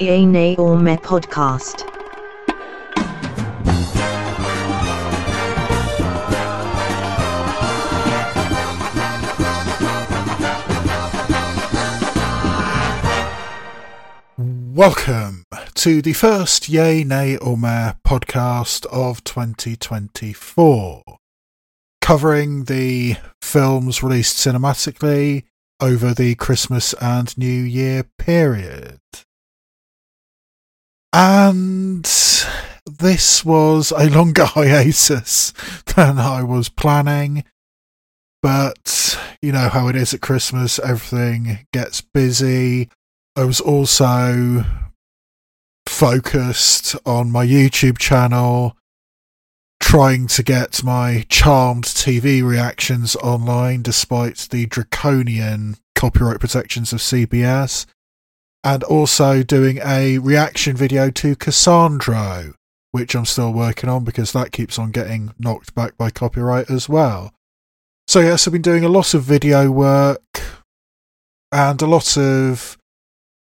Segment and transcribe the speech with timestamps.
[0.00, 1.82] Yay, Nay or Meh podcast.
[14.38, 15.42] Welcome
[15.74, 21.02] to the first Yay, Nay, or Meh podcast of 2024,
[22.00, 25.42] covering the films released cinematically
[25.80, 29.00] over the Christmas and New Year period.
[31.12, 32.04] And
[32.86, 35.52] this was a longer hiatus
[35.96, 37.44] than I was planning.
[38.42, 42.88] But you know how it is at Christmas, everything gets busy.
[43.36, 44.64] I was also
[45.86, 48.76] focused on my YouTube channel,
[49.80, 57.86] trying to get my charmed TV reactions online despite the draconian copyright protections of CBS,
[58.64, 62.54] and also doing a reaction video to Cassandro,
[62.90, 66.88] which I'm still working on because that keeps on getting knocked back by copyright as
[66.88, 67.32] well.
[68.06, 70.42] So, yes, I've been doing a lot of video work
[71.52, 72.78] and a lot of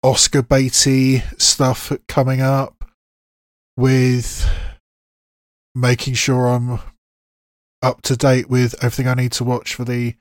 [0.02, 2.84] Oscar baity stuff coming up
[3.76, 4.48] with
[5.74, 6.80] making sure I'm
[7.82, 10.14] up to date with everything I need to watch for the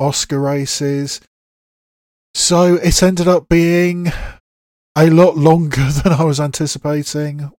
[0.00, 1.20] Oscar races.
[2.34, 4.12] So it ended up being
[4.96, 7.50] a lot longer than I was anticipating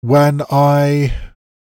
[0.00, 1.14] when I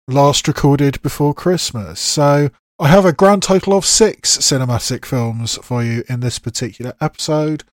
[0.09, 2.01] last recorded before Christmas.
[2.01, 6.93] So I have a grand total of six cinematic films for you in this particular
[7.01, 7.65] episode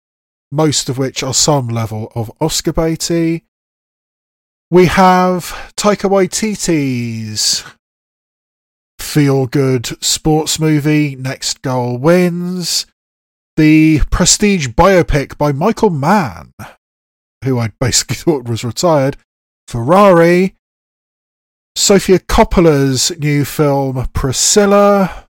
[0.54, 3.42] most of which are some level of Oscar baity.
[4.70, 7.64] We have Taika Waititi's
[9.00, 12.86] feel good sports movie, Next Goal Wins,
[13.56, 16.54] the prestige biopic by Michael Mann,
[17.44, 19.18] who I basically thought was retired,
[19.68, 20.56] Ferrari,
[21.76, 25.28] Sofia Coppola's new film Priscilla,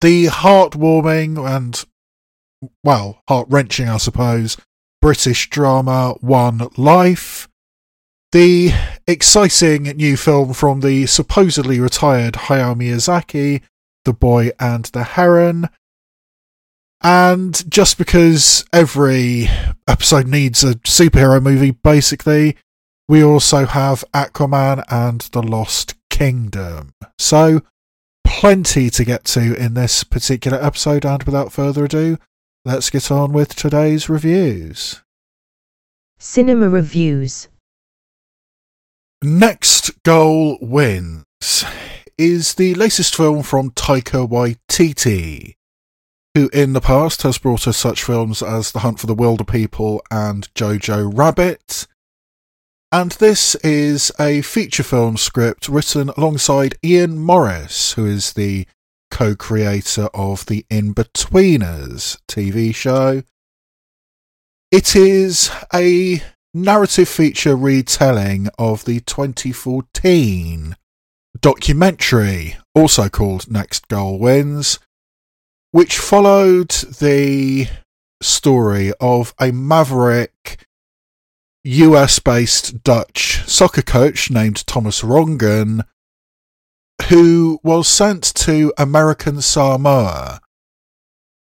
[0.00, 1.84] the heartwarming and
[2.82, 4.56] well, heart wrenching, I suppose,
[5.00, 7.48] British drama One Life.
[8.32, 8.72] The
[9.06, 13.62] exciting new film from the supposedly retired Hayao Miyazaki,
[14.04, 15.68] The Boy and the Heron.
[17.02, 19.48] And just because every
[19.86, 22.56] episode needs a superhero movie, basically,
[23.08, 26.94] we also have Aquaman and The Lost Kingdom.
[27.18, 27.62] So,
[28.24, 32.18] plenty to get to in this particular episode, and without further ado,
[32.64, 35.02] let's get on with today's reviews.
[36.18, 37.48] Cinema reviews.
[39.22, 41.24] Next Goal Wins
[42.18, 45.54] is the latest film from Taika Waititi,
[46.38, 49.98] who in the past has brought us such films as The Hunt for the Wilderpeople
[50.08, 51.88] and Jojo Rabbit.
[52.92, 58.68] And this is a feature film script written alongside Ian Morris, who is the
[59.10, 63.24] co creator of the Inbetweeners TV show.
[64.70, 66.22] It is a
[66.54, 70.76] narrative feature retelling of the 2014
[71.40, 74.78] documentary, also called Next Goal Wins,
[75.70, 77.68] which followed the
[78.20, 80.66] story of a maverick
[81.64, 85.84] US based Dutch soccer coach named Thomas Rongen
[87.08, 90.40] who was sent to American Samoa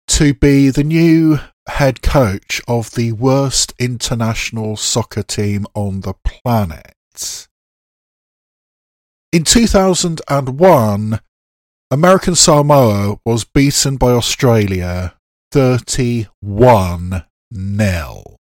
[0.09, 1.39] to be the new
[1.69, 7.49] head coach of the worst international soccer team on the planet.
[9.31, 11.21] In 2001,
[11.93, 15.13] American Samoa was beaten by Australia
[15.51, 18.37] 31 0.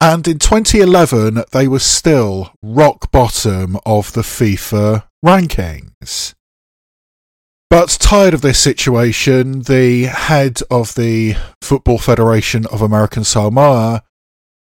[0.00, 6.34] And in 2011, they were still rock bottom of the FIFA rankings.
[7.70, 14.02] But tired of this situation, the head of the Football Federation of American Samoa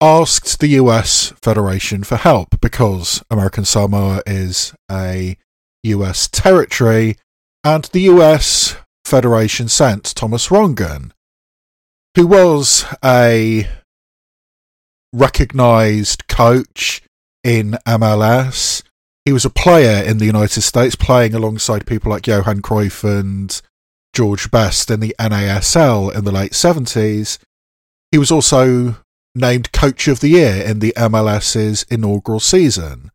[0.01, 5.37] asked the US Federation for help because American Samoa is a
[5.84, 7.17] US territory
[7.64, 11.12] and the US Federation sent Thomas Rongen,
[12.17, 13.69] who was a
[15.12, 17.02] recognised coach
[17.43, 18.82] in MLS.
[19.25, 23.61] He was a player in the United States, playing alongside people like Johan Cruyff and
[24.12, 27.38] George Best in the NASL in the late 70s.
[28.11, 28.96] He was also
[29.34, 33.11] named Coach of the Year in the MLS's inaugural season.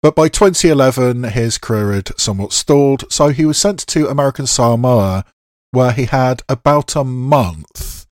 [0.00, 5.24] But by 2011, his career had somewhat stalled, so he was sent to American Samoa,
[5.72, 8.06] where he had about a month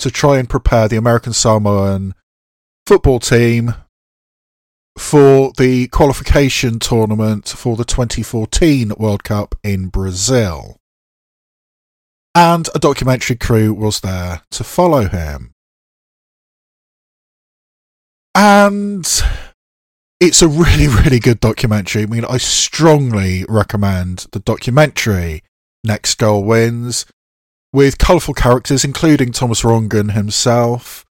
[0.00, 2.14] to try and prepare the American Samoan
[2.86, 3.74] football team
[4.98, 10.76] for the qualification tournament for the 2014 World Cup in Brazil.
[12.34, 15.52] And a documentary crew was there to follow him.
[18.34, 19.06] And
[20.20, 22.02] it's a really, really good documentary.
[22.02, 25.42] I mean, I strongly recommend the documentary
[25.84, 27.06] Next Goal Wins
[27.72, 31.04] with colourful characters, including Thomas Rongen himself.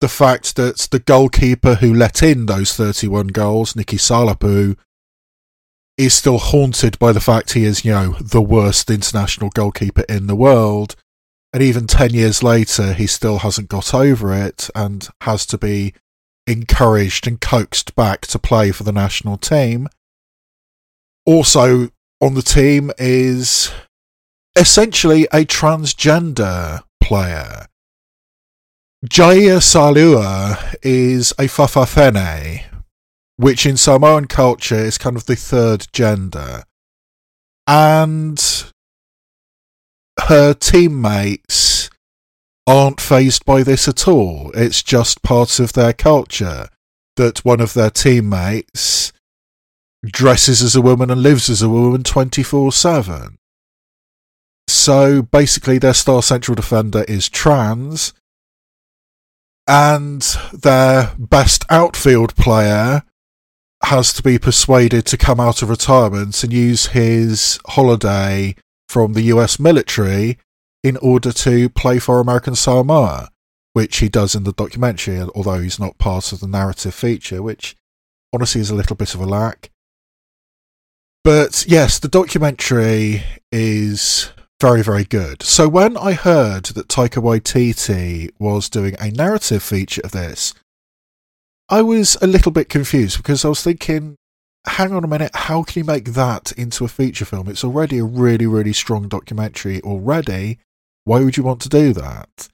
[0.00, 4.76] The fact that the goalkeeper who let in those 31 goals, Nicky Salapu,
[5.98, 10.26] is still haunted by the fact he is, you know, the worst international goalkeeper in
[10.26, 10.96] the world.
[11.52, 15.92] And even 10 years later, he still hasn't got over it and has to be
[16.46, 19.88] encouraged and coaxed back to play for the national team.
[21.26, 21.88] Also
[22.20, 23.70] on the team is
[24.56, 27.66] essentially a transgender player.
[29.08, 32.64] Jaya Saelua is a fa'afafine,
[33.36, 36.64] which in Samoan culture is kind of the third gender.
[37.66, 38.64] And
[40.28, 41.89] her teammates
[42.70, 44.52] aren't phased by this at all.
[44.54, 46.68] It's just part of their culture
[47.16, 49.12] that one of their teammates
[50.06, 53.38] dresses as a woman and lives as a woman 24 7.
[54.68, 58.12] So basically, their star central defender is trans,
[59.66, 60.22] and
[60.52, 63.02] their best outfield player
[63.82, 68.54] has to be persuaded to come out of retirement and use his holiday
[68.88, 70.38] from the US military
[70.82, 73.30] in order to play for American Samoa,
[73.72, 77.76] which he does in the documentary, although he's not part of the narrative feature, which
[78.32, 79.70] honestly is a little bit of a lack.
[81.22, 83.22] But yes, the documentary
[83.52, 85.42] is very, very good.
[85.42, 90.54] So when I heard that Taika Waititi was doing a narrative feature of this,
[91.68, 94.16] I was a little bit confused because I was thinking,
[94.66, 97.48] hang on a minute, how can you make that into a feature film?
[97.48, 100.58] It's already a really, really strong documentary already.
[101.10, 102.48] Why would you want to do that?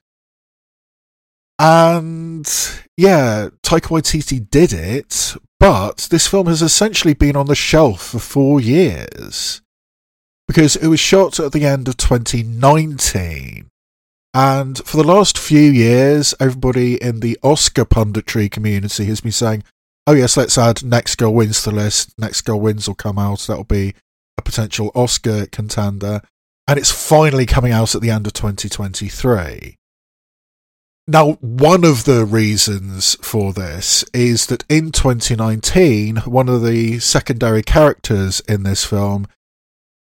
[1.59, 2.43] And
[2.97, 8.17] yeah, Taika Waititi did it, but this film has essentially been on the shelf for
[8.17, 9.61] four years
[10.47, 13.69] because it was shot at the end of 2019.
[14.33, 19.65] And for the last few years, everybody in the Oscar punditry community has been saying,
[20.07, 22.11] oh, yes, let's add Next Goal Wins to the list.
[22.17, 23.41] Next Goal Wins will come out.
[23.41, 23.93] That'll be
[24.35, 26.23] a potential Oscar contender.
[26.67, 29.75] And it's finally coming out at the end of 2023.
[31.09, 37.63] Now, one of the reasons for this is that in 2019, one of the secondary
[37.63, 39.25] characters in this film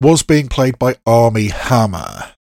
[0.00, 2.32] was being played by Armie Hammer.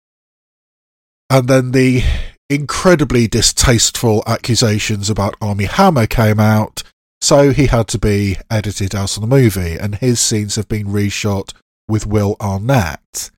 [1.29, 2.05] And then the
[2.49, 6.85] incredibly distasteful accusations about Armie Hammer came out,
[7.21, 10.87] so he had to be edited out of the movie, and his scenes have been
[10.87, 11.53] reshot
[11.89, 13.31] with Will Arnett.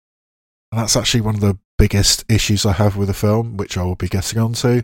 [0.74, 3.84] And that's actually one of the biggest issues I have with the film, which I
[3.84, 4.82] will be getting onto.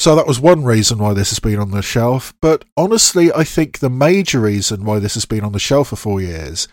[0.00, 3.44] So that was one reason why this has been on the shelf, but honestly, I
[3.44, 6.66] think the major reason why this has been on the shelf for four years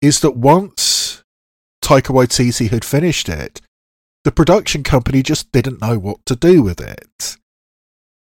[0.00, 1.22] is that once
[1.84, 3.60] Taika Waititi had finished it,
[4.24, 7.36] the production company just didn't know what to do with it.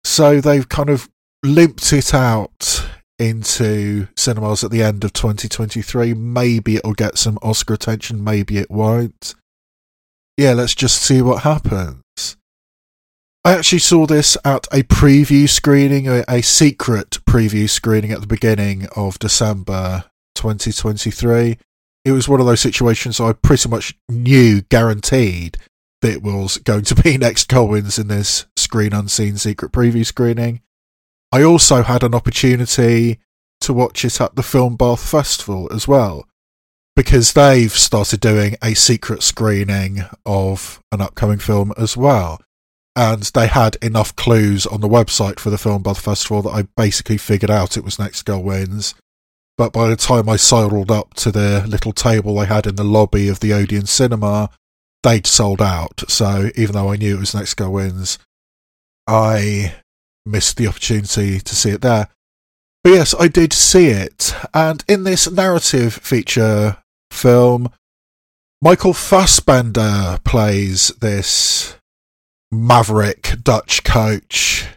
[0.03, 1.09] So they've kind of
[1.41, 2.85] limped it out
[3.21, 6.13] into cinemas at the end of 2023.
[6.15, 9.35] Maybe it'll get some Oscar attention, maybe it won't.
[10.37, 12.01] Yeah, let's just see what happens.
[13.43, 18.27] I actually saw this at a preview screening, a, a secret preview screening at the
[18.27, 21.57] beginning of December 2023.
[22.03, 25.57] It was one of those situations I pretty much knew, guaranteed,
[26.01, 30.05] that it was going to be next Goal Wins in this screen unseen secret preview
[30.05, 30.61] screening.
[31.31, 33.19] I also had an opportunity
[33.61, 36.27] to watch it at the Film Bath Festival as well,
[36.95, 42.41] because they've started doing a secret screening of an upcoming film as well.
[42.93, 46.63] And they had enough clues on the website for the Film Bath Festival that I
[46.75, 48.93] basically figured out it was Next Goal Wins.
[49.57, 52.83] But by the time I sidled up to the little table they had in the
[52.83, 54.49] lobby of the Odeon Cinema,
[55.03, 56.01] they'd sold out.
[56.09, 58.19] So even though I knew it was Next Goal Wins,
[59.07, 59.75] I
[60.25, 62.07] missed the opportunity to see it there.
[62.83, 64.33] But yes, I did see it.
[64.53, 66.77] And in this narrative feature
[67.11, 67.69] film,
[68.61, 71.75] Michael Fassbender plays this
[72.51, 74.67] maverick Dutch coach.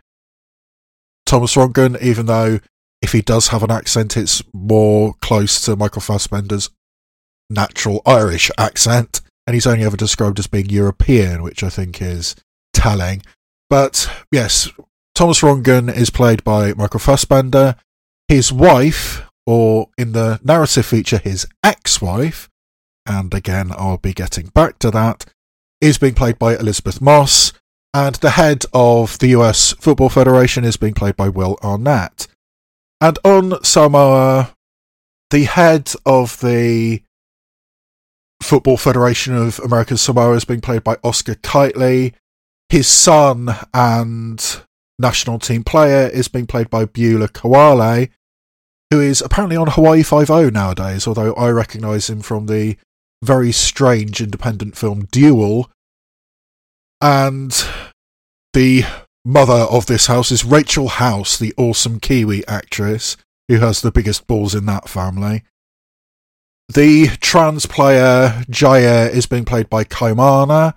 [1.26, 2.60] Thomas Rongen, even though
[3.02, 6.70] if he does have an accent, it's more close to Michael Fassbender's
[7.50, 9.20] natural Irish accent.
[9.46, 12.34] And he's only ever described as being European, which I think is
[12.72, 13.22] telling.
[13.68, 14.70] But yes,
[15.14, 17.76] Thomas Rongen is played by Michael Fassbender.
[18.26, 22.48] His wife, or in the narrative feature, his ex wife,
[23.06, 25.24] and again, I'll be getting back to that,
[25.80, 27.52] is being played by Elisabeth Moss.
[27.92, 32.26] And the head of the US Football Federation is being played by Will Arnett.
[33.00, 34.56] And on Samoa,
[35.30, 37.02] the head of the
[38.42, 42.14] Football Federation of American Samoa is being played by Oscar Kightley.
[42.68, 44.63] His son and
[44.98, 48.10] national team player is being played by Beulah Koale,
[48.90, 52.76] who is apparently on Hawaii Five-O oh nowadays, although I recognise him from the
[53.22, 55.70] very strange independent film Dual.
[57.00, 57.52] And
[58.52, 58.84] the
[59.24, 63.16] mother of this house is Rachel House, the awesome Kiwi actress
[63.48, 65.42] who has the biggest balls in that family.
[66.72, 70.74] The trans player Jaya is being played by Kaimana,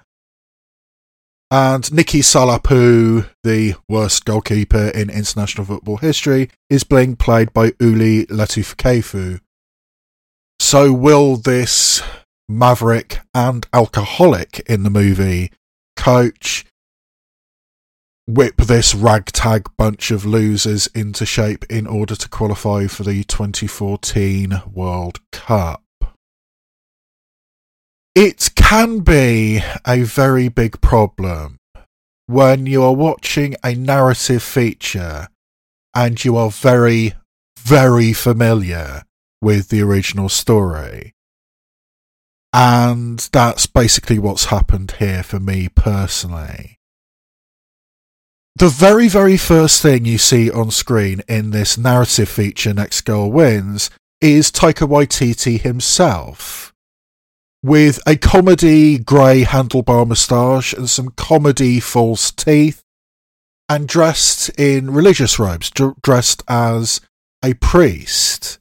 [1.50, 8.26] and Nicky Salapu, the worst goalkeeper in international football history, is being played by Uli
[8.26, 9.40] Latukefu.
[10.60, 12.02] So, will this
[12.50, 15.52] maverick and alcoholic in the movie
[15.96, 16.66] coach
[18.28, 24.64] whip this ragtag bunch of losers into shape in order to qualify for the 2014
[24.74, 25.82] World Cup?
[28.20, 31.60] It can be a very big problem
[32.26, 35.28] when you are watching a narrative feature
[35.94, 37.14] and you are very,
[37.60, 39.04] very familiar
[39.40, 41.14] with the original story.
[42.52, 46.80] And that's basically what's happened here for me personally.
[48.56, 53.32] The very, very first thing you see on screen in this narrative feature, Next Goal
[53.32, 56.67] Wins, is Taika Waititi himself
[57.64, 62.84] with a comedy grey handlebar moustache and some comedy false teeth,
[63.70, 67.02] and dressed in religious robes, d- dressed as
[67.44, 68.60] a priest,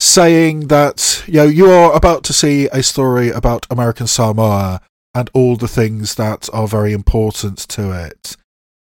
[0.00, 4.80] saying that you know you are about to see a story about American Samoa
[5.14, 8.36] and all the things that are very important to it.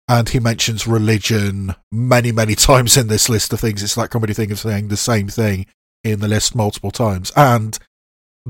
[0.10, 3.84] And he mentions religion many, many times in this list of things.
[3.84, 5.65] It's that comedy thing of saying the same thing
[6.03, 7.31] in the list multiple times.
[7.36, 7.77] And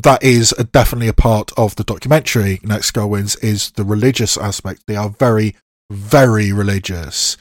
[0.03, 2.59] that is a, definitely a part of the documentary.
[2.63, 4.83] Next Goal Wins is the religious aspect.
[4.87, 5.55] They are very,
[5.91, 7.35] very religious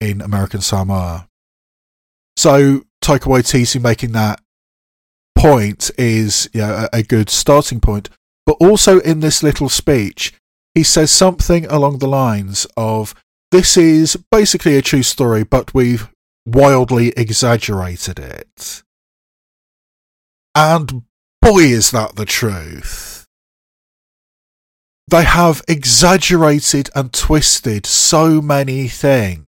[0.00, 1.28] in American Samoa.
[2.36, 4.40] So Taika Waititi making that
[5.36, 8.08] point is you know, a, a good starting point.
[8.46, 10.32] But also in this little speech,
[10.74, 13.14] he says something along the lines of,
[13.50, 16.08] "This is basically a true story, but we've
[16.46, 18.82] wildly exaggerated it."
[20.54, 21.02] And
[21.48, 23.26] boy, is that the truth.
[25.06, 29.46] They have exaggerated and twisted so many things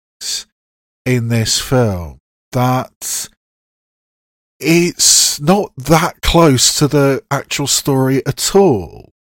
[1.05, 2.17] in this film
[2.51, 3.29] that
[4.59, 9.11] it's not that close to the actual story at all.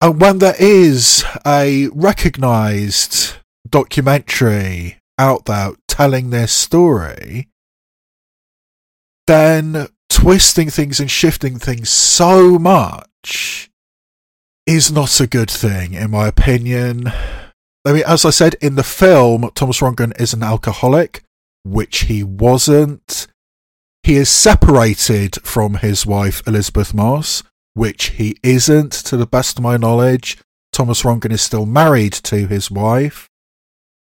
[0.00, 3.36] And when there is a recognised
[3.68, 7.48] documentary out there telling their story,
[9.26, 9.88] then
[10.22, 13.68] twisting things and shifting things so much
[14.68, 17.08] is not a good thing, in my opinion.
[17.84, 21.24] I mean, as I said in the film, Thomas Rongen is an alcoholic,
[21.64, 23.26] which he wasn't.
[24.04, 27.42] He is separated from his wife, Elisabeth Moss,
[27.74, 30.38] which he isn't, to the best of my knowledge.
[30.72, 33.28] Thomas Rongen is still married to his wife.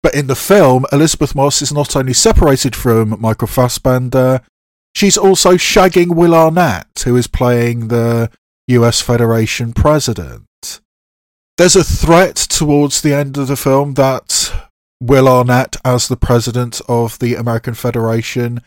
[0.03, 4.41] But in the film, Elisabeth Moss is not only separated from Michael Fassbender,
[4.95, 8.31] She's also shagging Will Arnett, who is playing the
[8.69, 10.81] US Federation president.
[11.57, 14.53] There's a threat towards the end of the film that
[15.01, 18.63] Will Arnett, as the president of the American Federation,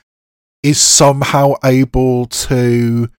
[0.63, 3.09] is somehow able to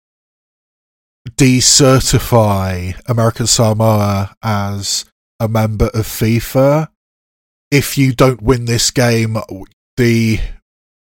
[1.29, 5.05] decertify American Samoa as
[5.39, 6.89] a member of FIFA.
[7.71, 9.37] If you don't win this game,
[9.97, 10.41] the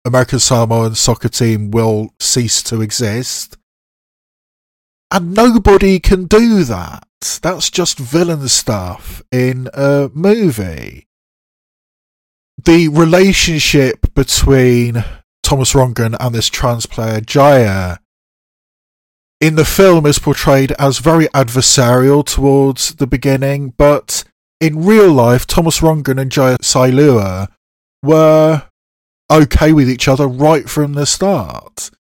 [0.06, 3.58] American Samoan soccer team will cease to exist.
[5.12, 7.08] And nobody can do that.
[7.42, 11.08] That's just villain stuff in a movie.
[12.64, 15.04] The relationship between
[15.44, 17.98] Thomas Rongen and this trans player Jaya
[19.42, 24.26] in the film is portrayed as very adversarial towards the beginning, but
[24.60, 27.48] in real life, Thomas Rongen and Jaya Saelua
[28.04, 28.69] were
[29.32, 31.92] okay with each other right from the start.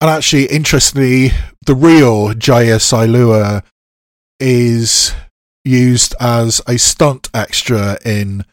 [0.00, 1.32] And actually, interestingly,
[1.66, 3.64] the real Jaya Saelua
[4.38, 5.12] is
[5.64, 8.44] used as a stunt extra in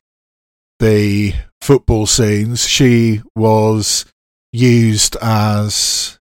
[0.79, 2.67] the football scenes.
[2.67, 4.05] She was
[4.51, 6.19] used as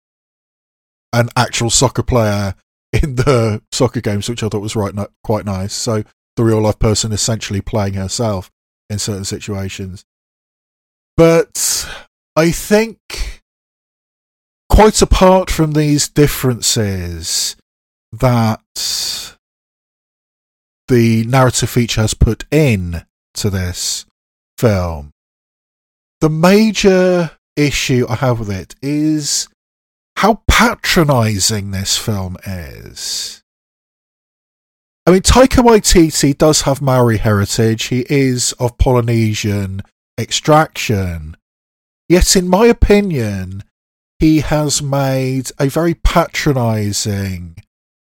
[1.12, 2.54] an actual soccer player
[2.92, 5.72] in the soccer games, which I thought was right quite nice.
[5.72, 6.04] So
[6.36, 8.50] the real life person essentially playing herself
[8.90, 10.04] in certain situations.
[11.16, 11.88] But
[12.34, 13.42] I think,
[14.68, 17.56] quite apart from these differences
[18.12, 18.60] that
[20.88, 23.04] the narrative feature has put in
[23.34, 24.04] to this
[24.58, 25.12] film,
[26.20, 29.48] the major issue I have with it is
[30.16, 33.42] how patronizing this film is.
[35.06, 37.84] I mean, Taika Waititi does have Maori heritage.
[37.84, 39.82] He is of Polynesian
[40.18, 41.36] extraction.
[42.08, 43.64] Yet, in my opinion,
[44.18, 47.56] he has made a very patronizing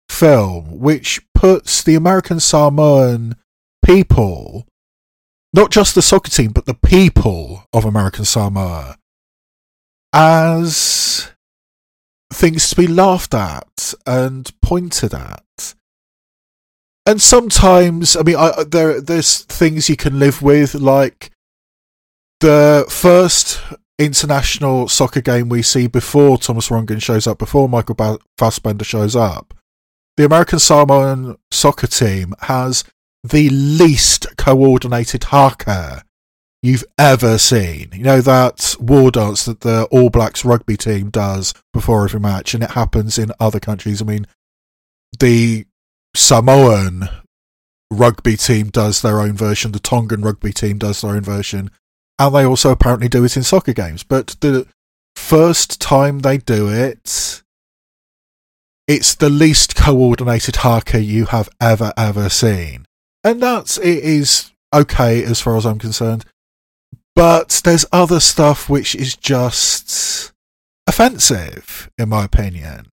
[0.08, 3.36] film which puts the American Samoan
[3.84, 4.66] people,
[5.52, 8.98] not just the soccer team, but the people of American Samoa,
[10.12, 11.30] as
[12.32, 15.74] things to be laughed at and pointed at
[17.04, 21.32] and sometimes, I mean, I, there there's things you can live with, like
[22.42, 23.60] the first
[24.00, 29.54] international soccer game we see before Thomas Rongen shows up, before Michael Fassbender shows up.
[30.16, 32.82] The American Samoan soccer team has
[33.22, 36.02] the least coordinated haka
[36.62, 37.90] you've ever seen.
[37.92, 42.54] You know that war dance that the All Blacks rugby team does before every match,
[42.54, 44.02] and it happens in other countries.
[44.02, 44.26] I mean,
[45.20, 45.64] the
[46.16, 47.08] Samoan
[47.92, 51.70] rugby team does their own version, the Tongan rugby team does their own version,
[52.18, 54.02] and they also apparently do it in soccer games.
[54.02, 54.66] But the
[55.16, 57.42] first time they do it,
[58.86, 62.86] it's the least coordinated haka you have ever, ever seen.
[63.24, 66.24] And that's, it is okay as far as I'm concerned.
[67.14, 70.32] But there's other stuff which is just
[70.86, 72.88] offensive, in my opinion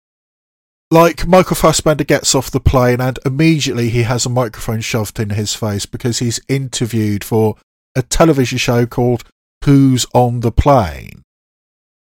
[0.89, 5.31] like Michael Fassbender gets off the plane and immediately he has a microphone shoved in
[5.31, 7.57] his face because he's interviewed for
[7.97, 9.23] a television show called
[9.65, 11.23] Who's on the Plane.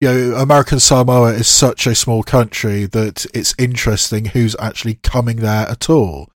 [0.02, 5.38] You know, American Samoa is such a small country that it's interesting who's actually coming
[5.38, 6.30] there at all.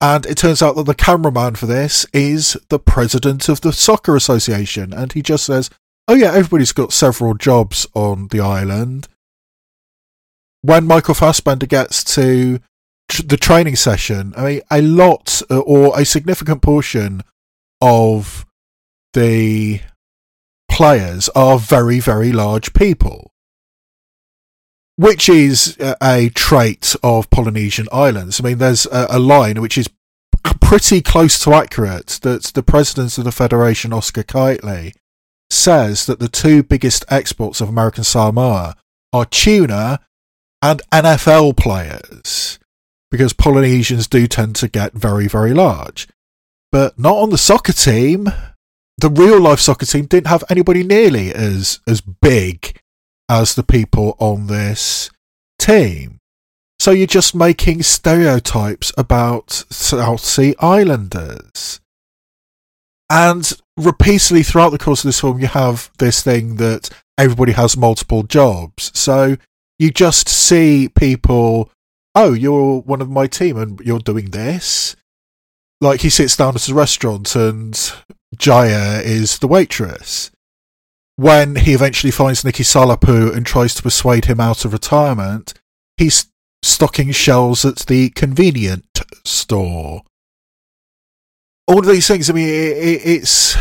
[0.00, 4.16] And it turns out that the cameraman for this is the president of the Soccer
[4.16, 4.92] Association.
[4.92, 5.70] And he just says,
[6.06, 9.08] Oh, yeah, everybody's got several jobs on the island
[10.62, 12.60] when Michael Fassbender gets to
[13.24, 17.22] the training session, I mean, a lot or a significant portion
[17.80, 18.44] of
[19.14, 19.80] the
[20.70, 23.32] players are very, very large people,
[24.96, 28.40] which is a trait of Polynesian islands.
[28.40, 29.88] I mean, there's a, line which is
[30.60, 34.92] pretty close to accurate that the president of the Federation, Oscar Kightley,
[35.50, 38.76] says that the two biggest exports of American Samoa
[39.12, 40.00] are tuna
[40.60, 42.58] and NFL players,
[43.10, 46.08] because Polynesians do tend to get very, very large.
[46.70, 48.28] But not on the soccer team.
[48.98, 52.80] The real life soccer team didn't have anybody nearly as, as big
[53.28, 55.10] as the people on this
[55.60, 56.18] team.
[56.80, 61.80] So you're just making stereotypes about South Sea Islanders.
[63.10, 67.76] And repeatedly throughout the course of this film, you have this thing that everybody has
[67.76, 68.90] multiple jobs.
[68.98, 69.36] So
[69.78, 71.70] you just see people,
[72.14, 74.96] oh, you're one of my team and you're doing this.
[75.80, 77.92] Like he sits down at a restaurant and
[78.36, 80.30] Jaya is the waitress.
[81.16, 85.54] When he eventually finds Nicky Salapu and tries to persuade him out of retirement,
[85.96, 86.26] he's
[86.62, 88.84] stocking shelves at the convenient
[89.24, 90.02] store.
[91.66, 93.56] All of these things, I mean, it, it's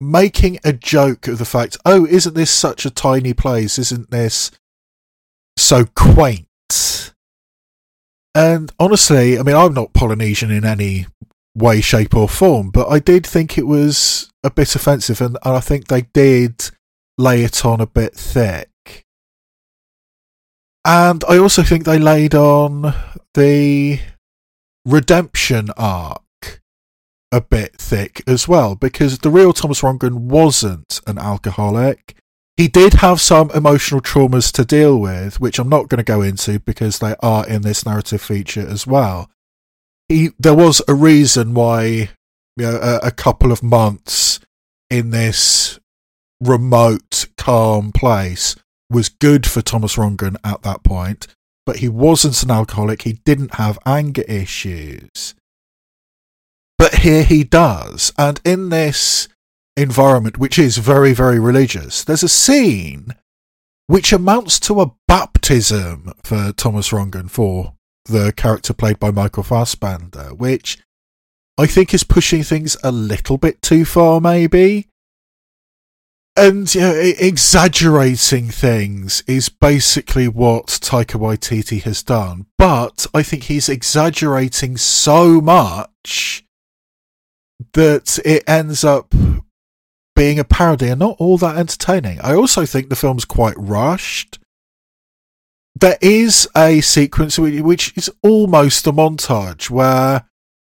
[0.00, 3.78] making a joke of the fact, oh, isn't this such a tiny place?
[3.78, 4.50] Isn't this
[5.56, 6.46] so quaint.
[8.34, 11.06] And honestly, I mean, I'm not Polynesian in any
[11.54, 15.60] way, shape, or form, but I did think it was a bit offensive, and, I
[15.60, 16.70] think they did
[17.18, 18.68] lay it on a bit thick.
[20.84, 22.94] And I also think they laid on
[23.34, 24.00] the
[24.84, 26.20] redemption arc
[27.30, 32.16] a bit thick as well, because the real Thomas Rongen wasn't an alcoholic.
[32.56, 36.20] He did have some emotional traumas to deal with, which I'm not going to go
[36.20, 39.30] into because they are in this narrative feature as well.
[40.12, 42.10] He, there was a reason why
[42.56, 44.40] you know, a, a couple of months
[44.90, 45.80] in this
[46.40, 48.56] remote, calm place
[48.90, 51.28] was good for Thomas Rongen at that point,
[51.64, 53.02] but he wasn't an alcoholic.
[53.02, 55.34] He didn't have anger issues.
[56.78, 58.12] But here he does.
[58.18, 59.28] And in this
[59.76, 63.14] environment, which is very, very religious, there's a scene
[63.86, 67.74] which amounts to a baptism for Thomas Rongen, for
[68.06, 70.78] the character played by Michael Fassbender, which
[71.58, 74.88] I think is pushing things a little bit too far, maybe.
[76.34, 82.46] And yeah, exaggerating things is basically what Taika Waititi has done.
[82.56, 86.44] But I think he's exaggerating so much
[87.74, 89.14] that it ends up
[90.16, 92.18] being a parody and not all that entertaining.
[92.20, 94.38] I also think the film's quite rushed.
[95.82, 100.28] There is a sequence which is almost a montage where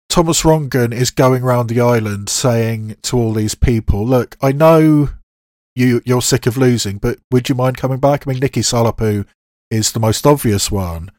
[0.09, 5.11] Thomas Rongen is going around the island saying to all these people, "Look, I know
[5.77, 9.25] you you're sick of losing, but would you mind coming back?" I mean, Nicky Salapu
[9.71, 11.09] is the most obvious one,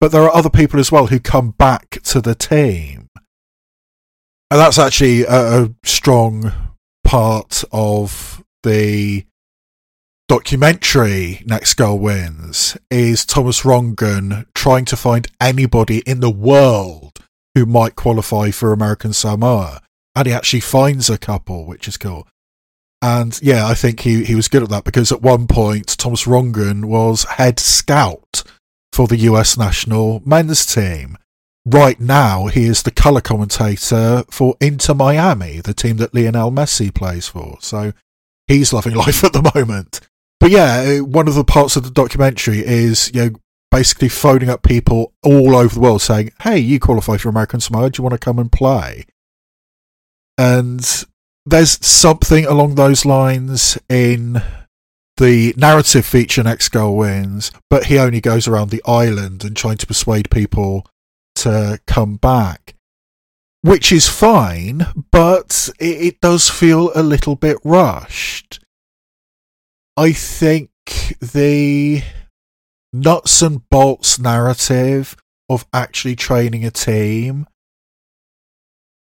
[0.00, 3.08] but there are other people as well who come back to the team,
[4.52, 6.52] and that's actually a, a strong
[7.02, 9.26] part of the
[10.28, 17.20] documentary Next Goal Wins is Thomas Rongen trying to find anybody in the world
[17.54, 19.80] who might qualify for American Samoa.
[20.14, 22.26] And he actually finds a couple, which is cool.
[23.00, 26.24] And yeah, I think he, he was good at that because at one point, Thomas
[26.24, 28.42] Rongen was head scout
[28.92, 31.18] for the US national men's team.
[31.64, 36.92] Right now, he is the colour commentator for Inter Miami, the team that Lionel Messi
[36.92, 37.58] plays for.
[37.60, 37.92] So
[38.46, 40.00] he's loving life at the moment.
[40.40, 43.30] But yeah, uh, one of the parts of the documentary is you know
[43.70, 47.90] basically phoning up people all over the world saying, "Hey, you qualify for American Samoa.
[47.90, 49.04] Do you want to come and play?"
[50.38, 51.04] And
[51.46, 54.42] there's something along those lines in
[55.16, 59.78] the narrative feature Next Goal Wins, but he only goes around the island and trying
[59.78, 60.86] to persuade people
[61.36, 62.74] to come back,
[63.62, 68.60] which is fine, but it, it does feel a little bit rushed.
[69.96, 70.70] I think
[71.20, 72.02] the
[72.92, 75.16] nuts and bolts narrative
[75.48, 77.46] of actually training a team,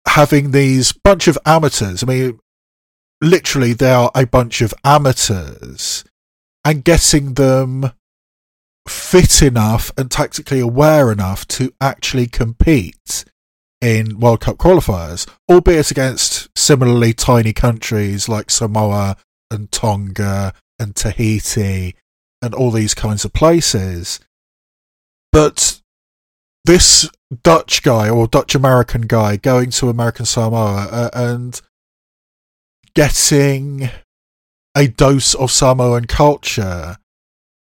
[0.08, 2.02] having these bunch of amateurs.
[2.02, 2.40] I mean,
[3.20, 6.04] literally, they are a bunch of amateurs,
[6.64, 7.92] and getting them
[8.88, 13.24] fit enough and tactically aware enough to actually compete
[13.80, 19.16] in World Cup qualifiers, albeit against similarly tiny countries like Samoa
[19.50, 21.94] and Tonga and Tahiti
[22.42, 24.20] and all these kinds of places.
[25.30, 25.80] But
[26.64, 27.08] this
[27.42, 31.60] Dutch guy or Dutch American guy going to American Samoa uh, and
[32.94, 33.88] getting
[34.76, 36.98] a dose of Samoan culture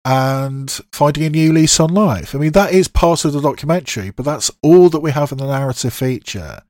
[0.05, 2.35] and finding a new lease on life.
[2.35, 5.37] I mean, that is part of the documentary, but that's all that we have in
[5.37, 6.61] the narrative feature.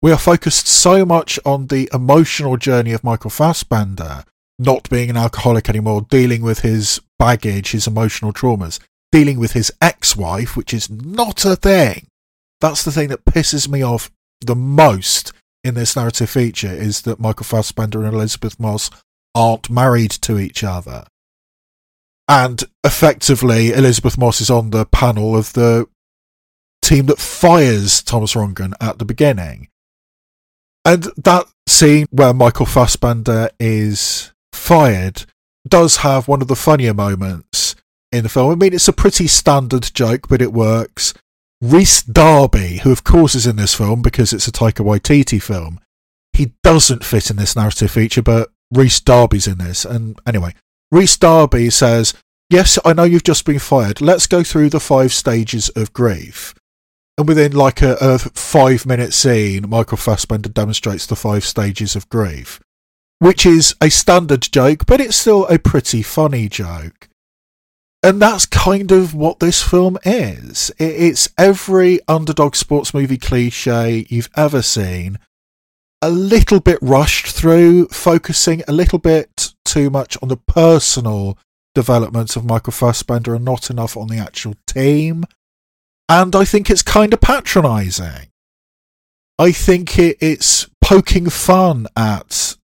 [0.00, 4.24] We are focused so much on the emotional journey of Michael Fassbender,
[4.58, 8.80] not being an alcoholic anymore, dealing with his baggage, his emotional traumas,
[9.12, 12.06] dealing with his ex wife, which is not a thing.
[12.60, 15.32] That's the thing that pisses me off the most
[15.64, 18.90] in this narrative feature is that Michael Fassbender and Elisabeth Moss
[19.34, 21.04] aren't married to each other.
[22.28, 25.86] And effectively, Elisabeth Moss is on the panel of the
[26.82, 29.68] team that fires Thomas Rongen at the beginning.
[30.84, 35.24] And that scene where Michael Fassbender is fired
[35.66, 37.76] does have one of the funnier moments
[38.12, 38.52] in the film.
[38.52, 41.14] I mean, it's a pretty standard joke, but it works.
[41.60, 45.80] Rhys Darby, who of course is in this film because it's a Taika Waititi film,
[46.32, 49.84] he doesn't fit in this narrative feature, but Rhys Darby's in this.
[49.84, 50.54] And anyway,
[50.92, 52.14] Rhys Darby says,
[52.50, 54.00] Yes, I know you've just been fired.
[54.00, 56.54] Let's go through the five stages of grief.
[57.18, 62.08] And within like a, a five minute scene, Michael Fassbender demonstrates the five stages of
[62.08, 62.60] grief
[63.18, 67.08] which is a standard joke, but it's still a pretty funny joke.
[68.02, 70.70] And that's kind of what this film is.
[70.78, 75.18] It's every underdog sports movie cliche you've ever seen,
[76.00, 81.36] a little bit rushed through, focusing a little bit too much on the personal
[81.74, 85.24] development of Michael Fassbender and not enough on the actual team.
[86.08, 88.28] And I think it's kind of patronising.
[89.40, 92.56] I think it, it's poking fun at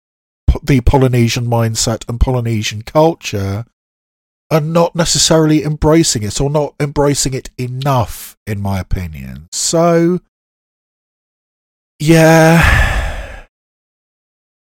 [0.63, 3.65] the Polynesian mindset and Polynesian culture
[4.51, 9.49] and not necessarily embracing it or not embracing it enough, in my opinion.
[9.53, 10.21] So,
[11.99, 13.47] yeah.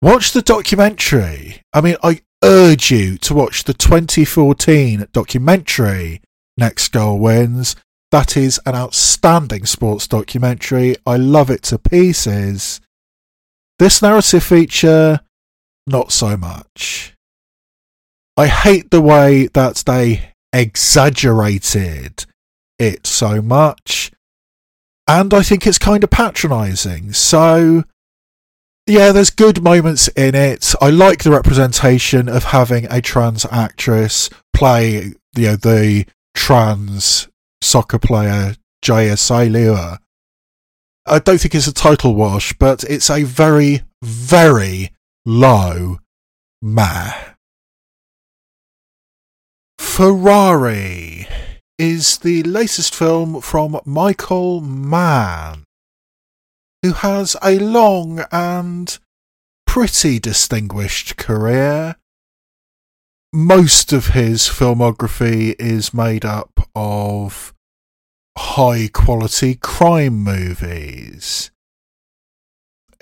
[0.01, 1.61] Watch the documentary.
[1.73, 6.21] I mean, I urge you to watch the 2014 documentary
[6.57, 7.75] Next Goal Wins
[8.11, 10.97] That is an outstanding sports documentary.
[11.05, 12.81] I love it to pieces.
[13.79, 15.21] This narrative feature,
[15.87, 17.13] not so much.
[18.37, 22.25] I hate the way that they exaggerated
[22.79, 24.11] it so much.
[25.07, 27.13] And I think it's kind of patronising.
[27.13, 27.83] So,
[28.87, 30.73] yeah, there's good moments in it.
[30.81, 37.27] I like the representation of having a trans actress play, you know, the trans
[37.61, 39.99] soccer player Jaya Saelua.
[41.05, 44.91] I don't think it's a title wash, but it's a very, very
[45.25, 45.99] low
[46.61, 47.13] meh.
[49.77, 51.27] Ferrari
[51.77, 55.63] is the latest film from Michael Mann,
[56.81, 58.97] who has a long and
[59.67, 61.97] pretty distinguished career.
[63.31, 67.53] Most of his filmography is made up of
[68.37, 71.51] high quality crime movies.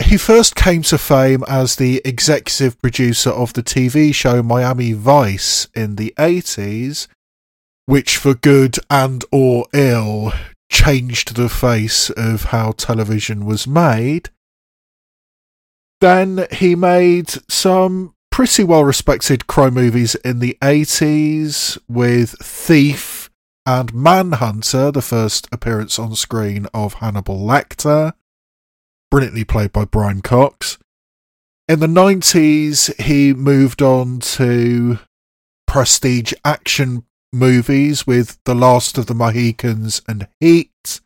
[0.03, 5.67] He first came to fame as the executive producer of the TV show Miami Vice
[5.75, 7.07] in the 80s,
[7.85, 10.31] which for good and or ill
[10.71, 14.29] changed the face of how television was made.
[16.01, 23.29] Then he made some pretty well respected crime movies in the 80s with Thief
[23.65, 28.13] and Manhunter, the first appearance on screen of Hannibal Lecter
[29.09, 30.77] brilliantly played by Brian Cox.
[31.67, 34.99] In the 90s, he moved on to
[35.67, 41.01] prestige action movies with The Last of the Mohicans and Heat.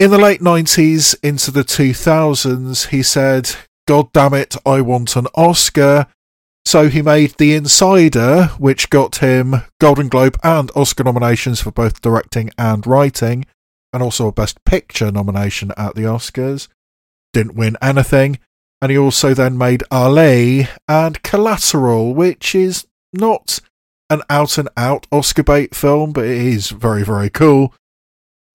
[0.00, 3.54] In the late 90s into the 2000s, he said,
[3.86, 6.06] God damn it, I want an Oscar.
[6.64, 12.00] So he made The Insider, which got him Golden Globe and Oscar nominations for both
[12.00, 13.44] directing and writing,
[13.92, 16.68] and also a Best Picture nomination at the Oscars
[17.32, 18.38] didn't win anything.
[18.80, 23.60] And he also then made Ali and Collateral, which is not
[24.10, 27.72] an out and out Oscar bait film, but it is very, very cool.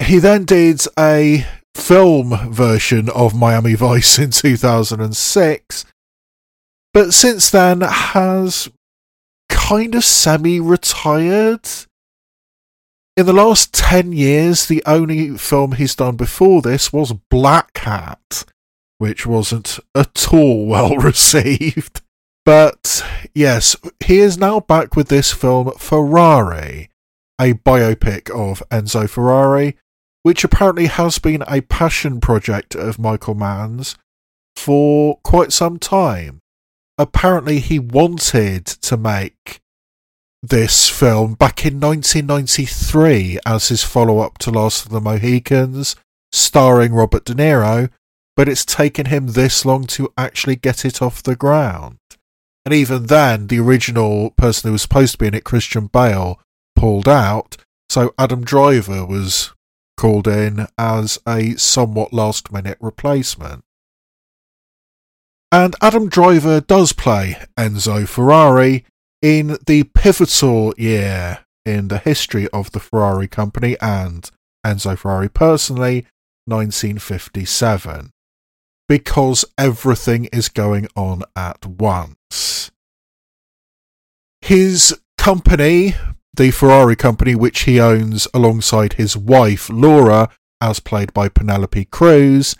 [0.03, 5.85] He then did a film version of Miami Vice in 2006,
[6.93, 8.69] but since then has
[9.49, 11.67] kind of semi retired.
[13.15, 18.45] In the last 10 years, the only film he's done before this was Blackhat,
[18.97, 22.01] which wasn't at all well received.
[22.45, 23.03] But
[23.35, 26.89] yes, he is now back with this film Ferrari,
[27.39, 29.75] a biopic of Enzo Ferrari,
[30.23, 33.95] which apparently has been a passion project of Michael Mann's
[34.55, 36.39] for quite some time.
[36.97, 39.59] Apparently, he wanted to make
[40.41, 45.95] this film back in 1993 as his follow up to Last of the Mohicans,
[46.31, 47.89] starring Robert De Niro,
[48.37, 51.97] but it's taken him this long to actually get it off the ground.
[52.63, 56.39] And even then, the original person who was supposed to be in it, Christian Bale,
[56.75, 57.57] pulled out,
[57.89, 59.53] so Adam Driver was
[59.97, 63.63] called in as a somewhat last minute replacement.
[65.51, 68.85] And Adam Driver does play Enzo Ferrari
[69.19, 74.29] in the pivotal year in the history of the Ferrari company and
[74.63, 76.05] Enzo Ferrari personally,
[76.45, 78.11] 1957
[78.87, 82.71] because everything is going on at once.
[84.41, 85.95] His company,
[86.33, 90.29] the Ferrari company, which he owns alongside his wife Laura,
[90.61, 92.55] as played by Penelope Cruz,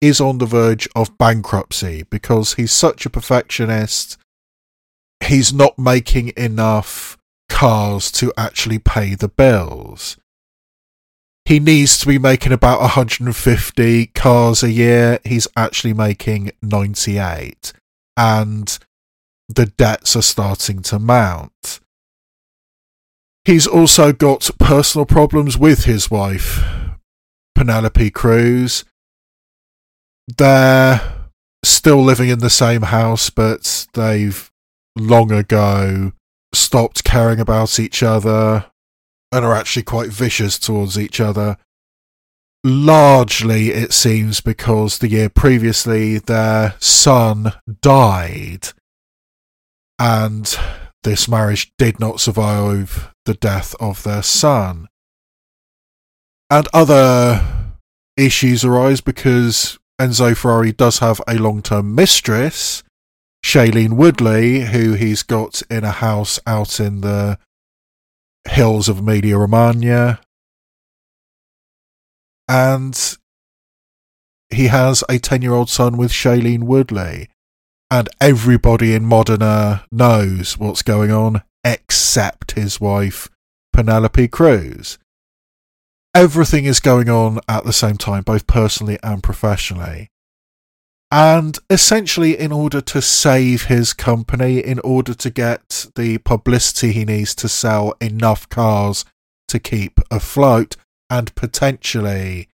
[0.00, 4.16] is on the verge of bankruptcy because he's such a perfectionist.
[5.24, 10.16] He's not making enough cars to actually pay the bills
[11.44, 15.18] he needs to be making about 150 cars a year.
[15.24, 17.72] He's actually making 98.
[18.16, 18.78] And
[19.48, 21.80] the debts are starting to mount.
[23.44, 26.62] He's also got personal problems with his wife,
[27.54, 28.84] Penelope Cruz.
[30.28, 31.00] They're
[31.64, 34.50] still living in the same house, but they've
[34.96, 36.12] long ago
[36.52, 38.69] stopped caring about each other
[39.32, 41.56] and are actually quite vicious towards each other.
[42.62, 48.68] Largely, it seems, because the year previously their son died,
[49.98, 50.54] and
[51.02, 54.88] this marriage did not survive the death of their son.
[56.50, 57.42] And other
[58.16, 62.82] issues arise because Enzo Ferrari does have a long term mistress,
[63.44, 67.38] Shailene Woodley, who he's got in a house out in the
[68.48, 70.20] hills of Emilia Romagna.
[72.50, 73.16] and
[74.50, 77.28] he has a 10 year old son with Shailene Woodley.
[77.92, 83.28] And everybody in Modena knows what's going on except his wife,
[83.72, 84.98] Penelope Cruz.
[86.14, 90.08] Everything is going on at the same time, both personally and professionally.
[91.12, 97.04] And essentially, in order to save his company, in order to get the publicity he
[97.04, 99.04] needs to sell enough cars
[99.48, 100.76] to keep afloat
[101.08, 102.48] and potentially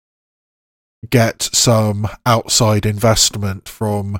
[1.09, 4.19] get some outside investment from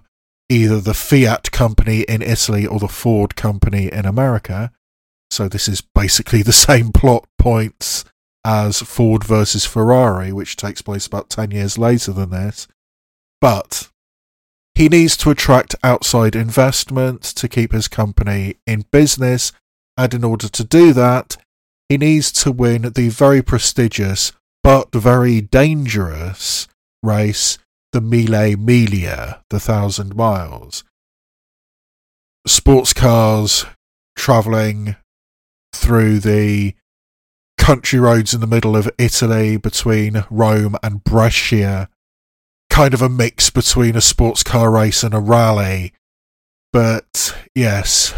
[0.50, 4.72] either the Fiat company in Italy or the Ford company in America.
[5.32, 8.04] So this is basically the same plot points
[8.46, 12.68] as Ford versus Ferrari, which takes place about 10 years later than this.
[13.42, 13.90] But
[14.76, 19.54] he needs to attract outside investment to keep his company in business,
[19.98, 21.38] and in order to do that,
[21.88, 24.34] he needs to win the very prestigious
[24.64, 26.68] but very dangerous
[27.02, 27.58] race,
[27.94, 30.84] the Mille Miglia, the Thousand Miles.
[32.48, 33.66] Sports cars
[34.18, 34.96] travelling
[35.74, 36.74] through the
[37.58, 41.90] country roads in the middle of Italy between Rome and Brescia
[42.76, 45.94] kind of a mix between a sports car race and a rally.
[46.74, 48.14] But yes,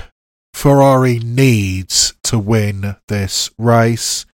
[0.52, 4.26] Ferrari needs to win this race.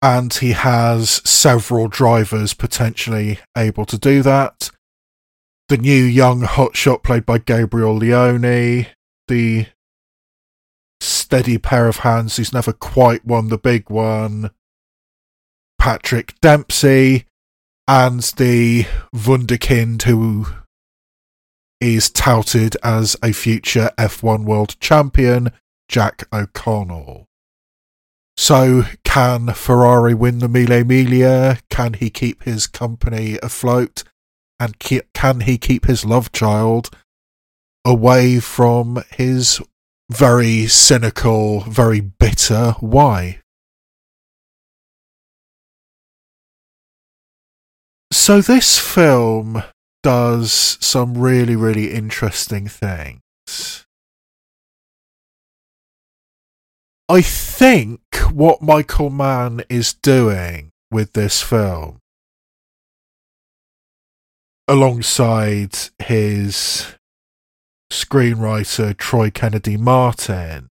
[0.00, 4.70] And he has several drivers potentially able to do that.
[5.68, 8.86] The new young hotshot played by Gabriel Leone,
[9.28, 9.66] the
[11.02, 14.50] steady pair of hands who's never quite won the big one,
[15.78, 17.26] Patrick Dempsey,
[17.88, 20.46] and the Wunderkind who
[21.80, 25.52] is touted as a future F1 world champion,
[25.88, 27.26] Jack O'Connell.
[28.36, 31.60] So, can Ferrari win the Mille Miglia?
[31.70, 34.04] Can he keep his company afloat?
[34.58, 36.90] And can he keep his love child
[37.84, 39.60] away from his
[40.10, 43.42] very cynical, very bitter wife?
[48.10, 49.62] So this film
[50.02, 53.86] does some really, really interesting things.
[57.08, 58.00] I think
[58.32, 61.98] what Michael Mann is doing with this film,
[64.68, 66.94] alongside his
[67.92, 70.68] screenwriter Troy Kennedy Martin,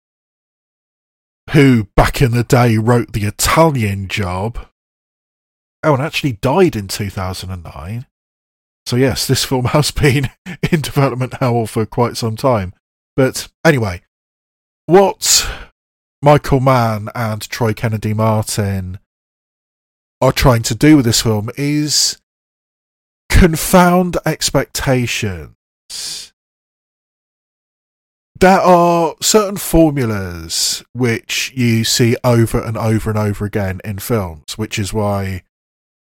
[1.50, 4.68] who back in the day wrote The Italian Job,
[5.82, 8.06] Oh, and actually died in 2009.
[8.86, 10.30] So, yes, this film has been
[10.70, 12.74] in development hell for quite some time.
[13.16, 14.02] But anyway,
[14.86, 15.48] what
[16.22, 18.98] Michael Mann and Troy Kennedy Martin
[20.20, 22.18] are trying to do with this film is
[23.30, 25.54] confound expectations.
[28.38, 34.56] There are certain formulas which you see over and over and over again in films,
[34.56, 35.42] which is why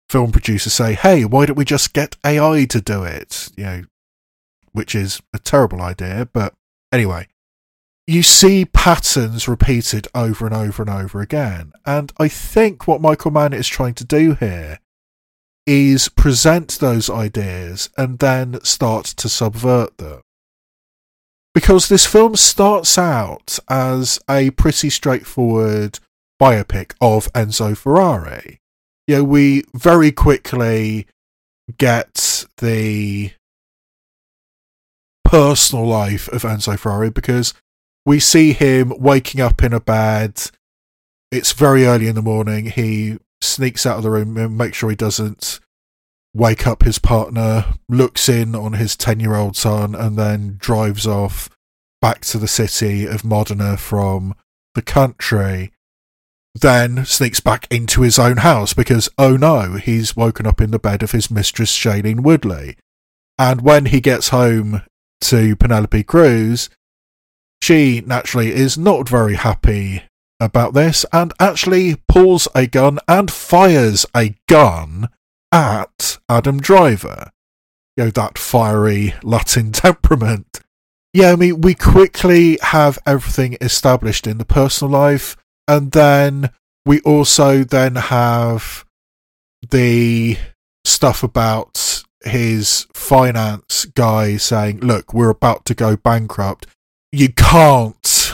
[0.08, 3.84] film producers say, "Hey, why don't we just get AI to do it?" You know,
[4.72, 6.54] which is a terrible idea, but
[6.92, 7.28] anyway,
[8.06, 11.72] you see patterns repeated over and over and over again.
[11.84, 14.78] And I think what Michael Mann is trying to do here
[15.66, 20.20] is present those ideas and then start to subvert them.
[21.52, 25.98] Because this film starts out as a pretty straightforward
[26.40, 28.60] biopic of Enzo Ferrari
[29.06, 31.06] you know, we very quickly
[31.78, 33.32] get the
[35.24, 37.54] personal life of Enzo Ferrari because
[38.04, 40.40] we see him waking up in a bed.
[41.30, 42.66] It's very early in the morning.
[42.66, 45.60] He sneaks out of the room and makes sure he doesn't
[46.34, 51.06] wake up his partner, looks in on his 10 year old son, and then drives
[51.06, 51.48] off
[52.00, 54.34] back to the city of Modena from
[54.74, 55.72] the country
[56.60, 60.78] then sneaks back into his own house because, oh no, he's woken up in the
[60.78, 62.76] bed of his mistress, Shailene Woodley.
[63.38, 64.82] And when he gets home
[65.22, 66.70] to Penelope Cruz,
[67.62, 70.02] she naturally is not very happy
[70.38, 75.08] about this and actually pulls a gun and fires a gun
[75.52, 77.30] at Adam Driver.
[77.96, 80.60] You know, that fiery Latin temperament.
[81.12, 85.36] Yeah, I mean, we quickly have everything established in the personal life
[85.68, 86.50] and then
[86.84, 88.84] we also then have
[89.70, 90.38] the
[90.84, 96.66] stuff about his finance guy saying, Look, we're about to go bankrupt.
[97.12, 98.32] You can't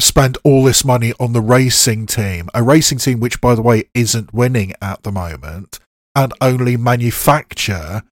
[0.00, 2.48] spend all this money on the racing team.
[2.54, 5.78] A racing team, which, by the way, isn't winning at the moment.
[6.16, 8.02] and only manufacture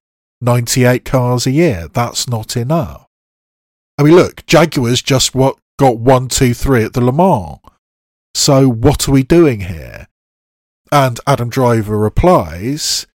[0.41, 1.87] 98 cars a year.
[1.87, 3.07] That's not enough.
[3.97, 7.59] I mean, look, Jaguar's just what got one, two, three at the Le Mans.
[8.35, 10.07] So what are we doing here?
[10.91, 13.07] And Adam Driver replies,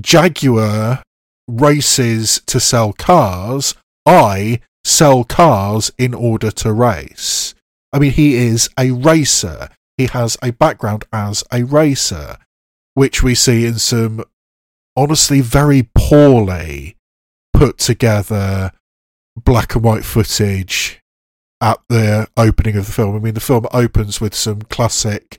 [0.00, 1.02] Jaguar
[1.48, 3.74] races to sell cars.
[4.06, 7.54] I sell cars in order to race.
[7.92, 9.68] I mean, he is a racer.
[9.96, 12.38] He has a background as a racer,
[12.94, 14.24] which we see in some
[14.96, 16.96] honestly very poorly
[17.52, 18.72] put together
[19.36, 21.00] black and white footage
[21.64, 23.16] at the opening of the film.
[23.16, 25.38] I mean, the film opens with some classic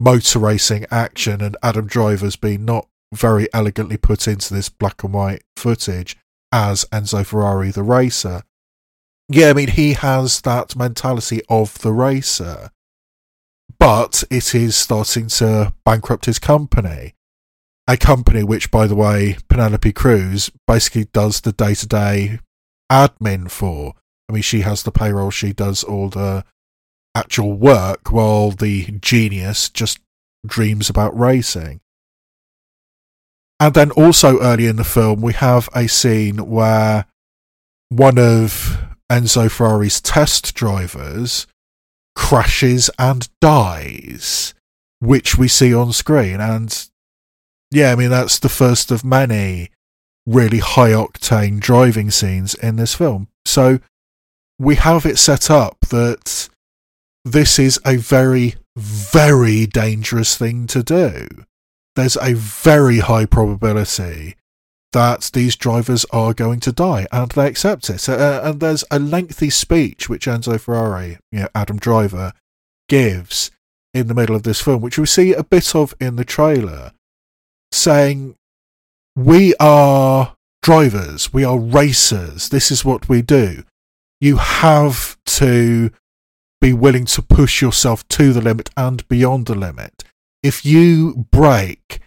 [0.00, 5.14] motor racing action, and Adam Driver's been not very elegantly put into this black and
[5.14, 6.16] white footage
[6.50, 8.42] as Enzo Ferrari, the racer.
[9.28, 12.70] Yeah, I mean, he has that mentality of the racer,
[13.78, 17.14] but it is starting to bankrupt his company.
[17.86, 22.40] A company which, by the way, Penelope Cruz basically does the day to day
[22.90, 23.94] admin for.
[24.30, 26.44] I mean, she has the payroll, she does all the
[27.16, 29.98] actual work, while the genius just
[30.46, 31.80] dreams about racing.
[33.58, 37.06] And then also early in the film, we have a scene where
[37.88, 38.78] one of
[39.10, 41.48] Enzo Ferrari's test drivers
[42.14, 44.54] crashes and dies,
[45.00, 46.40] which we see on screen.
[46.40, 46.88] And
[47.72, 49.70] yeah, I mean, that's the first of many
[50.24, 53.26] really high octane driving scenes in this film.
[53.44, 53.80] So
[54.60, 56.50] we have it set up that
[57.24, 61.26] this is a very, very dangerous thing to do.
[61.96, 64.36] There's a very high probability
[64.92, 68.06] that these drivers are going to die, and they accept it.
[68.06, 72.34] Uh, and there's a lengthy speech which Enzo Ferrari, you know, Adam Driver,
[72.86, 73.50] gives
[73.94, 76.92] in the middle of this film, which we see a bit of in the trailer,
[77.72, 78.34] saying,
[79.16, 82.50] "We are drivers, we are racers.
[82.50, 83.64] This is what we do.
[84.20, 85.90] You have to."
[86.60, 90.04] Be willing to push yourself to the limit and beyond the limit.
[90.42, 92.00] If you brake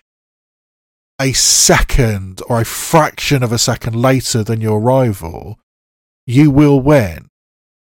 [1.20, 5.58] a second or a fraction of a second later than your rival,
[6.28, 7.30] you will win.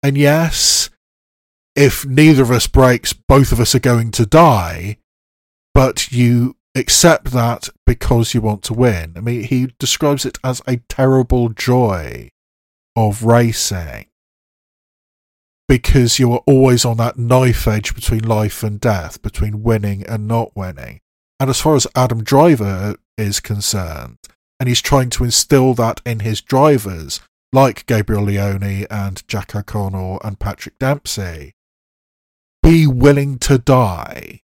[0.03, 0.89] And yes,
[1.77, 4.97] if neither of us brakes, both of us are going to die,
[5.75, 9.13] but you accept that because you want to win.
[9.15, 12.31] I mean, he describes it as a terrible joy
[12.97, 14.07] of racing
[15.73, 20.29] because you are always on that knife edge between life and death, between winning and
[20.29, 21.01] not winning.
[21.41, 24.19] And as far as Adam Driver is concerned,
[24.61, 27.21] and he's trying to instill that in his drivers,
[27.55, 31.55] like Gabriel Leone and Jack O'Connell and Patrick Dempsey,
[32.63, 34.43] be willing to die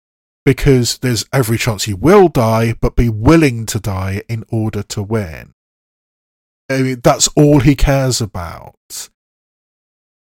[0.44, 5.00] because there's every chance he will die, but be willing to die in order to
[5.04, 5.54] win.
[6.68, 8.74] I mean, that's all he cares about.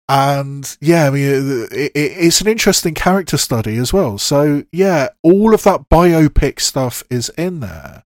[0.07, 4.17] And yeah, I mean, uh, it, it, it's an interesting character study as well.
[4.17, 8.03] So yeah, all of that biopic stuff is in there.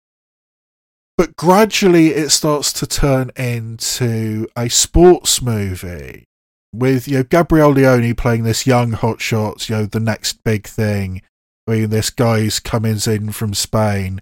[1.17, 6.23] But gradually it starts to turn into a sports movie
[6.73, 11.21] with, you know, Gabriel Leone playing this young hotshot, you know, the next big thing.
[11.67, 14.21] I mean, this guy's coming in from Spain.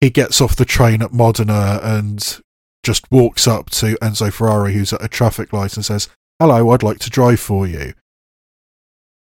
[0.00, 2.40] He gets off the train at Modena and
[2.84, 6.08] just walks up to Enzo Ferrari, who's at a traffic light, and says,
[6.38, 7.94] hello, I'd like to drive for you.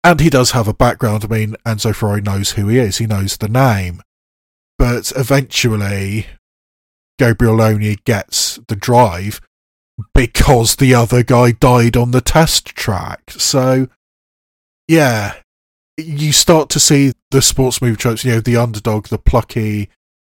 [0.05, 1.25] And he does have a background.
[1.25, 2.99] I mean, Enzo Ferrari knows who he is.
[2.99, 4.03] He knows the name.
[4.79, 6.27] But eventually,
[7.19, 9.41] Gabriel Leone gets the drive
[10.13, 13.31] because the other guy died on the test track.
[13.31, 13.87] So,
[14.89, 15.35] yeah,
[15.97, 19.89] you start to see the sports movie tropes, you know, the underdog, the plucky,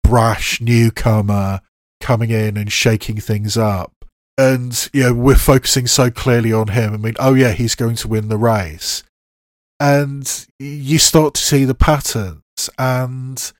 [0.05, 1.61] brash newcomer
[2.01, 3.96] coming in and shaking things up
[4.39, 6.95] and you know we're focusing so clearly on him.
[6.95, 9.03] I mean, oh yeah, he's going to win the race,
[9.81, 12.43] and you start to see the patterns,
[12.79, 13.53] and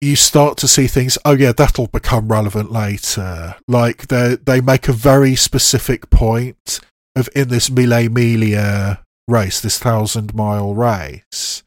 [0.00, 1.18] you start to see things.
[1.24, 3.56] Oh yeah, that'll become relevant later.
[3.66, 6.80] Like they they make a very specific point
[7.16, 11.62] of in this Mille Miglia race, this thousand mile race.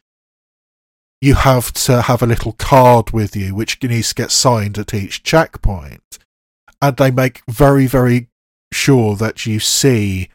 [1.19, 4.93] You have to have a little card with you, which needs to get signed at
[4.93, 6.19] each checkpoint
[6.81, 8.27] and they make very, very
[8.71, 10.29] sure that you see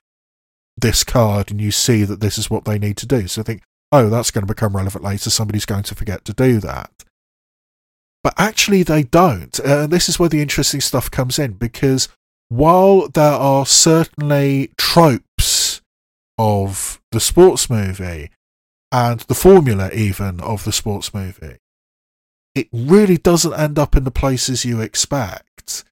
[0.76, 3.28] this card and you see that this is what they need to do.
[3.28, 5.30] So I think, oh, that's going to become relevant later.
[5.30, 6.90] Somebody's going to forget to do that.
[8.24, 9.59] But actually, they don't.
[9.61, 12.09] Uh, and this is where the interesting stuff comes in because
[12.49, 15.80] while there are certainly tropes
[16.38, 18.30] of the sports movie
[18.93, 21.57] and the formula, even of the sports movie,
[22.55, 25.84] it really doesn't end up in the places you expect.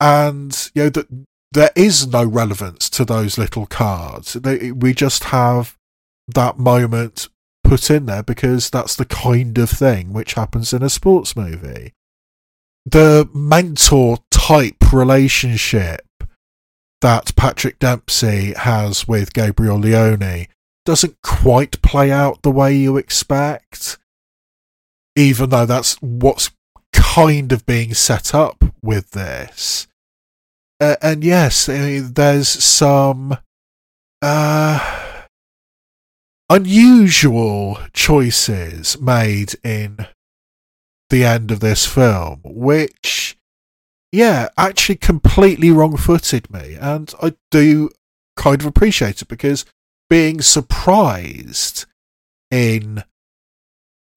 [0.00, 1.06] And, you know, that
[1.52, 4.34] there is no relevance to those little cards.
[4.34, 5.76] They, we just have
[6.28, 7.28] that moment
[7.64, 11.92] put in there because that's the kind of thing which happens in a sports movie.
[12.84, 16.02] The mentor type relationship
[17.00, 20.46] that Patrick Dempsey has with Gabriel Leone
[20.84, 23.98] doesn't quite play out the way you expect,
[25.16, 26.50] even though that's what's
[27.16, 29.86] kind of being set up with this.
[30.78, 33.38] Uh, and yes, I mean, there's some
[34.20, 35.24] uh,
[36.50, 40.06] unusual choices made in
[41.08, 43.38] the end of this film, which,
[44.12, 46.76] yeah, actually completely wrong footed me.
[46.78, 47.88] And I do
[48.36, 49.64] kind of appreciate it because
[50.10, 51.86] being surprised
[52.50, 53.04] in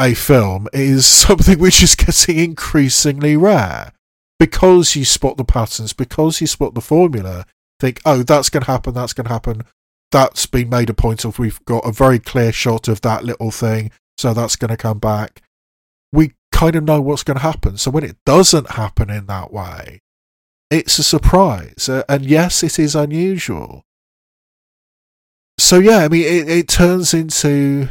[0.02, 3.94] a film is something which is getting increasingly rare.
[4.40, 7.46] Because you spot the patterns, because you spot the formula,
[7.80, 9.64] think, oh, that's going to happen, that's going to happen.
[10.12, 11.40] That's been made a point of.
[11.40, 14.98] We've got a very clear shot of that little thing, so that's going to come
[14.98, 15.42] back.
[16.12, 17.78] We kind of know what's going to happen.
[17.78, 20.00] So when it doesn't happen in that way,
[20.72, 21.90] it's a surprise.
[21.90, 23.84] Uh, and yes, it is unusual.
[25.60, 27.90] So yeah, I mean, it, it turns into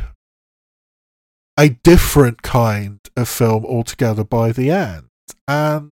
[1.58, 5.08] a different kind of film altogether by the end.
[5.48, 5.90] And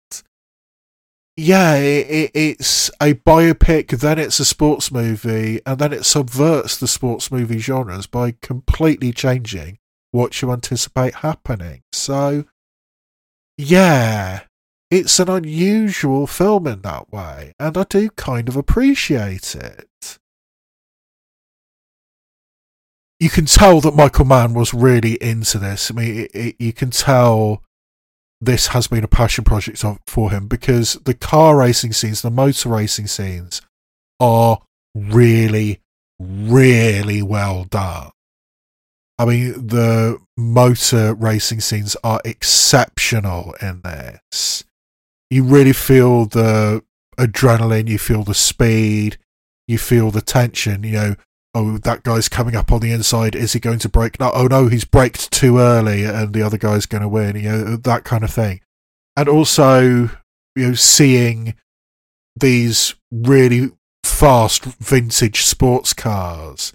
[1.36, 6.78] yeah, it, it, it's a biopic, then it's a sports movie, and then it subverts
[6.78, 9.78] the sports movie genres by completely changing
[10.12, 11.82] what you anticipate happening.
[11.92, 12.44] So,
[13.58, 14.44] yeah,
[14.90, 20.18] it's an unusual film in that way, and I do kind of appreciate it
[23.18, 25.90] you can tell that Michael Mann was really into this.
[25.90, 27.62] I mean, it, it, you can tell
[28.40, 32.68] this has been a passion project for him because the car racing scenes, the motor
[32.68, 33.62] racing scenes,
[34.20, 34.58] are
[34.94, 35.80] really,
[36.18, 38.10] really well done.
[39.18, 44.64] I mean, the motor racing scenes are exceptional in this.
[45.30, 46.84] You really feel the
[47.18, 49.16] adrenaline, you feel the speed,
[49.66, 50.82] you feel the tension.
[50.82, 51.16] You know,
[51.57, 53.34] oh, that guy's coming up on the inside.
[53.34, 54.20] Is he going to brake?
[54.20, 57.36] No, oh no, he's braked too early, and the other guy's going to win.
[57.36, 58.61] You know that kind of thing,
[59.16, 60.11] and also
[60.54, 61.54] you know seeing
[62.38, 63.72] these really
[64.04, 66.72] fast vintage sports cars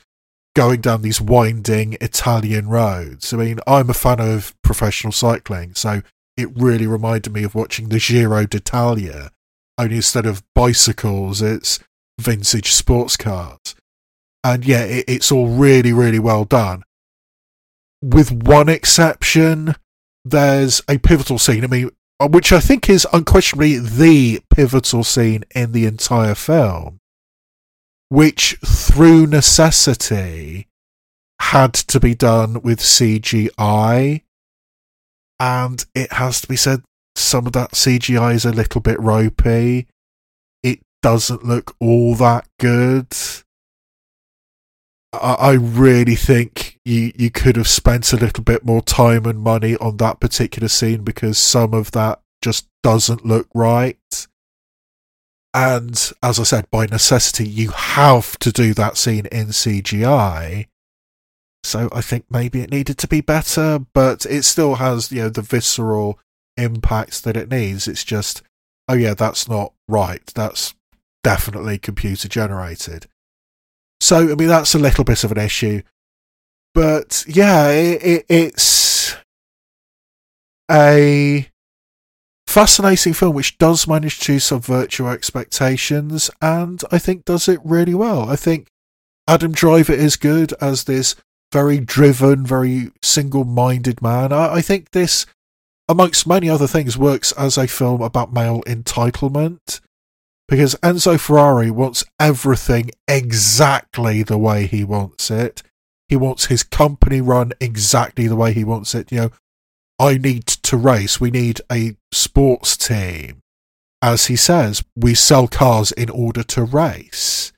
[0.55, 3.33] going down these winding Italian roads.
[3.33, 6.01] I mean, I'm a fan of professional cycling, so
[6.35, 9.31] it really reminded me of watching the Giro d'Italia.
[9.77, 11.79] Only instead of bicycles, it's
[12.19, 13.75] vintage sports cars
[14.43, 16.83] and yeah, it, it's all really, really well done.
[18.01, 19.75] With one exception,
[20.25, 21.63] there's a pivotal scene.
[21.63, 26.99] I mean, uh, which I think is unquestionably the pivotal scene in the entire film,
[28.09, 30.67] which through necessity
[31.39, 34.21] had to be done with CGI.
[35.39, 36.83] And it has to be said,
[37.15, 39.87] some of that CGI is a little bit ropey.
[40.61, 43.07] It doesn't look all that good.
[45.13, 49.75] I, really think you you could have spent a little bit more time and money
[49.77, 54.27] on that particular scene because some of that just doesn't look right.
[55.53, 60.67] And as I said, by necessity, you have to do that scene in CGI.
[61.63, 65.29] So I think maybe it needed to be better, but it still has, you know,
[65.29, 66.19] the visceral
[66.55, 67.87] impact that it needs.
[67.87, 68.41] It's just,
[68.87, 70.25] oh yeah, that's not right.
[70.33, 70.73] That's
[71.23, 73.07] definitely computer generated.
[74.01, 75.83] So, I mean, that's a little bit of an issue.
[76.73, 79.15] But yeah, it, it, it's
[80.69, 81.47] a
[82.47, 87.93] fascinating film which does manage to subvert your expectations and I think does it really
[87.93, 88.27] well.
[88.27, 88.67] I think
[89.27, 91.15] Adam Driver is good as this
[91.51, 94.33] very driven, very single minded man.
[94.33, 95.27] I, I think this,
[95.87, 99.79] amongst many other things, works as a film about male entitlement
[100.51, 105.63] because Enzo Ferrari wants everything exactly the way he wants it.
[106.09, 109.13] He wants his company run exactly the way he wants it.
[109.13, 109.29] You know,
[109.97, 111.21] I need to race.
[111.21, 113.37] We need a sports team.
[114.01, 117.53] As he says, we sell cars in order to race.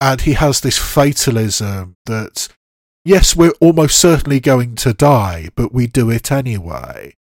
[0.00, 2.46] And he has this fatalism that,
[3.04, 7.16] yes, we're almost certainly going to die, but we do it anyway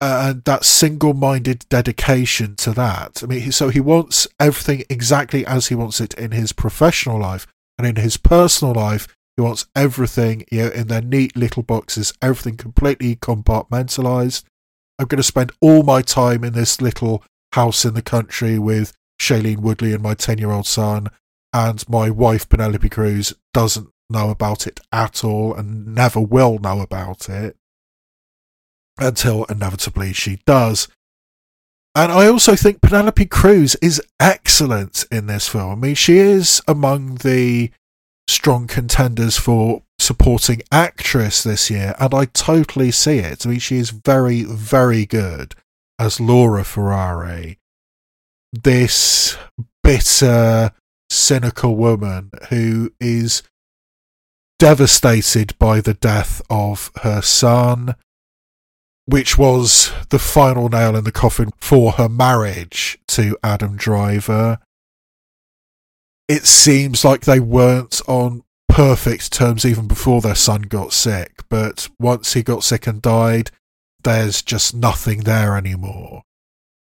[0.00, 3.22] Uh, and that single-minded dedication to that.
[3.22, 7.46] I mean, so he wants everything exactly as he wants it in his professional life,
[7.78, 12.12] and in his personal life, He wants everything you know, in their neat little boxes,
[12.22, 14.44] everything completely compartmentalized.
[14.98, 18.92] I'm going to spend all my time in this little house in the country with
[19.20, 21.08] Shailene Woodley and my 10 year old son,
[21.52, 26.80] and my wife Penelope Cruz doesn't know about it at all and never will know
[26.80, 27.56] about it
[28.98, 30.88] until inevitably she does.
[31.94, 35.70] And I also think Penelope Cruz is excellent in this film.
[35.70, 37.70] I mean, she is among the
[38.26, 43.46] strong contenders for supporting actress this year, and I totally see it.
[43.46, 45.54] I mean, she is very, very good
[45.98, 47.58] as Laura Ferrari.
[48.52, 49.36] This
[49.84, 50.72] bitter,
[51.10, 53.42] cynical woman who is
[54.58, 57.94] devastated by the death of her son,
[59.06, 64.58] which was the final nail in the coffin for her marriage to Adam Driver.
[66.26, 71.88] It seems like they weren't on perfect terms even before their son got sick, but
[72.00, 73.50] once he got sick and died,
[74.02, 76.22] there's just nothing there anymore.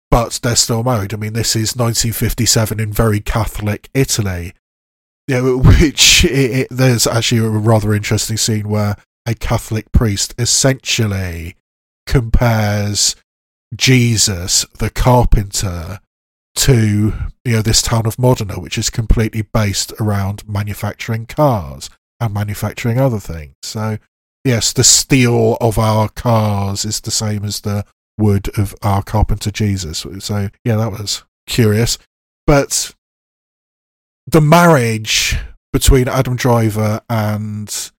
[0.09, 1.13] But they're still married.
[1.13, 4.53] I mean, this is 1957 in very Catholic Italy.
[5.27, 8.95] Yeah, which it, it, there's actually a rather interesting scene where
[9.25, 11.55] a Catholic priest essentially
[12.05, 13.15] compares
[13.75, 15.99] Jesus, the carpenter,
[16.55, 21.89] to you know this town of Modena, which is completely based around manufacturing cars
[22.19, 23.55] and manufacturing other things.
[23.61, 23.97] So
[24.43, 27.85] yes, the steel of our cars is the same as the
[28.17, 30.05] wood of our carpenter Jesus.
[30.19, 31.97] So yeah, that was curious.
[32.47, 32.95] But
[34.25, 35.37] the marriage
[35.73, 37.91] between Adam Driver and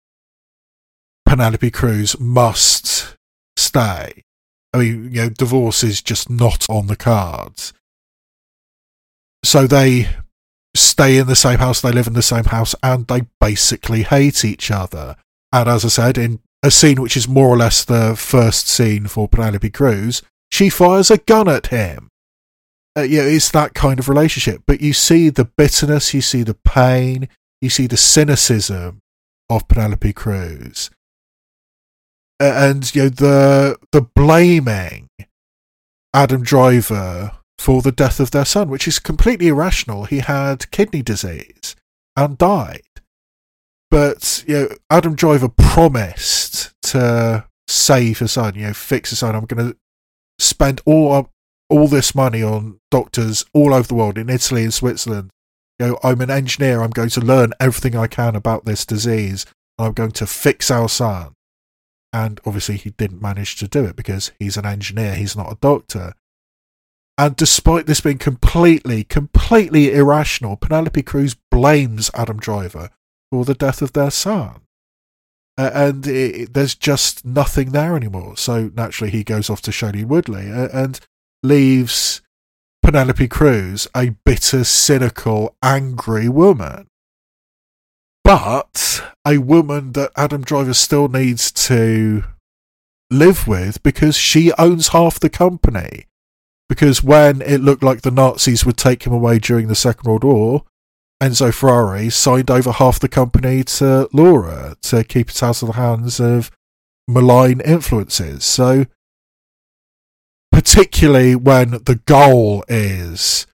[1.27, 3.16] Penelope Cruz must
[3.57, 4.23] stay.
[4.73, 7.73] I mean, you know, divorce is just not on the cards.
[9.43, 10.09] So they
[10.75, 14.43] stay in the same house, they live in the same house, and they basically hate
[14.43, 15.15] each other.
[15.51, 19.07] And as I said, in a scene which is more or less the first scene
[19.07, 22.09] for Penelope Cruz, she fires a gun at him.
[22.97, 24.63] Uh, yeah, it's that kind of relationship.
[24.65, 27.29] But you see the bitterness, you see the pain,
[27.61, 28.99] you see the cynicism
[29.49, 30.89] of Penelope Cruz
[32.39, 35.09] and you know the the blaming
[36.13, 40.05] Adam Driver for the death of their son, which is completely irrational.
[40.05, 41.75] He had kidney disease
[42.15, 42.81] and died,
[43.89, 48.55] but you know Adam Driver promised to save his son.
[48.55, 49.35] You know, fix his son.
[49.35, 49.77] I'm going to
[50.39, 51.29] spend all
[51.69, 55.31] all this money on doctors all over the world in Italy and Switzerland.
[55.79, 56.81] You know, I'm an engineer.
[56.81, 59.45] I'm going to learn everything I can about this disease.
[59.77, 61.33] And I'm going to fix our son
[62.13, 65.57] and obviously he didn't manage to do it because he's an engineer, he's not a
[65.61, 66.13] doctor.
[67.17, 72.89] And despite this being completely, completely irrational, Penelope Cruz blames Adam Driver
[73.31, 74.61] for the death of their son.
[75.57, 78.37] Uh, and it, there's just nothing there anymore.
[78.37, 80.99] So naturally, he goes off to Shailene Woodley uh, and
[81.41, 82.21] leaves
[82.83, 86.87] Penelope Cruz a bitter, cynical, angry woman
[88.27, 92.25] but a woman that Adam Driver still needs to
[93.09, 96.07] live with because she owns half the company.
[96.67, 100.25] Because when it looked like the Nazis would take him away during the Second World
[100.25, 100.65] War,
[101.23, 105.73] Enzo Ferrari signed over half the company to Laura to keep it out of the
[105.75, 106.51] hands of
[107.07, 108.43] malign influences.
[108.43, 108.87] So,
[110.51, 113.47] particularly when the goal is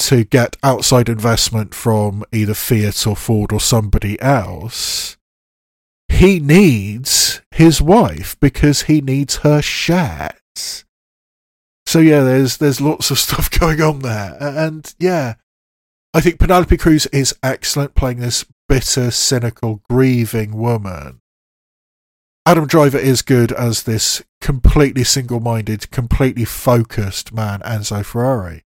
[0.00, 5.18] to get outside investment from either Fiat or Ford or somebody else,
[6.08, 10.84] he needs his wife because he needs her shares.
[11.86, 15.34] So yeah, there's there's lots of stuff going on there, and yeah,
[16.14, 21.20] I think Penelope Cruz is excellent playing this bitter, cynical, grieving woman.
[22.46, 28.64] Adam Driver is good as this completely single-minded, completely focused man, Enzo Ferrari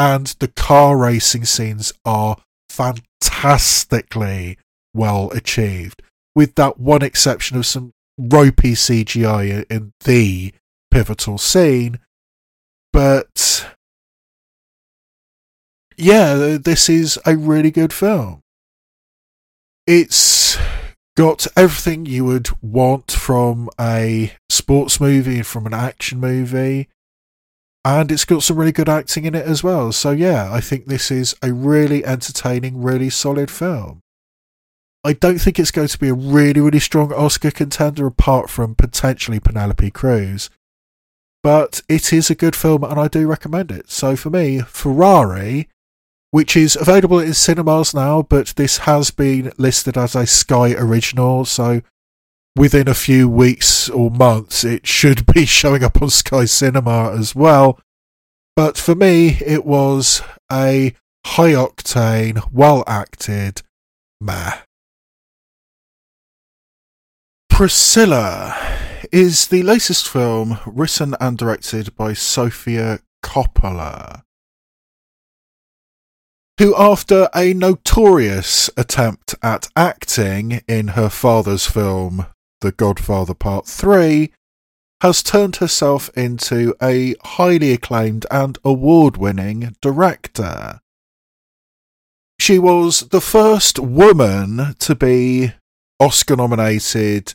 [0.00, 2.38] and the car racing scenes are
[2.70, 4.56] fantastically
[4.94, 6.00] well achieved,
[6.34, 10.54] with that one exception of some ropey CGI in the
[10.90, 11.98] pivotal scene.
[12.94, 13.66] But
[15.98, 18.40] yeah, this is a really good film.
[19.86, 20.56] It's
[21.14, 26.88] got everything you would want from a sports movie from an action movie
[27.84, 29.92] and it's got some really good acting in it as well.
[29.92, 34.00] So yeah, I think this is a really entertaining, really solid film.
[35.02, 38.74] I don't think it's going to be a really, really strong Oscar contender apart from
[38.74, 40.50] potentially Penelope Cruz.
[41.42, 43.90] But it is a good film and I do recommend it.
[43.90, 45.68] So for me, Ferrari
[46.30, 51.44] which is available in cinemas now, but this has been listed as a Sky original,
[51.44, 51.82] so
[52.56, 57.34] within a few weeks or months it should be showing up on Sky Cinema as
[57.34, 57.78] well.
[58.56, 60.94] But for me, it was a
[61.24, 63.62] high octane, well acted
[64.20, 64.58] meh.
[67.48, 68.56] Priscilla
[69.12, 74.22] is the latest film written and directed by Sofia Coppola,
[76.58, 82.26] who, after a notorious attempt at acting in her father's film
[82.60, 84.32] The Godfather Part 3,
[85.00, 90.80] has turned herself into a highly acclaimed and award winning director.
[92.38, 95.52] She was the first woman to be
[95.98, 97.34] Oscar nominated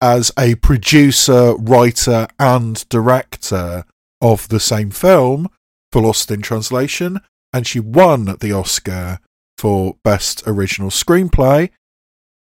[0.00, 3.84] as a producer, writer, and director
[4.20, 5.48] of the same film
[5.92, 7.20] for Lost in Translation,
[7.52, 9.18] and she won the Oscar
[9.56, 11.70] for Best Original Screenplay.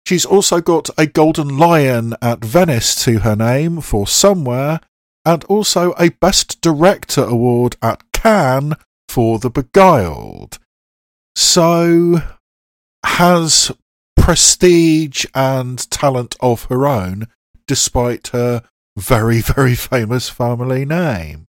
[0.09, 4.79] She's also got a Golden Lion at Venice to her name for Somewhere,
[5.23, 8.73] and also a Best Director award at Cannes
[9.07, 10.57] for The Beguiled.
[11.35, 12.23] So,
[13.05, 13.71] has
[14.17, 17.27] prestige and talent of her own,
[17.67, 18.63] despite her
[18.97, 21.45] very, very famous family name.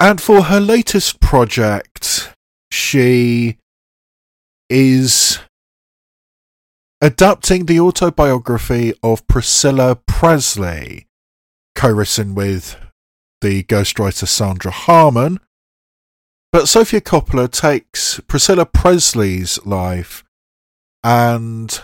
[0.00, 2.34] And for her latest project,
[2.72, 3.56] she
[4.68, 5.38] is
[7.00, 11.06] adapting the autobiography of Priscilla Presley,
[11.74, 12.76] co written with
[13.40, 15.38] the ghostwriter Sandra Harmon.
[16.52, 20.24] But Sofia Coppola takes Priscilla Presley's life
[21.04, 21.80] and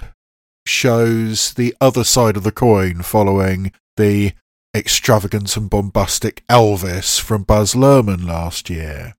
[0.67, 4.33] shows the other side of the coin following the
[4.75, 9.15] extravagant and bombastic Elvis from Baz Luhrmann last year.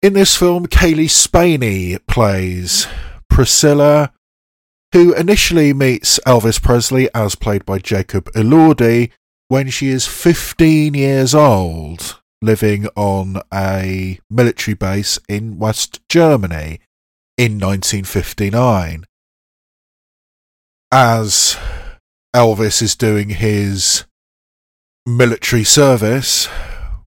[0.00, 2.86] In this film, Cailee Spaeny plays
[3.38, 4.12] Priscilla,
[4.92, 9.12] who initially meets Elvis Presley as played by Jacob Elordi
[9.46, 16.80] when she is 15 years old, living on a military base in West Germany
[17.36, 19.04] in 1959
[20.90, 21.56] as
[22.34, 24.04] Elvis is doing his
[25.06, 26.48] military service,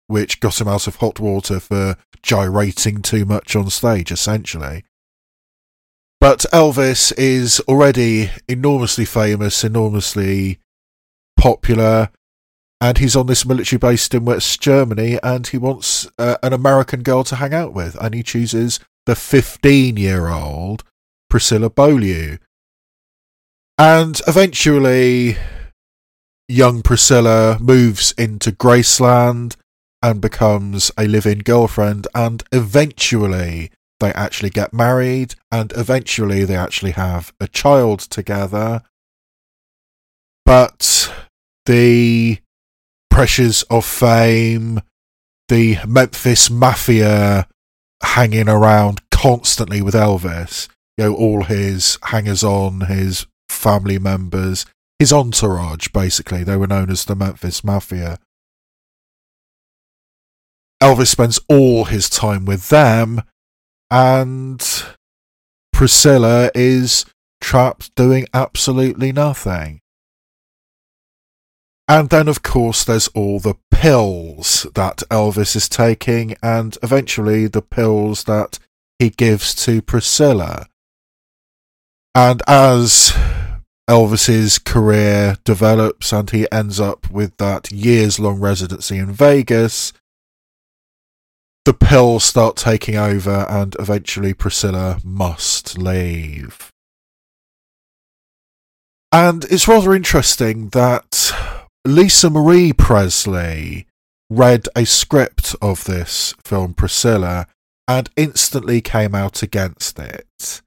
[0.06, 4.84] which got him out of hot water for gyrating too much on stage, essentially.
[6.20, 10.60] But Elvis is already enormously famous, enormously
[11.38, 12.10] popular,
[12.82, 17.04] and he's on this military base in West Germany, and he wants uh, an American
[17.04, 20.84] girl to hang out with, and he chooses the 15 year old
[21.30, 22.38] Priscilla Beaulieu,
[23.80, 25.38] and eventually,
[26.50, 29.56] young Priscilla moves into Graceland
[30.04, 32.06] and becomes a live in girlfriend.
[32.14, 35.36] And eventually, they actually get married.
[35.52, 38.82] And eventually, they actually have a child together.
[40.46, 41.14] But
[41.66, 42.40] the
[43.10, 44.82] pressures of fame,
[45.48, 47.48] the Memphis mafia
[48.02, 54.66] hanging around constantly with Elvis, you know, all his hangers on, his family members,
[54.98, 56.44] his entourage, basically.
[56.44, 58.20] They were known as the Memphis Mafia.
[60.82, 63.22] Elvis spends all his time with them,
[63.92, 64.62] and
[65.74, 67.06] Priscilla is
[67.42, 69.82] trapped doing absolutely nothing.
[71.88, 77.64] And then, of course, there's all the pills that Elvis is taking, and eventually the
[77.64, 78.60] pills that
[79.00, 80.68] he gives to Priscilla.
[82.14, 83.12] And as
[83.90, 89.92] Elvis's career develops and he ends up with that years long residency in Vegas,
[91.70, 96.72] the pills start taking over and eventually Priscilla must leave.
[99.12, 101.32] And it's rather interesting that
[101.86, 103.86] Lisa Marie Presley
[104.32, 107.46] read a script of this film, Priscilla,
[107.88, 110.64] and instantly came out against it.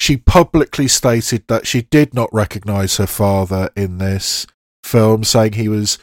[0.00, 4.48] She publicly stated that she did not recognise her father in this
[4.82, 5.98] film, saying he was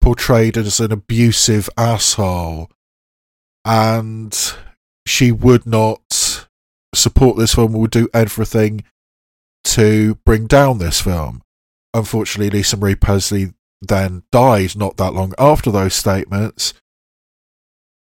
[0.00, 2.70] portrayed as an abusive asshole.
[3.64, 4.36] And
[5.06, 6.46] she would not
[6.94, 8.84] support this film, would do everything
[9.64, 11.42] to bring down this film.
[11.92, 16.74] Unfortunately, Lisa Marie Presley then died not that long after those statements.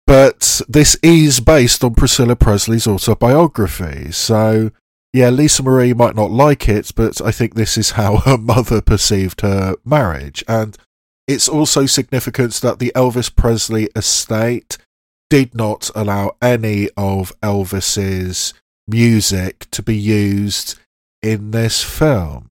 [0.07, 4.71] But this is based on Priscilla Presley's autobiography, so
[5.13, 8.81] yeah, Lisa Marie might not like it, but I think this is how her mother
[8.81, 10.45] perceived her marriage.
[10.47, 10.77] And
[11.27, 14.79] it's also significant that the Elvis Presley estate
[15.31, 18.53] did not allow any of Elvis's
[18.87, 20.79] music to be used
[21.23, 22.49] in this film.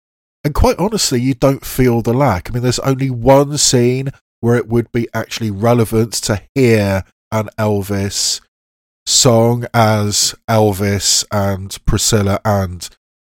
[0.44, 2.50] And quite honestly, you don't feel the lack.
[2.50, 4.10] I mean, there's only one scene
[4.40, 8.40] where it would be actually relevant to hear an Elvis
[9.06, 12.88] song as Elvis and Priscilla and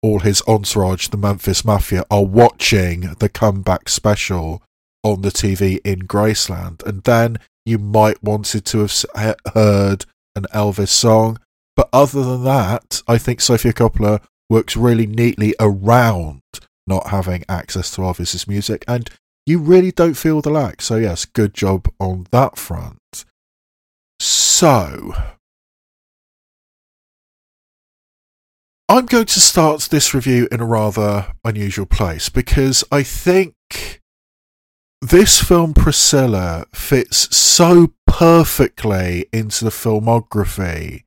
[0.01, 4.63] all his entourage, the Memphis Mafia, are watching the comeback special
[5.03, 6.83] on the TV in Graceland.
[6.85, 10.05] And then you might wanted to have heard
[10.35, 11.39] an Elvis song.
[11.75, 16.41] But other than that, I think Sofia Coppola works really neatly around
[16.87, 19.09] not having access to Elvis's music, and
[19.45, 20.81] you really don't feel the lack.
[20.81, 23.25] So, yes, good job on that front.
[24.19, 25.13] So,
[28.87, 33.55] I'm going to start this review in a rather unusual place because I think
[35.01, 41.03] this film, Priscilla, fits so perfectly into the filmography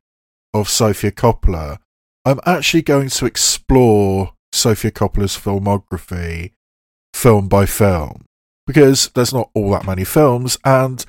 [0.53, 1.79] of Sofia Coppola.
[2.25, 6.51] I'm actually going to explore Sofia Coppola's filmography
[7.13, 8.25] film by film
[8.65, 11.05] because there's not all that many films and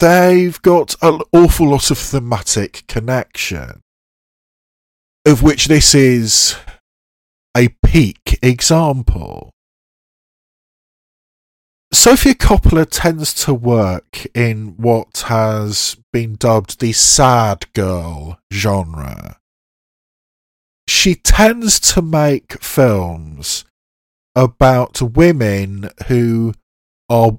[0.00, 3.80] they've got an awful lot of thematic connection,
[5.24, 6.56] of which this is
[7.56, 9.53] a peak example.
[11.94, 19.38] Sofia Coppola tends to work in what has been dubbed the sad girl genre
[21.04, 23.64] she tends to make films
[24.34, 26.54] about women who
[27.08, 27.36] are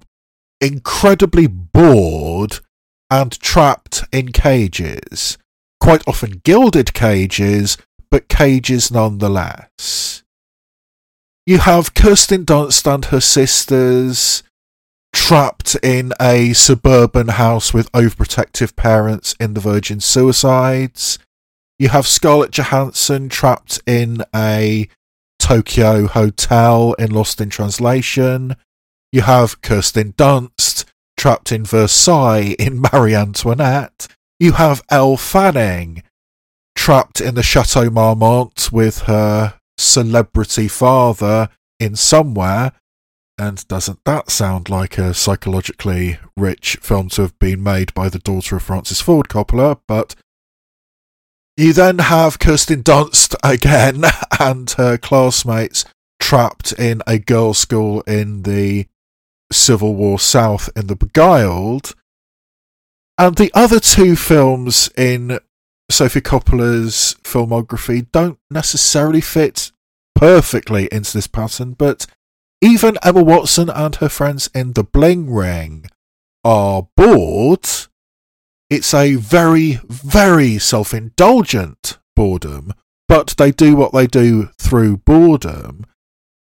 [0.62, 2.60] incredibly bored
[3.10, 5.38] and trapped in cages.
[5.80, 7.78] Quite often gilded cages,
[8.10, 10.24] but cages nonetheless.
[11.46, 14.44] You have Kirsten Dunst and her sisters
[15.16, 21.18] trapped in a suburban house with overprotective parents in the Virgin Suicides.
[21.80, 24.88] You have Scarlett Johansson trapped in a
[25.40, 28.56] Tokyo hotel in Lost in Translation.
[29.12, 30.84] You have Kirsten Dunst
[31.18, 34.08] trapped in Versailles in Marie Antoinette.
[34.40, 36.04] You have Elle Fanning
[36.76, 41.50] trapped in the Chateau Marmont with her celebrity father
[41.80, 42.74] in somewhere.
[43.38, 48.20] And doesn't that sound like a psychologically rich film to have been made by the
[48.20, 49.80] daughter of Francis Ford Coppola?
[49.88, 50.16] But
[51.58, 54.04] you then have Kirsten Dunst again
[54.40, 55.86] and her classmates
[56.20, 58.88] trapped in a girls' school in the
[59.52, 61.94] Civil War South in The Beguiled.
[63.18, 65.40] And the other two films in
[65.90, 69.72] Sophie Coppola's filmography don't necessarily fit
[70.16, 72.08] perfectly into this pattern, but
[72.66, 75.86] even Emma Watson and her friends in The Bling Ring
[76.44, 77.70] are bored
[78.70, 82.74] it's a very, very self indulgent boredom,
[83.08, 85.86] but they do what they do through boredom.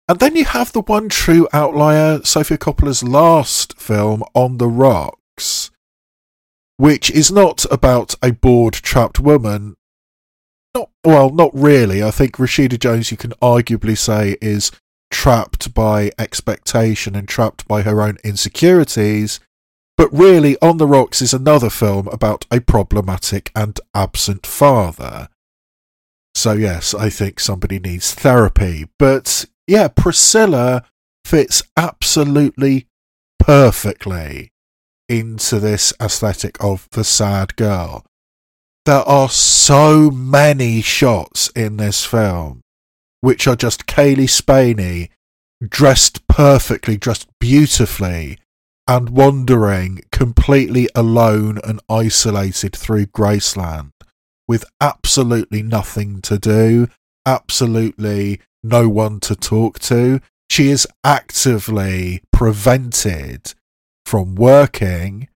[0.08, 5.72] And then you have the one true outlier, Sofia Coppola's last film, On the Rocks,
[6.76, 9.76] which is not about a bored, trapped woman.
[10.76, 12.04] Not, well, not really.
[12.04, 14.72] I think Rashida Jones, you can arguably say, is
[15.12, 19.40] trapped by expectation and trapped by her own insecurities
[20.02, 25.30] but really, On the Rocks is another film about a problematic and absent father.
[26.34, 28.88] So, yes, I think somebody needs therapy.
[28.98, 30.86] But yeah, Priscilla
[31.24, 32.88] fits absolutely
[33.38, 34.52] perfectly
[35.08, 38.04] into this aesthetic of the sad girl.
[38.88, 42.62] There are so many shots in this film
[43.22, 45.10] which are just Cailee Spaeny
[45.68, 48.38] dressed perfectly, dressed beautifully,
[48.88, 53.92] and wandering completely alone and isolated through Graceland
[54.48, 56.88] with absolutely nothing to do,
[57.26, 60.20] absolutely no one to talk to.
[60.50, 63.54] She is actively prevented
[64.06, 65.30] from working.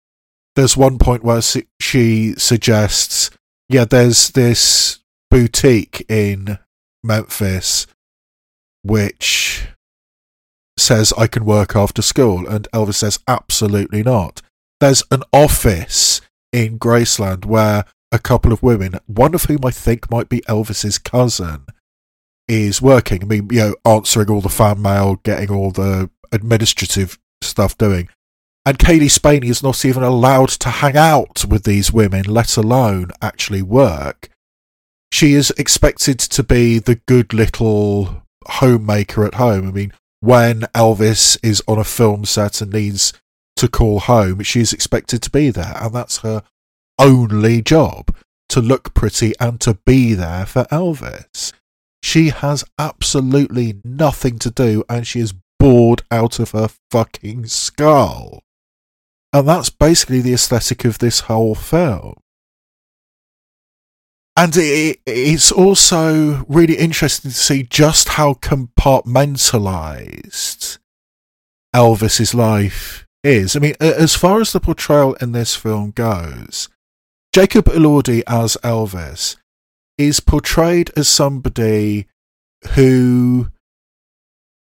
[0.54, 1.40] There's one point where
[1.80, 3.30] she suggests,
[3.68, 4.98] yeah, there's this
[5.30, 6.58] boutique in
[7.06, 7.86] Memphis
[8.86, 9.66] which
[10.76, 14.42] says I can work after school, and Elvis says absolutely not.
[14.78, 16.20] There's an office
[16.52, 20.98] in Graceland where a couple of women, one of whom I think might be Elvis's
[20.98, 21.66] cousin,
[22.46, 23.22] is working.
[23.22, 28.08] I mean, you know, answering all the fan mail, getting all the administrative stuff doing.
[28.64, 33.10] And Cailee Spaeny is not even allowed to hang out with these women, let alone
[33.20, 34.28] actually work.
[35.16, 39.66] She is expected to be the good little homemaker at home.
[39.66, 43.14] I mean, when Elvis is on a film set and needs
[43.56, 46.42] to call home, she's expected to be there, and that's her
[46.98, 48.14] only job
[48.50, 51.54] to look pretty and to be there for Elvis.
[52.02, 58.42] She has absolutely nothing to do and she is bored out of her fucking skull.
[59.32, 62.16] And that's basically the aesthetic of this whole film.
[64.36, 70.76] And it, it's also really interesting to see just how compartmentalized
[71.74, 73.56] Elvis's life is.
[73.56, 76.68] I mean, as far as the portrayal in this film goes,
[77.32, 79.36] Jacob Elordi as Elvis
[79.98, 82.06] is portrayed as somebody
[82.74, 83.48] who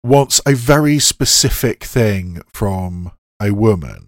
[0.04, 3.12] wants a very specific thing from
[3.42, 4.08] a woman.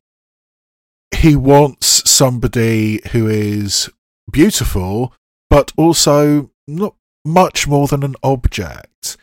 [1.16, 3.90] He wants somebody who is
[4.32, 5.14] beautiful,
[5.54, 9.18] but also not much more than an object.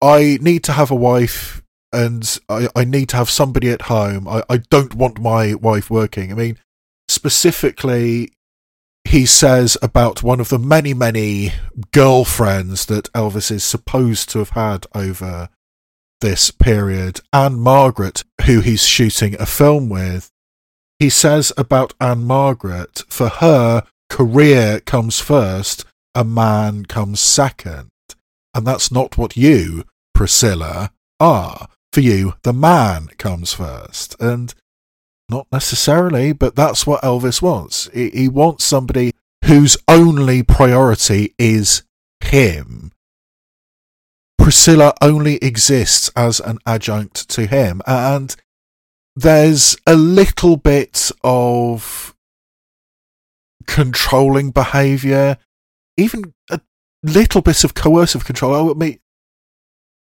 [0.00, 1.62] I need to have a wife
[1.92, 4.26] and I, I need to have somebody at home.
[4.26, 6.32] I, I don't want my wife working.
[6.32, 6.58] I mean,
[7.06, 8.32] specifically,
[9.04, 11.52] he says about one of the many, many
[11.92, 15.50] girlfriends that Elvis is supposed to have had over
[16.22, 20.30] this period, Ann-Margret, who he's shooting a film with.
[20.98, 25.84] He says about Ann-Margret, for her, career comes first,
[26.14, 27.90] a man comes second.
[28.54, 29.84] And that's not what you,
[30.14, 30.90] Priscilla,
[31.20, 31.68] are.
[31.92, 34.16] For you, the man comes first.
[34.20, 34.54] And
[35.28, 37.88] not necessarily, but that's what Elvis wants.
[37.92, 39.12] He wants somebody
[39.44, 41.82] whose only priority is
[42.20, 42.92] him.
[44.38, 48.34] Priscilla only exists as an adjunct to him, and
[49.14, 52.14] there's a little bit of
[53.68, 55.36] controlling behavior,
[55.96, 56.60] even a
[57.04, 58.70] little bit of coercive control.
[58.70, 58.98] I mean,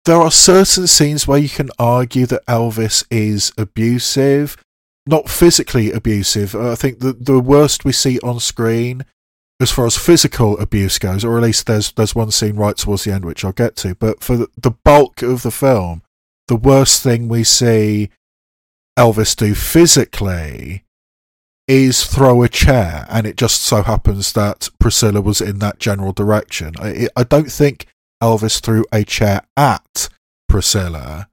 [0.04, 4.58] there are certain scenes where you can argue that Elvis is abusive,
[5.06, 6.56] not physically abusive.
[6.56, 9.06] I think the the worst we see on screen,
[9.62, 13.04] as far as physical abuse goes, or at least there's there's one scene right towards
[13.04, 13.94] the end which I'll get to.
[13.94, 16.02] But for the, the bulk of the film,
[16.48, 18.10] the worst thing we see
[18.98, 20.84] Elvis do physically
[21.68, 26.12] is throw a chair, and it just so happens that Priscilla was in that general
[26.12, 26.74] direction.
[26.80, 27.88] I, I don't think
[28.22, 30.10] Elvis threw a chair at
[30.50, 31.30] Priscilla.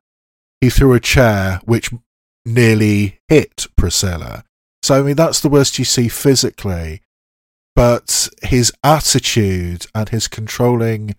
[0.61, 1.91] He threw a chair which
[2.45, 4.45] nearly hit Priscilla.
[4.83, 7.01] So, I mean, that's the worst you see physically.
[7.75, 11.15] But his attitude and his controlling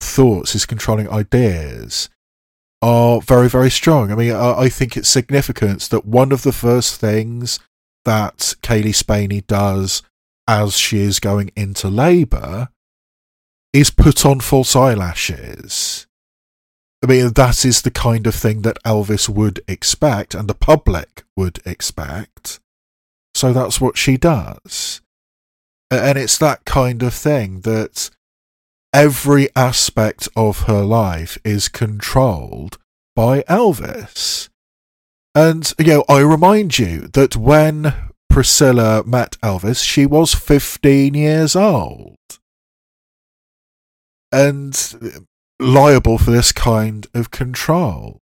[0.00, 2.08] thoughts, his controlling ideas,
[2.80, 4.12] are very, very strong.
[4.12, 7.58] I mean, I, I think it's significant that one of the first things
[8.04, 10.02] that Cailee Spaeny does
[10.46, 12.68] as she is going into labour
[13.72, 16.06] is put on false eyelashes.
[17.02, 21.22] I mean, that is the kind of thing that Elvis would expect and the public
[21.36, 22.58] would expect.
[23.34, 25.00] So that's what she does.
[25.90, 28.10] And it's that kind of thing that
[28.92, 32.78] every aspect of her life is controlled
[33.14, 34.47] by Elvis.
[35.34, 37.94] And, you know, I remind you that when
[38.30, 42.16] Priscilla met Elvis, she was 15 years old.
[44.30, 45.20] And uh,
[45.60, 48.20] liable for this kind of control.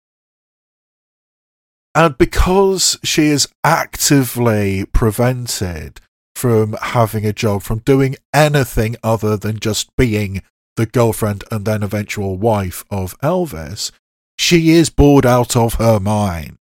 [1.95, 6.01] And because she is actively prevented
[6.35, 10.43] from having a job, from doing anything other than just being
[10.77, 13.91] the girlfriend and then eventual wife of Elvis,
[14.39, 16.57] she is bored out of her mind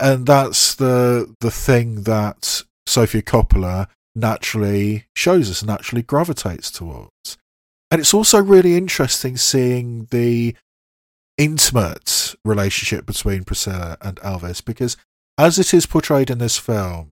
[0.00, 7.38] and that's the the thing that Sofia Coppola naturally shows us, naturally gravitates towards.
[7.90, 10.54] And it's also really interesting seeing the
[11.38, 14.96] intimate relationship between Priscilla and Elvis because,
[15.38, 17.10] as it is portrayed in this film,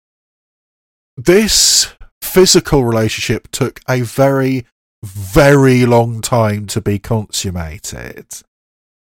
[1.17, 4.67] this physical relationship took a very,
[5.03, 8.27] very long time to be consummated.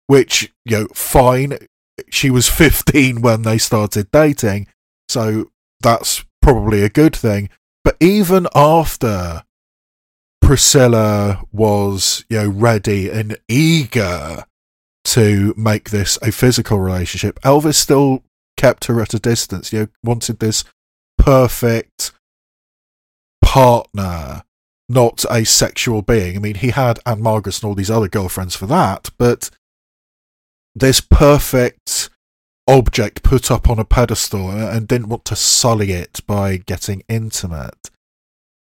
[0.07, 1.59] Which, you know, fine,
[2.11, 4.68] she was 15 when they started dating,
[5.09, 7.49] so that's probably a good thing.
[7.84, 9.44] But even after
[10.40, 14.44] Priscilla was, you know, ready and eager
[15.05, 18.22] to make this a physical relationship, Elvis still
[18.57, 19.72] kept her at a distance.
[19.72, 20.64] You know, wanted this
[21.16, 22.12] perfect
[23.42, 24.42] partner,
[24.88, 26.36] not a sexual being.
[26.36, 29.51] I mean, he had Ann-Margret and all these other girlfriends for that, but
[30.79, 32.11] this perfect
[32.66, 37.91] object put up on a pedestal and didn't want to sully it by getting intimate.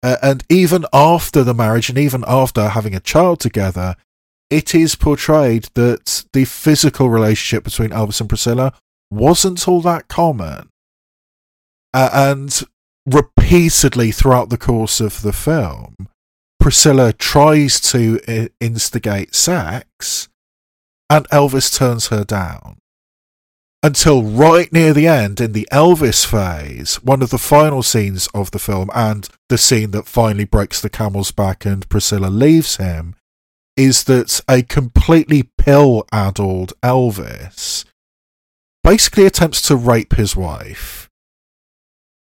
[0.03, 3.97] Uh, and even after the marriage and even after having a child together,
[4.51, 8.73] it is portrayed that the physical relationship between Elvis and Priscilla
[9.11, 10.69] wasn't all that common.
[11.95, 12.63] Uh, and
[13.07, 15.95] repeatedly throughout the course of the film,
[16.61, 20.29] Priscilla tries to instigate sex,
[21.09, 22.79] and Elvis turns her down.
[23.83, 28.51] Until right near the end, in the Elvis phase, one of the final scenes of
[28.51, 33.15] the film, and the scene that finally breaks the camel's back and Priscilla leaves him,
[33.77, 37.85] is that a completely pill addled Elvis
[38.83, 41.11] basically attempts to rape his wife.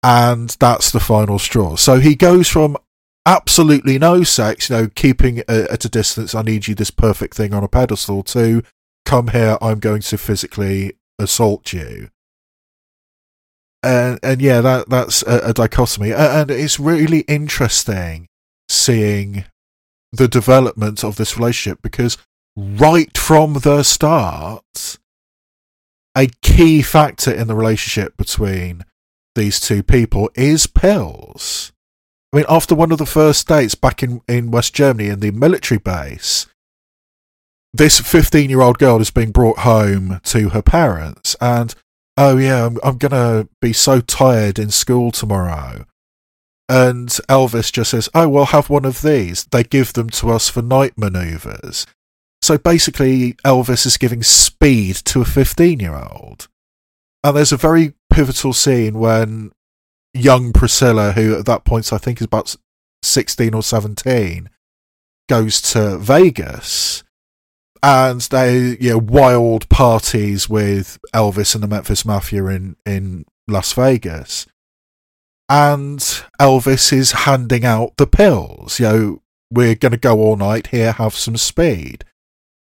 [0.03, 1.75] And that's the final straw.
[1.75, 2.77] So he goes from
[3.25, 7.53] absolutely no sex, you know, keeping at a distance, I need you this perfect thing
[7.53, 8.63] on a pedestal, to
[9.05, 12.09] come here, I'm going to physically assault you.
[13.83, 16.13] And, and yeah, that that's a, a dichotomy.
[16.13, 18.27] And it's really interesting
[18.69, 19.45] seeing
[20.11, 22.17] the development of this relationship because
[22.55, 24.97] right from the start,
[26.15, 28.83] a key factor in the relationship between
[29.35, 31.70] these two people is pills.
[32.33, 35.31] I mean, after one of the first dates back in, in West Germany in the
[35.31, 36.47] military base,
[37.73, 41.73] this 15 year old girl is being brought home to her parents, and
[42.17, 45.85] oh, yeah, I'm, I'm going to be so tired in school tomorrow.
[46.69, 49.43] And Elvis just says, oh, well, have one of these.
[49.45, 51.85] They give them to us for night maneuvers.
[52.41, 56.47] So basically, Elvis is giving speed to a 15 year old.
[57.23, 59.51] And there's a very pivotal scene when
[60.13, 62.55] young Priscilla, who at that point I think is about
[63.03, 64.49] 16 or 17,
[65.27, 67.03] goes to Vegas
[67.83, 73.73] and they you know wild parties with Elvis and the Memphis Mafia in in Las
[73.73, 74.47] Vegas.
[75.49, 75.99] And
[76.39, 78.79] Elvis is handing out the pills.
[78.79, 82.05] You know, we're going to go all night here, have some speed.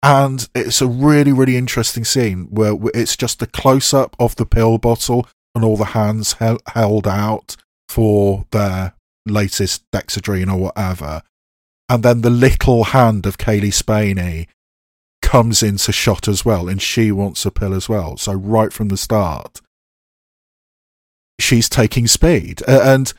[0.03, 4.47] And it's a really, really interesting scene where it's just a close up of the
[4.47, 7.57] pill bottle and all the hands held out
[7.88, 8.94] for their
[9.26, 11.22] latest Dexedrine or whatever.
[11.88, 14.46] And then the little hand of Cailee Spaeny
[15.22, 18.16] comes into shot as well, and she wants a pill as well.
[18.16, 19.61] So right from the start,
[21.40, 23.12] she's taking speed and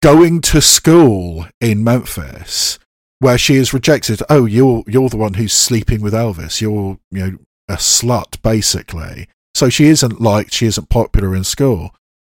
[0.00, 2.78] going to school in Memphis,
[3.18, 4.20] where she is rejected.
[4.28, 6.60] Oh, you're you're the one who's sleeping with Elvis.
[6.60, 9.28] You're you know a slut, basically.
[9.56, 10.52] So she isn't liked.
[10.52, 11.94] She isn't popular in school,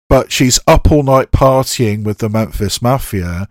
[0.06, 3.48] but she's up all night partying with the Memphis Mafia.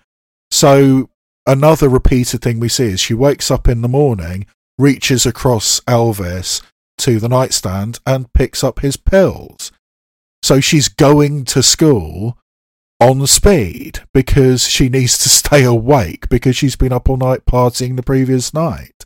[0.52, 1.10] So
[1.48, 4.46] another repeated thing we see is she wakes up in the morning
[4.78, 6.62] reaches across Elvis
[7.00, 9.72] to the nightstand and picks up his pills.
[10.44, 12.38] So she's going to school
[13.00, 17.96] on speed because she needs to stay awake because she's been up all night partying
[17.96, 19.06] the previous night.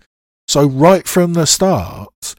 [0.49, 2.35] So, right from the start,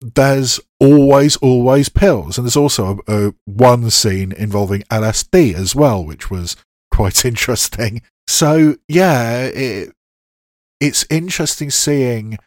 [0.00, 2.38] there's always, always pills.
[2.38, 6.56] And there's also a, a, one scene involving LSD as well, which was
[6.92, 8.02] quite interesting.
[8.26, 9.92] So, yeah, it,
[10.80, 12.38] it's interesting seeing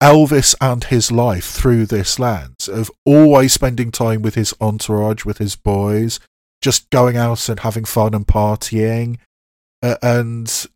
[0.00, 5.38] Elvis and his life through this lens of always spending time with his entourage, with
[5.38, 6.18] his boys,
[6.62, 9.18] just going out and having fun and partying,
[9.82, 10.66] uh, and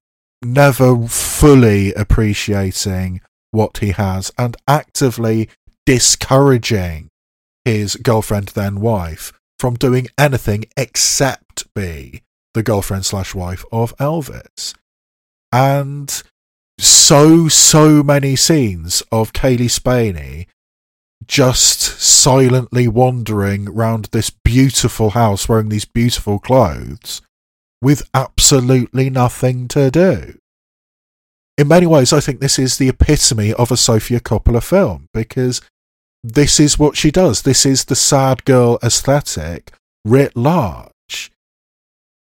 [0.43, 3.21] never fully appreciating
[3.51, 5.49] what he has and actively
[5.91, 7.09] discouraging
[7.65, 12.23] his girlfriend, then wife, from doing anything except be
[12.55, 14.73] the girlfriend slash wife of Elvis
[15.51, 16.23] and
[16.79, 20.47] so so many scenes of Cailee Spaeny
[21.27, 27.21] just silently wandering round this beautiful house wearing these beautiful clothes
[27.83, 30.39] with absolutely nothing to do.
[31.59, 35.61] In many ways, I think this is the epitome of a Sofia Coppola film because
[36.23, 37.43] this is what she does.
[37.43, 39.73] This is the sad girl aesthetic
[40.05, 40.91] writ large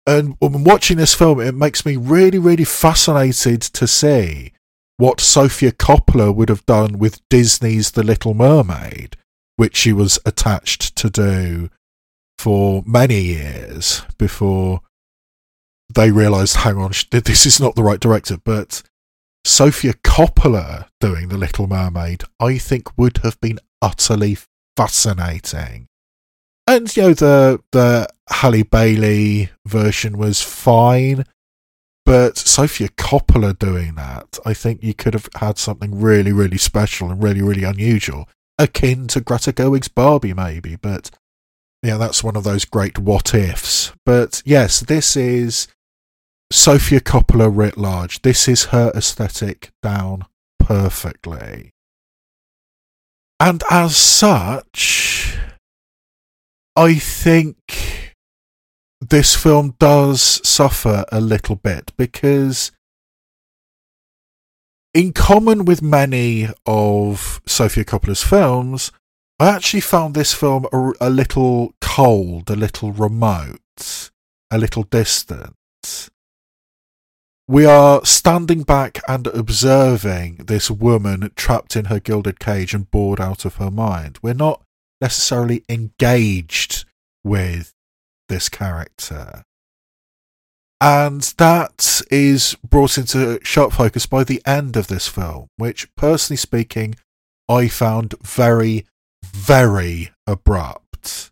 [0.07, 4.53] and when watching this film, it makes me really, really fascinated to see
[4.95, 9.17] what Sofia Coppola would have done with Disney's The Little Mermaid,
[9.57, 11.69] which she was attached to do
[12.39, 14.79] for many years before
[15.93, 18.37] they realised, hang on, this is not the right director.
[18.37, 18.83] But
[19.43, 24.37] Sofia Coppola doing The Little Mermaid, I think would have been utterly
[24.75, 25.87] fascinating
[26.67, 31.23] and you know the the Halle Bailey version was fine,
[32.05, 37.09] but Sofia Coppola doing that, I think you could have had something really really special
[37.09, 38.27] and really really unusual,
[38.59, 40.75] akin to Greta Gerwig's Barbie maybe.
[40.75, 41.09] But
[41.81, 43.93] yeah, that's one of those great what ifs.
[44.05, 45.67] But yes, this is
[46.51, 48.21] Sofia Coppola writ large.
[48.23, 50.25] This is her aesthetic down
[50.59, 51.71] perfectly.
[53.39, 55.37] And as such,
[56.75, 58.15] I think
[58.99, 62.71] this film does suffer a little bit because,
[64.93, 68.91] in common with many of Sofia Coppola's films,
[69.39, 74.09] I actually found this film a, a little cold, a little remote,
[74.49, 75.53] a little distant.
[77.49, 83.21] We are standing back and observing this woman trapped in her gilded cage and bored
[83.21, 84.19] out of her mind.
[84.21, 84.63] We're not
[84.99, 86.83] necessarily engaged
[87.23, 87.73] with
[88.27, 89.43] this character.
[90.81, 96.37] And that is brought into sharp focus by the end of this film, which, personally
[96.37, 96.95] speaking,
[97.47, 98.85] I found very,
[99.23, 101.31] very abrupt.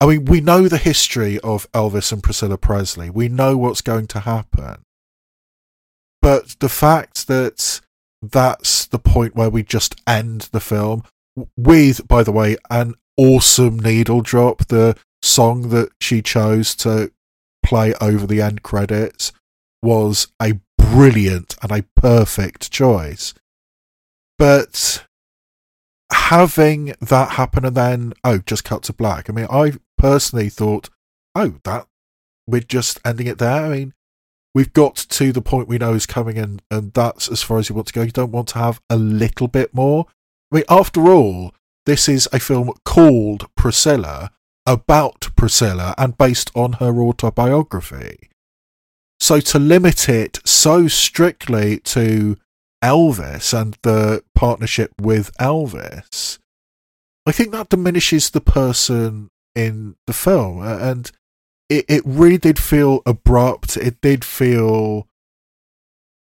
[0.00, 3.10] I mean, we know the history of Elvis and Priscilla Presley.
[3.10, 4.82] We know what's going to happen.
[6.22, 7.80] But the fact that
[8.22, 11.02] that's the point where we just end the film
[11.56, 17.12] with, by the way, an awesome needle drop, the song that she chose to
[17.64, 19.32] play over the end credits
[19.82, 23.34] was a brilliant and a perfect choice.
[24.38, 25.04] But
[26.12, 29.28] having that happen and then, oh, just cut to black.
[29.28, 30.88] I mean, I personally thought,
[31.34, 31.86] oh, that
[32.46, 33.66] we're just ending it there.
[33.66, 33.94] I mean,
[34.54, 37.68] we've got to the point we know is coming, and and that's as far as
[37.68, 38.02] you want to go.
[38.02, 40.06] You don't want to have a little bit more.
[40.52, 41.54] I mean, after all,
[41.86, 44.30] this is a film called Priscilla,
[44.66, 48.30] about Priscilla, and based on her autobiography.
[49.18, 52.36] So to limit it so strictly to
[52.82, 56.38] Elvis and the partnership with Elvis,
[57.24, 61.10] I think that diminishes the person in the film, and
[61.78, 63.76] it it really did feel abrupt.
[63.76, 65.06] It did feel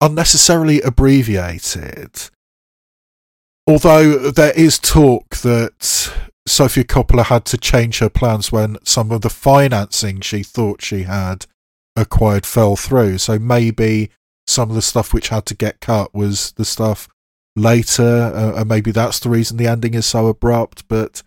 [0.02, 2.30] unnecessarily abbreviated.
[3.66, 6.12] Although there is talk that
[6.46, 11.04] Sofia Coppola had to change her plans when some of the financing she thought she
[11.04, 11.46] had
[11.96, 13.20] acquired fell through.
[13.20, 14.10] So maybe
[14.46, 17.08] some of the stuff which had to get cut was the stuff
[17.56, 20.86] later, uh, and maybe that's the reason the ending is so abrupt.
[20.90, 21.24] But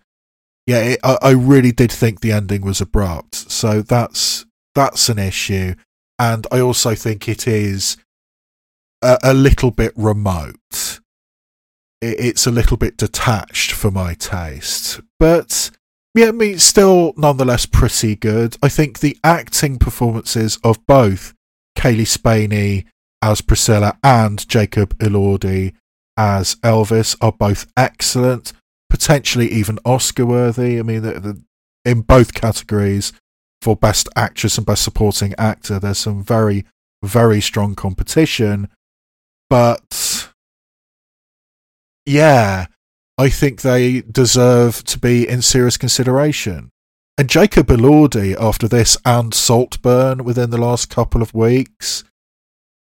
[0.67, 3.35] yeah, it, I, I really did think the ending was abrupt.
[3.35, 4.45] So that's
[4.75, 5.73] that's an issue,
[6.19, 7.97] and I also think it is
[9.01, 10.99] a, a little bit remote.
[12.01, 15.71] It, it's a little bit detached for my taste, but
[16.13, 18.57] yeah, I mean, still nonetheless pretty good.
[18.61, 21.33] I think the acting performances of both
[21.77, 22.85] Cailee Spaeny
[23.21, 25.73] as Priscilla and Jacob Elordi
[26.17, 28.51] as Elvis are both excellent
[28.89, 30.79] potentially even Oscar worthy.
[30.79, 31.43] I mean, the, the,
[31.85, 33.13] in both categories
[33.61, 36.65] for Best Actress and Best Supporting Actor, there's some very,
[37.03, 38.69] very strong competition.
[39.49, 40.29] But
[42.05, 42.67] yeah,
[43.17, 46.69] I think they deserve to be in serious consideration.
[47.17, 52.03] And Jacob Elordi, after this and Saltburn within the last couple of weeks,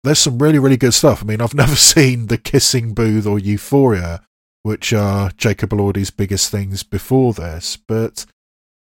[0.04, 1.22] there's some really, really good stuff.
[1.22, 4.25] I mean, I've never seen The Kissing Booth or Euphoria,
[4.66, 7.76] which are Jacob Elordi's biggest things before this.
[7.76, 8.26] But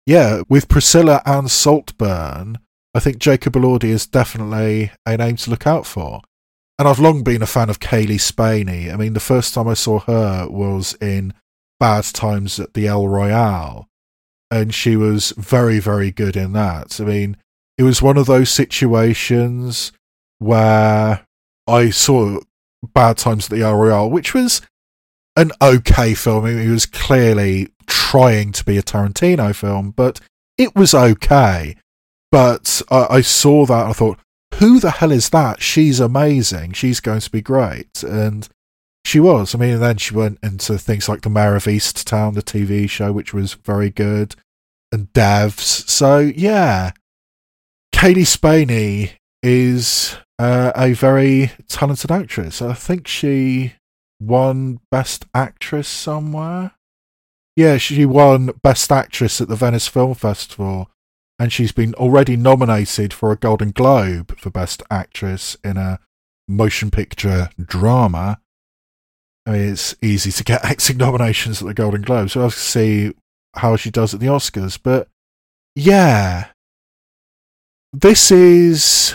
[0.04, 2.58] yeah, with Priscilla and Saltburn,
[2.92, 6.22] I think Jacob Elordi is definitely a name to look out for.
[6.76, 8.92] And I've long been a fan of Cailee Spaeny.
[8.92, 11.32] I mean, the first time I saw her was in
[11.78, 13.86] Bad Times at the El Royale,
[14.50, 17.00] and she was very, very good in that.
[17.00, 17.36] I mean,
[17.78, 19.92] it was one of those situations
[20.40, 21.24] where
[21.68, 22.40] I saw
[22.92, 24.62] Bad Times at the El Royale, which was
[25.36, 26.46] an okay film.
[26.46, 30.20] It was clearly trying to be a Tarantino film, but
[30.58, 31.76] it was okay.
[32.32, 34.18] But I, I saw that I thought,
[34.54, 35.62] who the hell is that?
[35.62, 36.72] She's amazing.
[36.72, 38.02] She's going to be great.
[38.02, 38.48] And
[39.04, 39.54] she was.
[39.54, 42.88] I mean, and then she went into things like The Mare of Easttown, the TV
[42.88, 44.34] show, which was very good,
[44.90, 45.88] and Devs.
[45.88, 46.92] So, yeah.
[47.94, 52.60] Cailee Spaeny is uh, a very talented actress.
[52.60, 53.74] I think she
[54.20, 56.72] won Best Actress somewhere.
[57.56, 60.90] Yeah, she won Best Actress at the Venice Film Festival,
[61.38, 65.98] and she's been already nominated for a Golden Globe for Best Actress in a
[66.48, 68.40] motion picture drama.
[69.46, 73.12] I mean, it's easy to get acting nominations at the Golden Globe, so I'll see
[73.54, 74.78] how she does at the Oscars.
[74.82, 75.08] But
[75.74, 76.48] yeah,
[77.92, 79.14] this is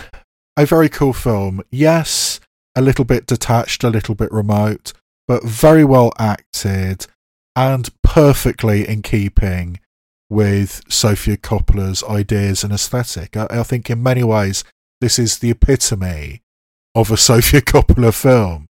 [0.56, 1.62] a very cool film.
[1.70, 2.40] Yes,
[2.74, 4.92] a little bit detached, a little bit remote,
[5.28, 7.06] but very well acted
[7.54, 9.78] and perfectly in keeping
[10.30, 13.36] with Sofia Coppola's ideas and aesthetic.
[13.36, 14.64] I, I think in many ways
[15.00, 16.42] this is the epitome
[16.94, 18.66] of a Sofia Coppola film.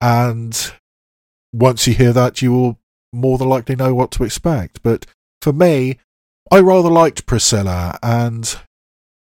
[0.00, 0.72] And
[1.52, 2.78] once you hear that, you will
[3.12, 4.82] more than likely know what to expect.
[4.82, 5.06] But
[5.40, 5.98] for me,
[6.50, 8.58] I rather liked Priscilla, and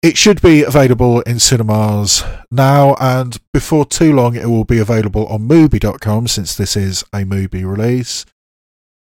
[0.02, 5.28] it should be available in cinemas now, and before too long, it will be available
[5.28, 8.26] on Mubi.com since this is a Mubi release.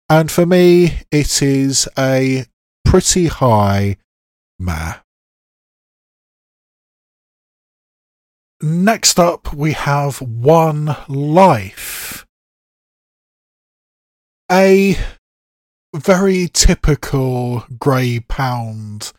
[0.09, 2.45] And for me, it is a
[2.85, 3.97] pretty high
[4.57, 4.95] meh.
[8.61, 12.25] Next up, we have One Life.
[14.49, 14.97] A
[15.93, 19.11] very typical grey pound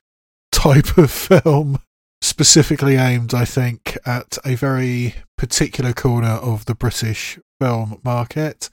[0.57, 1.79] type of film,
[2.23, 8.71] specifically aimed, I think, at a very particular corner of the British film market.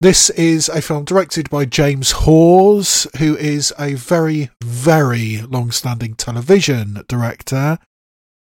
[0.00, 6.14] This is a film directed by James Hawes, who is a very, very long standing
[6.14, 7.78] television director,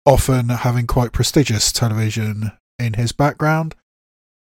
[0.05, 3.77] often having quite prestigious television in his background.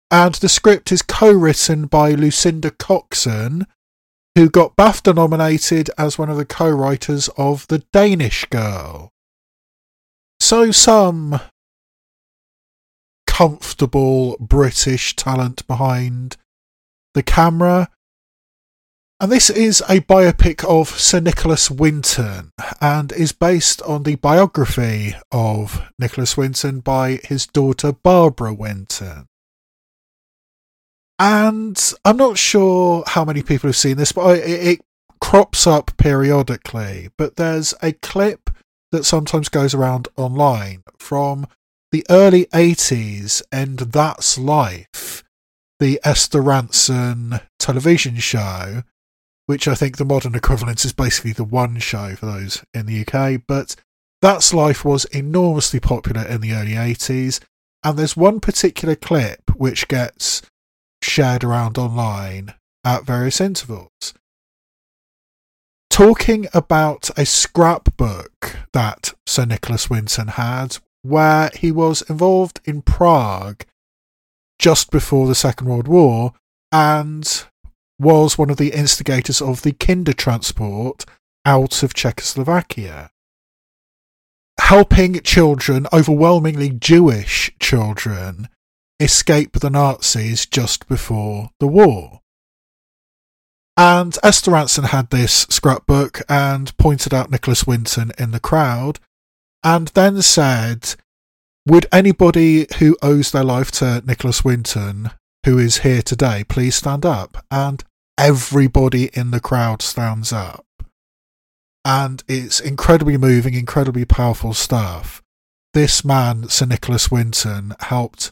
[0.10, 3.68] And the script is co written by Lucinda Coxon,
[4.36, 9.10] who got BAFTA nominated as one of the co writers of The Danish Girl.
[10.40, 11.40] So, some
[13.26, 16.38] comfortable British talent behind
[17.14, 17.90] the camera.
[19.20, 22.52] And this is a biopic of Sir Nicholas Winton
[22.82, 29.28] and is based on the biography of Nicholas Winton by his daughter Barbara Winton.
[31.18, 34.82] And I'm not sure how many people have seen this, but it, it
[35.22, 37.10] crops up periodically.
[37.18, 38.50] But there's a clip
[38.92, 41.48] that sometimes goes around online from
[41.92, 45.24] the early 80s and That's Life
[45.80, 48.84] the Esther Rantzen television show,
[49.46, 53.06] which I think the modern equivalent is basically the one show for those in the
[53.06, 53.42] UK.
[53.46, 53.76] But
[54.22, 57.42] That's Life was enormously popular in the early 80s.
[57.84, 60.42] And there's one particular clip which gets
[61.06, 62.54] shared around online
[62.84, 64.14] at various intervals.
[65.90, 73.64] Talking about a scrapbook that Sir Nicholas Winton had, where he was involved in Prague
[74.60, 76.34] just before the Second World War
[76.72, 77.46] and
[78.00, 81.06] was one of the instigators of the Kindertransport
[81.46, 83.12] out of Czechoslovakia.
[84.60, 88.50] Helping children, overwhelmingly Jewish children,
[89.00, 92.22] escape the Nazis just before the war.
[93.78, 99.00] And Esther Rantzen had this scrapbook and pointed out Nicholas Winton in the crowd,
[99.64, 100.96] and then said
[101.68, 105.10] would anybody who owes their life to Nicholas Winton,
[105.46, 107.44] who is here today, please stand up?
[107.50, 107.84] And
[108.20, 110.66] everybody in the crowd stands up.
[111.84, 115.24] And it's incredibly moving, incredibly powerful stuff.
[115.74, 118.32] This man, Sir Nicholas Winton, helped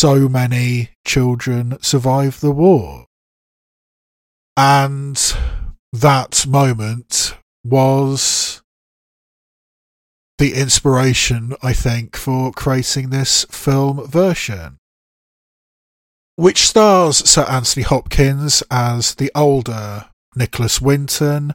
[0.00, 3.04] so many children survive the war.
[4.56, 5.20] And
[5.92, 8.62] that moment was
[10.38, 14.78] the inspiration, I think, for creating this film version.
[16.36, 21.52] Which stars Sir Anthony Hopkins as the older Nicholas Winton,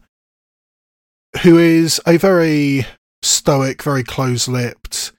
[1.42, 2.86] who is a very
[3.24, 5.14] stoic, very close lipped,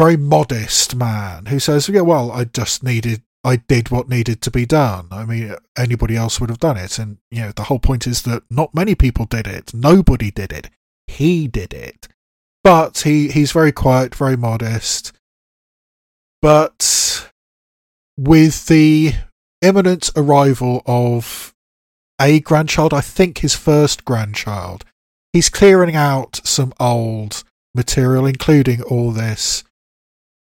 [0.00, 4.50] very modest man who says, Yeah, well, I just needed I did what needed to
[4.50, 5.08] be done.
[5.10, 6.98] I mean, anybody else would have done it.
[6.98, 9.72] And, you know, the whole point is that not many people did it.
[9.72, 10.68] Nobody did it.
[11.06, 12.08] He did it.
[12.62, 15.12] But he, he's very quiet, very modest.
[16.42, 17.30] But
[18.18, 19.14] with the
[19.62, 21.54] imminent arrival of
[22.20, 24.84] a grandchild, I think his first grandchild,
[25.32, 27.42] he's clearing out some old
[27.74, 29.64] material, including all this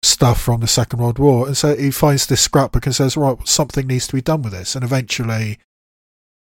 [0.05, 1.47] stuff from the Second World War.
[1.47, 4.53] And so he finds this scrapbook and says, right, something needs to be done with
[4.53, 4.75] this.
[4.75, 5.59] And eventually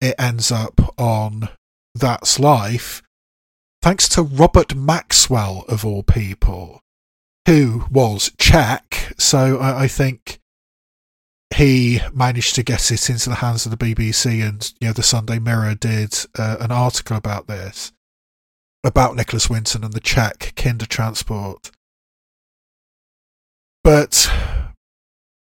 [0.01, 1.49] it ends up on
[1.95, 3.03] That's Life
[3.85, 6.81] thanks to Robert Maxwell, of all people,
[7.47, 9.13] who was Czech.
[9.19, 10.41] So I, I think
[11.55, 15.03] he managed to get it into the hands of the BBC, and you know the
[15.03, 17.93] Sunday Mirror did uh, an article about this,
[18.83, 21.71] about Nicholas Winton and the Czech Kindertransport.
[23.85, 24.31] But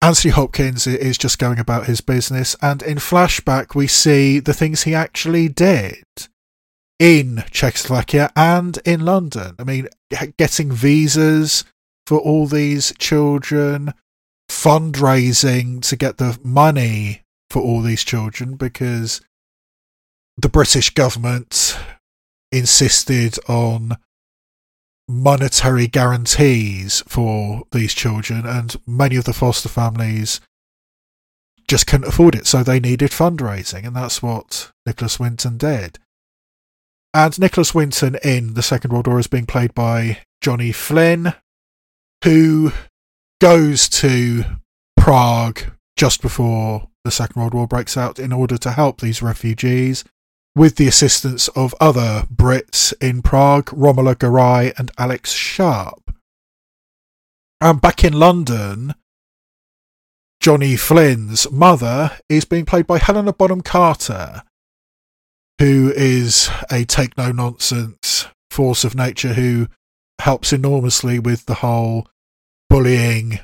[0.02, 4.82] Anthony Hopkins is just going about his business, and in flashback, we see the things
[4.82, 6.04] he actually did
[6.98, 9.56] in Czechoslovakia and in London.
[9.58, 9.88] I mean,
[10.36, 11.64] getting visas
[12.06, 13.94] for all these children,
[14.50, 19.22] fundraising to get the money for all these children because
[20.36, 21.78] the British government
[22.52, 23.96] insisted on
[25.08, 30.40] monetary guarantees for these children, and many of the foster families
[31.68, 35.98] just couldn't afford it, so they needed fundraising, and that's what Nicholas Winton did.
[37.12, 41.34] And Nicholas Winton in the Second World War is being played by Johnny Flynn,
[42.22, 42.72] who
[43.40, 44.44] goes to
[44.96, 45.60] Prague
[45.96, 50.04] just before the Second World War breaks out in order to help these refugees
[50.56, 56.14] with the assistance of other Brits in Prague, Romola Garai and Alex Sharp.
[57.60, 58.94] And back in London,
[60.40, 64.42] Johnny Flynn's mother is being played by Helena Bonham Carter,
[65.58, 69.68] who is a take no nonsense force of nature who
[70.20, 72.08] helps enormously with the whole
[72.70, 73.40] bullying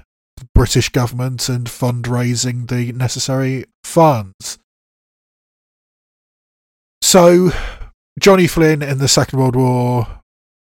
[0.54, 4.58] British government and fundraising the necessary funds.
[7.12, 7.52] So,
[8.18, 10.22] Johnny Flynn in the Second World War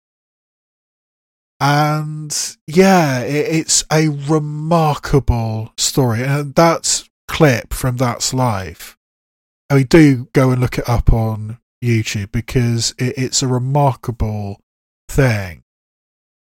[1.60, 6.24] And yeah, it's a remarkable story.
[6.24, 8.98] And that clip from That's Life,
[9.70, 14.60] I mean, do go and look it up on YouTube because it's a remarkable
[15.10, 15.64] thing.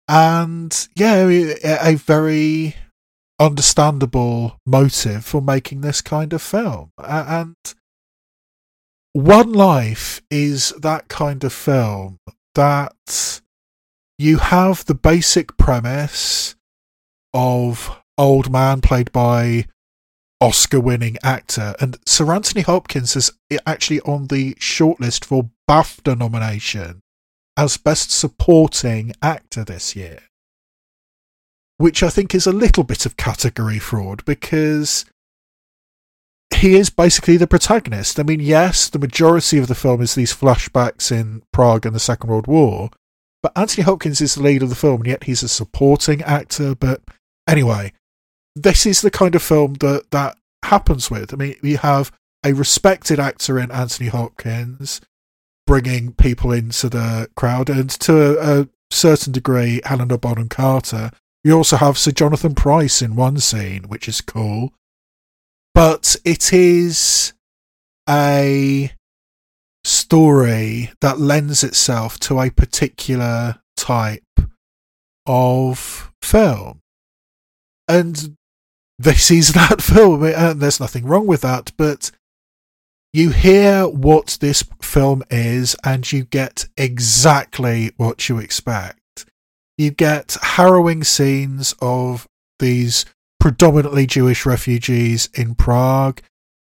[0.09, 2.77] And yeah, a very
[3.41, 6.93] understandable motive for making this kind of film.
[6.99, 7.57] And
[9.13, 12.19] One Life is that kind of film
[12.55, 13.42] that
[14.19, 16.55] you have the basic premise
[17.35, 19.67] of old man played by
[20.41, 23.33] Oscar winning actor, and Sir Anthony Hopkins is
[23.65, 27.01] actually on the shortlist for BAFTA nomination
[27.57, 30.19] as Best Supporting Actor this year.
[31.79, 35.05] Which I think is a little bit of category fraud because
[36.57, 38.19] he is basically the protagonist.
[38.19, 42.01] I mean, yes, the majority of the film is these flashbacks in Prague and the
[42.01, 42.91] Second World War,
[43.43, 46.75] but Anthony Hopkins is the lead of the film, and yet he's a supporting actor.
[46.75, 47.03] But
[47.49, 47.93] anyway,
[48.55, 51.35] this is the kind of film that that happens with.
[51.35, 52.13] I mean, you have
[52.45, 55.01] a respected actor in Anthony Hopkins
[55.67, 61.11] bringing people into the crowd, and to a, a certain degree, Helena Bonham Carter.
[61.45, 64.73] You also have Sir Jonathan Pryce in one scene, which is cool.
[65.75, 67.33] But it is
[68.09, 68.93] a
[70.13, 74.23] story that lends itself to a particular type
[75.25, 76.83] of film.
[77.89, 78.37] And
[78.99, 82.11] this is that film, and uh, there's nothing wrong with that, but
[83.15, 89.25] you hear what this film is, and you get exactly what you expect.
[89.79, 92.27] You get harrowing scenes of
[92.59, 93.07] these
[93.41, 96.21] predominantly Jewish refugees in Prague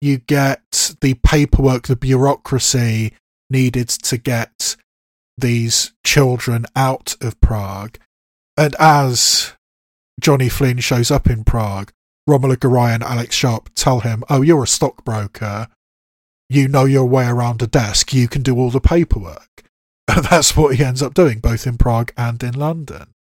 [0.04, 3.14] you get the paperwork, the bureaucracy
[3.54, 4.76] needed to get
[5.38, 7.98] these children out of Prague.
[8.56, 9.52] And as
[10.20, 11.92] Johnny Flynn shows up in Prague,
[12.28, 15.68] Romola Garai and Alex Sharp tell him, Oh, you're a stockbroker.
[16.50, 18.12] You know your way around a desk.
[18.12, 19.48] You can do all the paperwork.
[20.06, 23.14] And that's what he ends up doing, both in Prague and in London.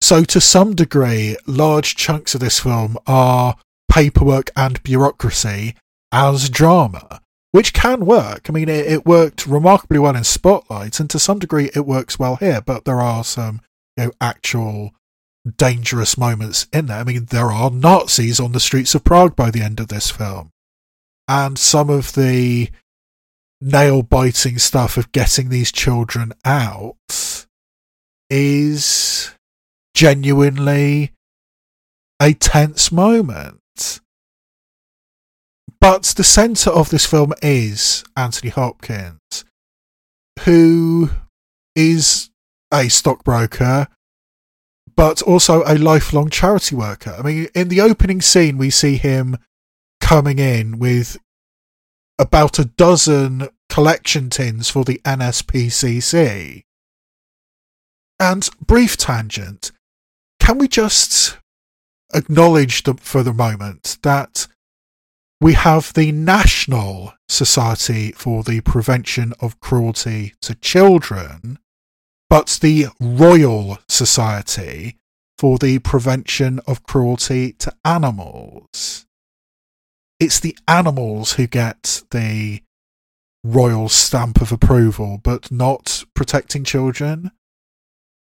[0.00, 3.56] So, to some degree, large chunks of this film are
[3.90, 5.74] paperwork and bureaucracy
[6.12, 7.20] as drama,
[7.52, 8.48] which can work.
[8.48, 12.18] I mean, it, it, worked remarkably well in Spotlight, and to some degree, it works
[12.18, 12.60] well here.
[12.60, 13.60] But there are some,
[13.96, 14.92] you know, actual
[15.56, 16.98] dangerous moments in there.
[16.98, 20.10] I mean, there are Nazis on the streets of Prague by the end of this
[20.10, 20.50] film,
[21.28, 22.70] and some of the
[23.60, 27.46] nail biting stuff of getting these children out
[28.28, 29.30] is
[29.94, 31.12] genuinely
[32.20, 33.60] a tense moment.
[35.88, 39.44] But the centre of this film is Anthony Hopkins,
[40.40, 41.10] who
[41.76, 42.30] is
[42.74, 43.86] a stockbroker,
[44.96, 47.14] but also a lifelong charity worker.
[47.16, 49.36] I mean, in the opening scene, we see him
[50.00, 51.18] coming in with
[52.18, 56.64] about a dozen collection tins for the NSPCC.
[58.18, 59.70] And brief tangent,
[60.40, 61.38] can we just
[62.12, 64.48] acknowledge the, for the moment that
[65.40, 71.58] we have the National Society for the Prevention of Cruelty to Children,
[72.30, 74.96] but the Royal Society
[75.38, 79.04] for the Prevention of Cruelty to Animals.
[80.18, 82.62] It's the animals who get the
[83.44, 87.30] royal stamp of approval, but not protecting children.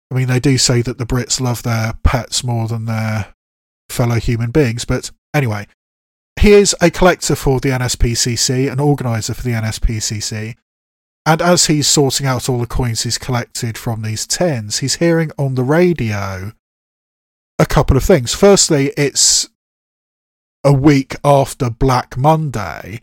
[0.10, 3.34] I mean, they do say that the Brits love their pets more than their
[3.90, 5.68] fellow human beings, but anyway,
[6.40, 10.56] he is a collector for the NSPCC, an organizer for the NSPCC,
[11.26, 15.32] and as he's sorting out all the coins he's collected from these tins, he's hearing
[15.38, 16.54] on the radio
[17.60, 18.34] a couple of things.
[18.34, 19.50] Firstly, it's
[20.64, 23.02] a week after Black Monday,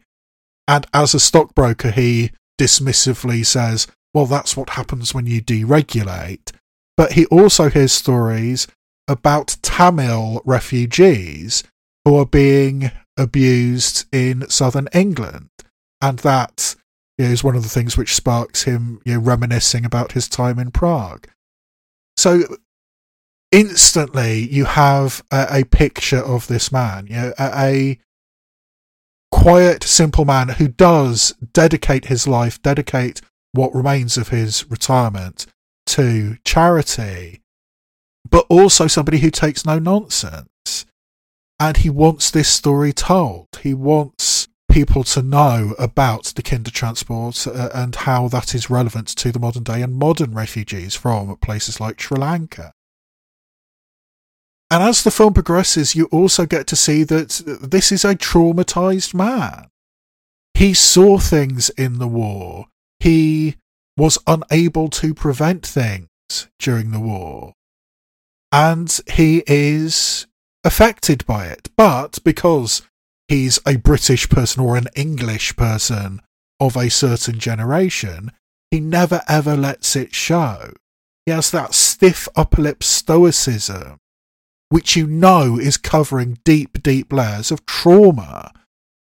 [0.67, 6.53] and as a stockbroker, he dismissively says, Well, that's what happens when you deregulate.
[6.97, 8.67] But he also hears stories
[9.07, 11.63] about Tamil refugees
[12.05, 15.51] who are being abused in southern England.
[16.01, 16.77] And that
[17.19, 20.71] is one of the things which sparks him you know, reminiscing about his time in
[20.71, 21.27] Prague.
[22.17, 22.43] So
[23.51, 27.99] instantly you have a, a picture of this man, you know, a, a
[29.31, 33.21] quiet, simple man who does dedicate his life, dedicate
[33.53, 35.47] what remains of his retirement
[35.87, 37.41] to charity,
[38.29, 40.49] but also somebody who takes no nonsense.
[41.61, 43.49] And he wants this story told.
[43.63, 49.33] He wants people to know about the Kindertransport uh, and how that is relevant to
[49.33, 52.73] the modern day and modern refugees from places like Sri Lanka.
[54.71, 59.15] And as the film progresses, you also get to see that this is a traumatized
[59.15, 59.69] man.
[60.53, 62.67] He saw things in the war.
[63.01, 63.57] He
[63.97, 66.09] was unable to prevent things
[66.59, 67.55] during the war.
[68.53, 70.27] And he is
[70.65, 71.71] affected by it.
[71.77, 72.83] But because
[73.29, 76.21] he's a British person or an English person
[76.61, 78.33] of a certain generation,
[78.71, 80.73] he never ever lets it show.
[81.27, 83.99] He has that stiff upper lip stoicism
[84.69, 88.53] which you know is covering deep, deep layers of trauma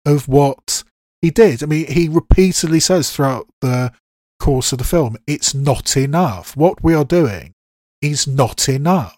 [0.05, 0.85] of what
[1.20, 1.62] he did.
[1.62, 3.93] I mean, he repeatedly says throughout the
[4.39, 6.57] course of the film, it's not enough.
[6.57, 7.53] What we are doing
[8.01, 9.16] is not enough.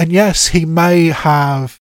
[0.00, 1.78] And yes, he may have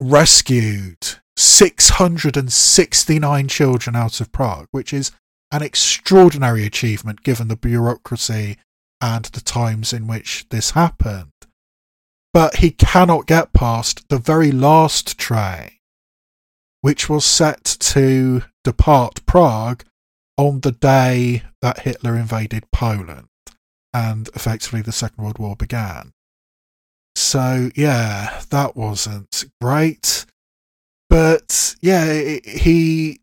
[0.00, 5.12] rescued 669 children out of Prague, which is
[5.52, 8.56] an extraordinary achievement given the bureaucracy
[9.00, 11.32] and the times in which this happened
[12.32, 15.72] but he cannot get past the very last train,
[16.80, 19.84] which was set to depart Prague
[20.36, 23.26] on the day that Hitler invaded Poland
[23.92, 26.12] and effectively the Second World War began.
[27.30, 30.26] So, yeah, that wasn't great.
[31.08, 33.20] But yeah, he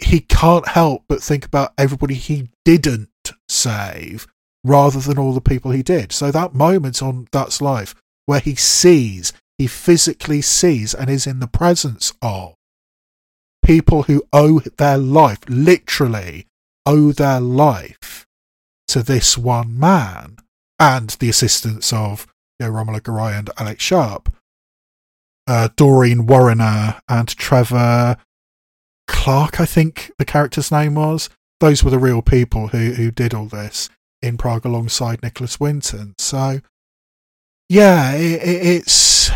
[0.00, 3.10] he can't help but think about everybody he didn't
[3.48, 4.26] save
[4.64, 6.10] rather than all the people he did.
[6.10, 7.94] So that moment on That's Life
[8.26, 12.54] where he sees, he physically sees and is in the presence of
[13.64, 16.48] people who owe their life, literally
[16.84, 18.26] owe their life
[18.88, 20.38] to this one man
[20.80, 22.26] and the assistance of
[22.66, 24.32] know, Romola Garai and Alex Sharp,
[25.46, 28.16] uh, Doreen Warriner and Trevor
[29.06, 31.30] Clark, I think the character's name was.
[31.60, 33.88] Those were the real people who, who did all this
[34.22, 36.14] in Prague alongside Nicholas Winton.
[36.18, 36.60] So,
[37.68, 39.30] yeah, it, it's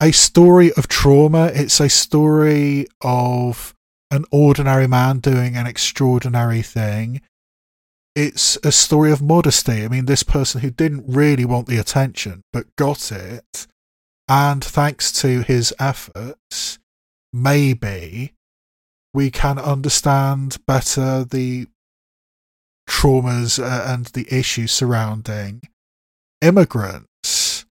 [0.00, 1.50] a story of trauma.
[1.54, 3.74] It's a story of
[4.10, 7.20] an ordinary man doing an extraordinary thing.
[8.14, 9.84] It's a story of modesty.
[9.84, 13.66] I mean, this person who didn't really want the attention but got it,
[14.28, 16.78] and thanks to his efforts,
[17.32, 18.32] maybe
[19.12, 21.66] we can understand better the
[22.88, 25.62] traumas uh, and the issues surrounding
[26.40, 27.64] immigrants.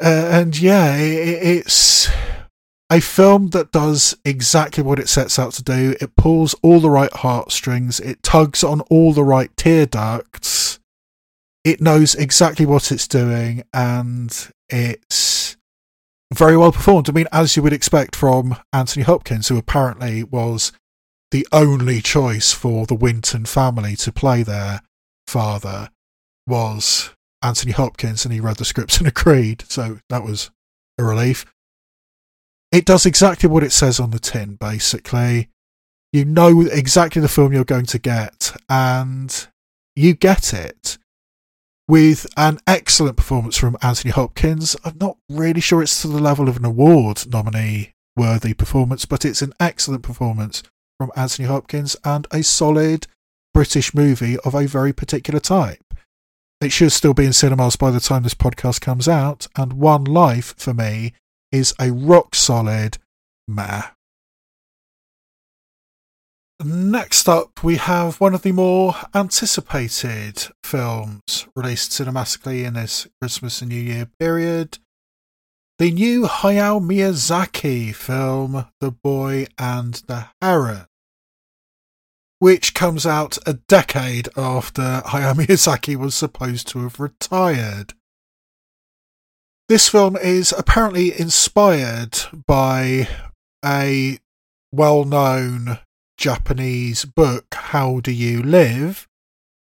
[0.00, 2.08] Uh, and yeah, it, it's
[2.90, 5.94] a film that does exactly what it sets out to do.
[6.00, 10.78] It pulls all the right heartstrings, it tugs on all the right tear ducts,
[11.64, 15.56] it knows exactly what it's doing, and it's
[16.32, 17.08] very well performed.
[17.08, 20.72] I mean, as you would expect from Anthony Hopkins, who apparently was
[21.30, 24.80] the only choice for the Winton family to play their
[25.26, 25.90] father
[26.46, 27.10] was
[27.42, 29.64] Anthony Hopkins, and he read the scripts and agreed.
[29.68, 30.50] So that was
[30.98, 31.44] a relief.
[32.70, 35.48] It does exactly what it says on the tin, basically.
[36.12, 39.48] You know exactly the film you're going to get, and
[39.96, 40.98] you get it
[41.86, 44.76] with an excellent performance from Anthony Hopkins.
[44.84, 49.24] I'm not really sure it's to the level of an award nominee worthy performance, but
[49.24, 50.62] it's an excellent performance
[50.98, 53.06] from Anthony Hopkins and a solid
[53.54, 55.94] British movie of a very particular type.
[56.60, 60.04] It should still be in cinemas by the time this podcast comes out, and One
[60.04, 61.14] Life for me
[61.52, 62.98] is a rock solid
[63.46, 63.82] meh.
[66.64, 73.62] Next up, we have one of the more anticipated films released cinematically in this Christmas
[73.62, 74.78] and New Year period.
[75.78, 80.86] The new Hayao Miyazaki film, The Boy and the Heron,
[82.40, 87.94] which comes out a decade after Hayao Miyazaki was supposed to have retired.
[89.68, 93.06] This film is apparently inspired by
[93.62, 94.18] a
[94.72, 95.80] well known
[96.16, 99.06] Japanese book, How Do You Live?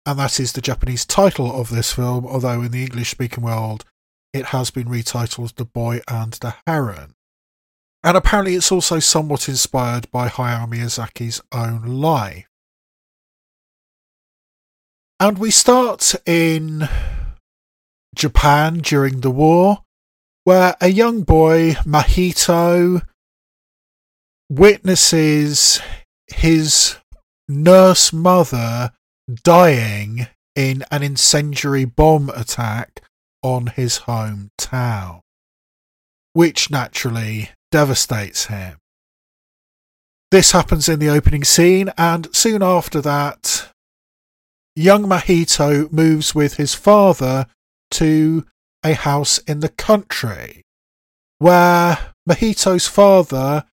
[0.06, 3.84] And that is the Japanese title of this film, although in the English speaking world
[4.32, 7.16] it has been retitled The Boy and the Heron.
[8.02, 12.48] And apparently it's also somewhat inspired by Hayao Miyazaki's own life.
[15.20, 16.88] And we start in
[18.16, 19.80] Japan during the war,
[20.50, 23.04] where a young boy, Mahito,
[24.50, 25.80] witnesses
[26.26, 26.98] his
[27.48, 28.92] nurse mother
[29.44, 33.04] dying in an incendiary bomb attack
[33.44, 35.20] on his hometown,
[36.34, 38.80] which naturally devastates him.
[40.32, 43.72] This happens in the opening scene, and soon after that,
[44.76, 47.46] young Mahito moves with his father
[47.92, 48.48] to
[48.84, 50.64] a house in the country,
[51.38, 53.65] where Mahito's father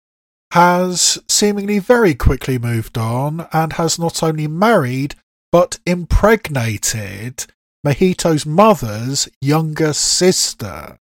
[0.53, 5.15] has seemingly very quickly moved on and has not only married
[5.53, 7.47] but impregnated
[7.87, 10.99] Mahito's mother's younger sister.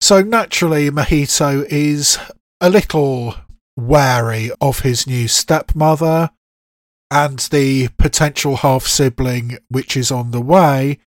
[0.00, 2.18] So naturally, Mahito is
[2.60, 3.34] a little
[3.76, 6.30] wary of his new stepmother
[7.10, 10.98] and the potential half sibling which is on the way,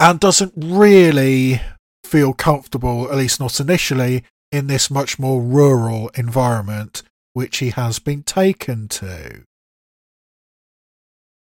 [0.00, 1.60] and doesn't really
[2.02, 7.02] feel comfortable, at least not initially, in this much more rural environment
[7.34, 9.44] which he has been taken to.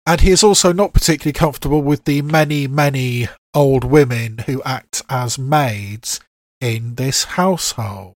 [0.06, 5.04] And he is also not particularly comfortable with the many, many old women who act
[5.08, 6.20] as maids
[6.60, 8.16] in this household.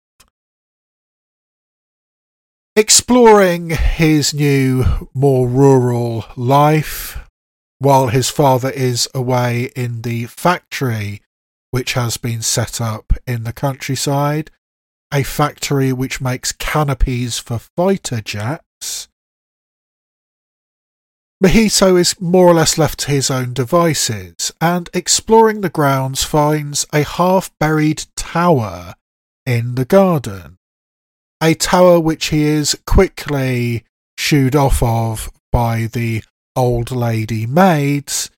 [2.75, 7.19] Exploring his new, more rural life
[7.83, 11.21] while his father is away in the factory
[11.71, 14.49] which has been set up in the countryside,
[15.11, 19.09] a factory which makes canopies for fighter jets.
[21.43, 26.85] Mahito is more or less left to his own devices, and exploring the grounds finds
[26.93, 28.95] a half buried tower
[29.45, 30.57] in the garden.
[31.41, 33.83] A tower which he is quickly
[34.17, 36.23] shooed off of by the
[36.55, 38.29] old lady maids.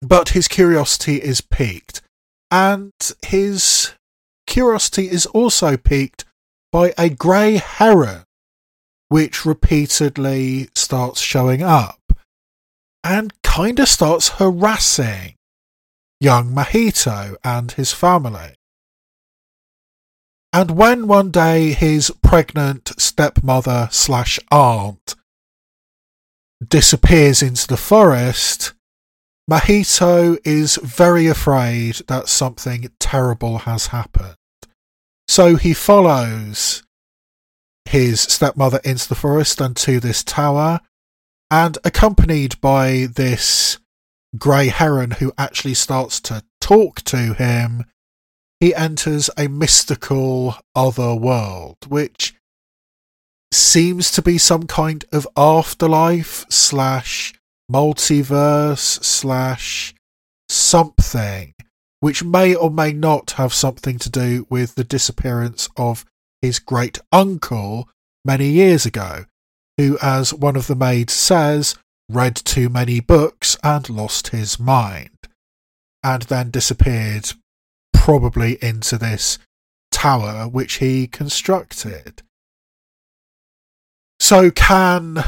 [0.00, 2.02] But his curiosity is piqued,
[2.50, 2.92] and
[3.26, 3.92] his
[4.46, 6.24] curiosity is also piqued
[6.70, 8.24] by a grey heron,
[9.08, 11.98] which repeatedly starts showing up
[13.02, 15.34] and kind of starts harassing
[16.20, 18.54] young Mahito and his family.
[20.52, 25.14] And when one day his pregnant stepmother slash aunt
[26.66, 28.72] disappears into the forest,
[29.50, 34.36] Mahito is very afraid that something terrible has happened.
[35.26, 36.82] So he follows
[37.86, 40.80] his stepmother into the forest and to this tower,
[41.50, 43.78] and accompanied by this
[44.36, 47.84] grey heron who actually starts to talk to him,
[48.60, 52.34] he enters a mystical other world, which
[53.52, 57.34] seems to be some kind of afterlife slash
[57.70, 59.94] multiverse slash
[60.48, 61.54] something
[62.00, 66.04] which may or may not have something to do with the disappearance of
[66.40, 67.88] his great uncle
[68.24, 69.24] many years ago,
[69.76, 71.74] who, as one of the maids says,
[72.08, 75.28] read too many books and lost his mind,
[76.04, 77.32] and then disappeared,
[77.92, 79.38] probably into this
[79.90, 82.22] tower which he constructed.
[84.20, 85.24] So, can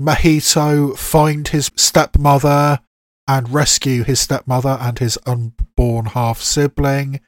[0.00, 2.80] Mahito find his stepmother
[3.28, 7.20] and rescue his stepmother and his unborn half sibling?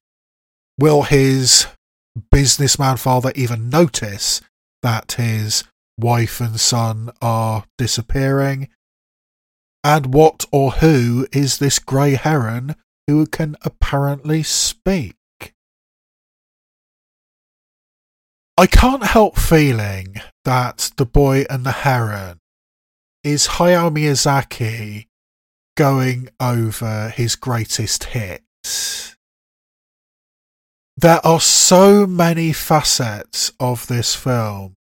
[0.79, 1.67] Will his
[2.31, 4.41] businessman father even notice
[4.83, 5.65] that his
[5.99, 8.69] wife and son are disappearing?
[9.85, 12.75] And what or who is this grey heron
[13.07, 15.18] who can apparently speak?
[18.59, 22.41] I can't help feeling that The Boy and the Heron
[23.23, 25.07] is Hayao Miyazaki
[25.77, 29.15] going over his greatest hits.
[30.97, 34.75] there are so many facets of this film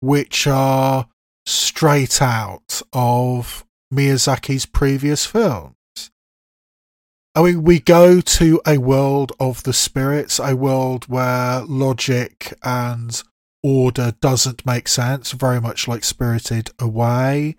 [0.00, 1.08] which are
[1.46, 5.73] straight out of Miyazaki's previous films.
[7.36, 13.20] I mean, we go to a world of the spirits, a world where logic and
[13.60, 17.56] order doesn't make sense, very much like Spirited Away.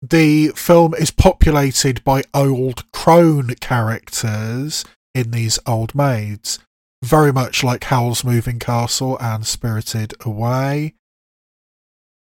[0.00, 4.84] The film is populated by old crone characters
[5.14, 6.58] in these old maids,
[7.04, 10.94] very much like Howl's Moving Castle and Spirited Away.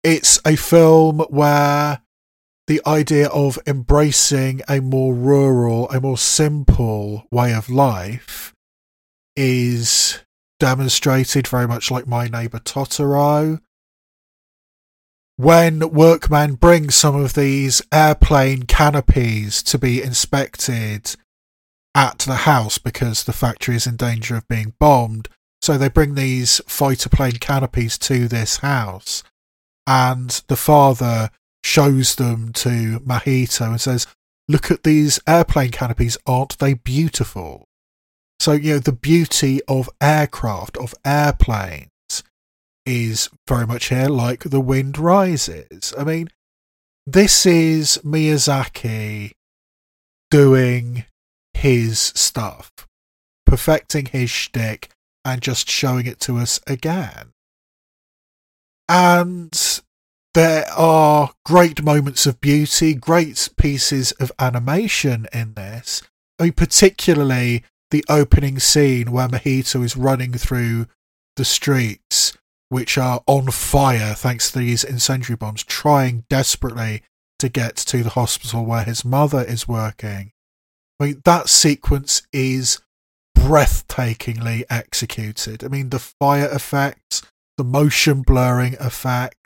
[0.04, 2.03] It's a film where
[2.68, 8.54] the idea of embracing a more rural, a more simple way of life
[9.36, 10.20] is
[10.60, 13.60] demonstrated very much like My Neighbor Totoro.
[15.36, 21.16] When workmen bring some of these airplane canopies to be inspected
[21.96, 25.28] at the house because the factory is in danger of being bombed,
[25.62, 29.24] so they bring these fighter plane canopies to this house,
[29.88, 31.30] and the father
[31.64, 34.08] shows them to Mahito and says,
[34.48, 37.66] Look at these airplane canopies, aren't they beautiful?
[38.40, 41.90] So, you know, the beauty of aircraft, of airplanes,
[42.86, 45.94] is very much here like The Wind Rises.
[45.98, 46.28] I mean,
[47.06, 49.32] this is Miyazaki
[50.30, 51.06] doing
[51.54, 52.72] his stuff,
[53.46, 54.90] perfecting his shtick,
[55.24, 57.32] and just showing it to us again.
[58.90, 59.82] And
[60.34, 66.02] there are great moments of beauty, great pieces of animation in this.
[66.40, 70.88] I mean, particularly the opening scene where Mahito is running through
[71.36, 72.36] the streets,
[72.70, 77.04] which are on fire thanks to these incendiary bombs, trying desperately
[77.38, 80.32] to get to the hospital where his mother is working.
[81.00, 82.80] I mean, that sequence is
[83.38, 85.64] breathtakingly executed.
[85.64, 87.22] I mean, the fire effects,
[87.58, 89.38] the motion blurring effects,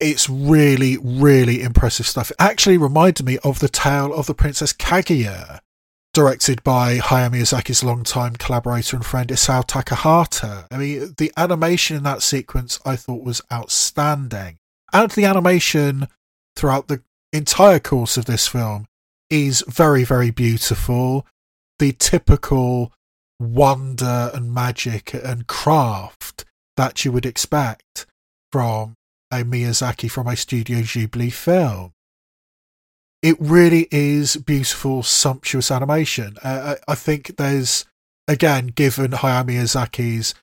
[0.00, 2.30] it's really, really impressive stuff.
[2.30, 5.60] It actually reminded me of the tale of the Princess Kaguya,
[6.14, 10.66] directed by Hayao Miyazaki's longtime collaborator and friend Isao Takahata.
[10.70, 14.56] I mean, the animation in that sequence I thought was outstanding.
[14.92, 16.08] And the animation
[16.56, 17.02] throughout the
[17.32, 18.86] entire course of this film
[19.28, 21.26] is very, very beautiful.
[21.78, 22.92] The typical
[23.38, 26.44] wonder and magic and craft
[26.76, 28.06] that you would expect
[28.50, 28.96] from
[29.32, 31.92] Miyazaki from a Studio Ghibli film.
[33.22, 36.36] It really is beautiful, sumptuous animation.
[36.42, 37.84] Uh, I think there's,
[38.26, 40.34] again, given Hayao Miyazaki's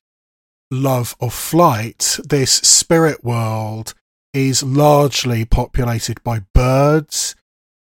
[0.70, 3.94] love of flight, this spirit world
[4.32, 7.34] is largely populated by birds.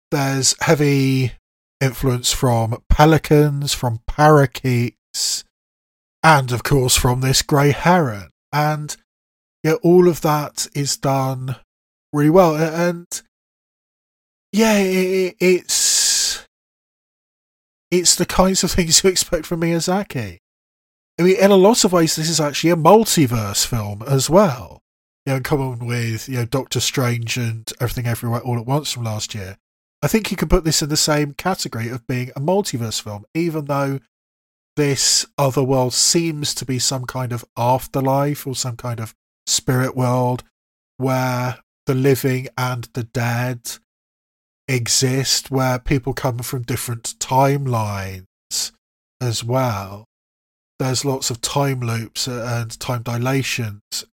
[0.09, 1.33] There's heavy
[1.79, 5.43] influence from pelicans, from parakeets,
[6.23, 8.29] and of course from this grey heron.
[8.51, 8.95] And
[9.63, 11.55] yeah, all of that is done
[12.13, 13.07] really well, and
[14.51, 16.45] yeah, it, it's
[17.91, 20.37] it's the kinds of things you expect from Miyazaki.
[21.19, 24.79] I mean, in a lot of ways, this is actually a multiverse film as well.
[25.25, 28.91] You know, in common with you know Doctor Strange and Everything Everywhere All at Once
[28.91, 29.57] from last year.
[30.01, 33.25] I think you can put this in the same category of being a multiverse film,
[33.35, 33.99] even though
[34.75, 39.13] this other world seems to be some kind of afterlife or some kind of
[39.51, 40.43] spirit world
[40.97, 43.77] where the living and the dead
[44.67, 48.25] exist, where people come from different timelines
[49.19, 50.05] as well.
[50.79, 54.05] There's lots of time loops and time dilations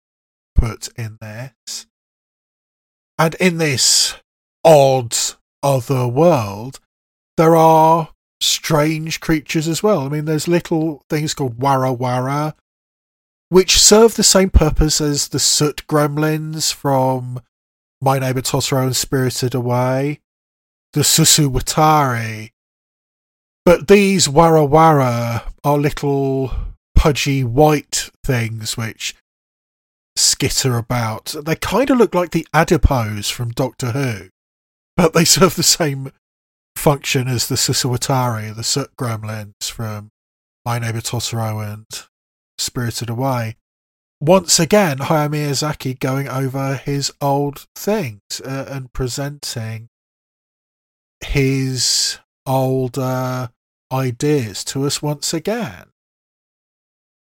[0.55, 1.87] put in this.
[3.19, 4.15] And in this
[4.65, 5.15] odd
[5.63, 6.81] other world,
[7.37, 8.09] there are
[8.41, 10.01] strange creatures as well.
[10.01, 12.55] I mean, there's little things called Wara Wara,
[13.49, 17.41] which serve the same purpose as the soot gremlins from
[18.01, 20.21] My Neighbor Totoro and Spirited Away,
[20.93, 22.51] the Susuwatari.
[23.65, 26.53] But these Wara are little
[26.95, 29.15] pudgy white things which
[30.17, 31.35] skitter about.
[31.45, 34.31] They kind of look like the adipose from Doctor Who,
[34.97, 36.11] but they serve the same
[36.75, 40.11] function as the Susuwatari, the soot gremlins from
[40.65, 41.87] My Neighbor Totoro and
[42.59, 43.57] Spirited Away.
[44.21, 49.89] Once again, Hayao Miyazaki going over his old things uh, and presenting
[51.25, 53.51] his older
[53.93, 55.87] ideas to us once again.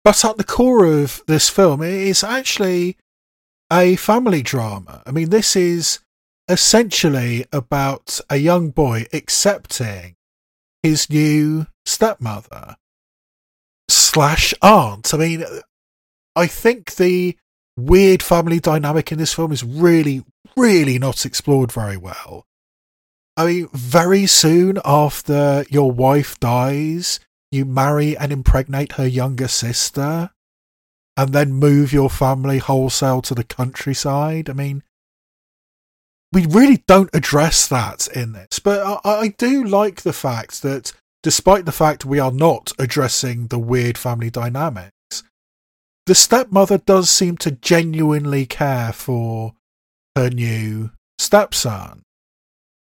[0.03, 2.95] But at the core of this film, is actually
[3.71, 5.03] a family drama.
[5.05, 5.99] I mean, this is
[6.47, 10.15] essentially about a young boy accepting
[10.81, 12.77] his new stepmother
[14.17, 15.13] slash aunt.
[15.13, 15.45] I mean,
[16.35, 17.37] I think the
[17.77, 20.23] weird family dynamic in this film is really,
[20.55, 22.47] really not explored very well.
[23.37, 27.19] I mean, very soon after your wife dies,
[27.51, 30.31] you marry and impregnate her younger sister
[31.15, 34.49] and then move your family wholesale to the countryside.
[34.49, 34.81] I mean,
[36.33, 40.91] we really don't address that in this, but I, I, do like the fact that
[41.27, 45.23] despite the fact we are not addressing the weird family dynamics,
[46.05, 49.53] the stepmother does seem to genuinely care for
[50.15, 50.89] her new
[51.19, 52.01] stepson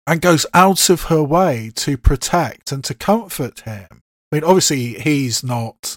[0.04, 3.86] and goes out of her way to protect and to comfort him.
[4.32, 5.96] I mean, obviously, he's not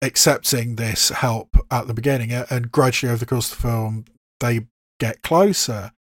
[0.00, 4.06] accepting this help at the beginning, and gradually over the course of the film,
[4.40, 4.60] they
[4.98, 5.92] get closer.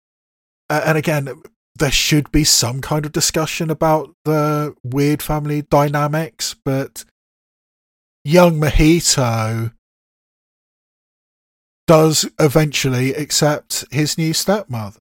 [0.70, 1.28] And again,
[1.76, 7.04] there should be some kind of discussion about the weird family dynamics, but
[8.24, 9.74] young Mahito
[11.88, 15.00] does eventually accept his new stepmother.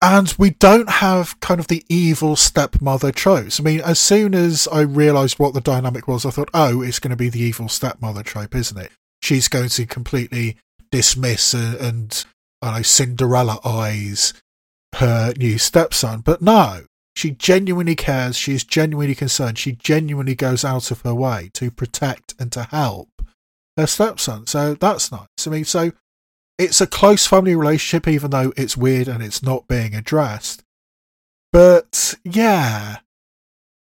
[0.00, 3.60] And we don't have kind of the evil stepmother tropes.
[3.60, 6.98] I mean, as soon as I realised what the dynamic was, I thought, oh, it's
[6.98, 8.90] going to be the evil stepmother trope, isn't it?
[9.22, 10.56] She's going to completely
[10.90, 12.24] dismiss and, and
[12.60, 14.34] I know, Cinderella eyes
[14.96, 16.20] her new stepson.
[16.20, 18.36] But no, she genuinely cares.
[18.36, 19.58] She's genuinely concerned.
[19.58, 23.08] She genuinely goes out of her way to protect and to help
[23.76, 24.46] her stepson.
[24.46, 25.46] So that's nice.
[25.46, 25.92] I mean, so
[26.58, 30.62] it's a close family relationship, even though it's weird and it's not being addressed.
[31.52, 32.98] But yeah,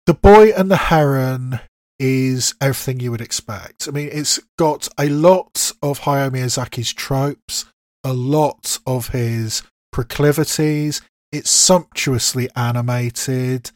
[0.07, 1.61] the boy and the heron
[1.99, 3.87] is everything you would expect.
[3.87, 7.67] I mean, it's got a lot of Hayao Miyazaki's tropes,
[8.03, 9.63] a lot of his
[9.93, 11.01] proclivities.
[11.33, 13.71] It's sumptuously animated.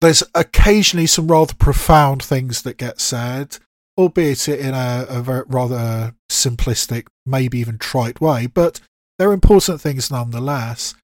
[0.00, 3.58] There's occasionally some rather profound things that get said,
[3.96, 8.80] albeit in a, a rather simplistic, maybe even trite way, but
[9.18, 10.94] they're important things nonetheless.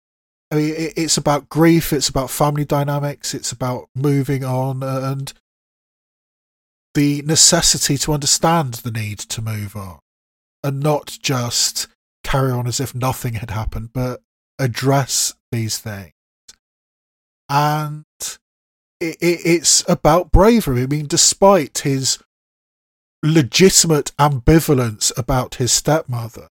[0.51, 5.33] I mean, it's about grief, it's about family dynamics, it's about moving on, and
[6.95, 10.01] the necessity to understand the need to move on
[10.65, 11.87] and not just
[12.31, 14.23] carry on as if nothing had happened, but
[14.59, 16.13] address these things.
[17.49, 18.05] And
[19.01, 20.83] it, it, it's about bravery.
[20.83, 22.19] I mean, despite his
[23.23, 26.49] legitimate ambivalence about his stepmother,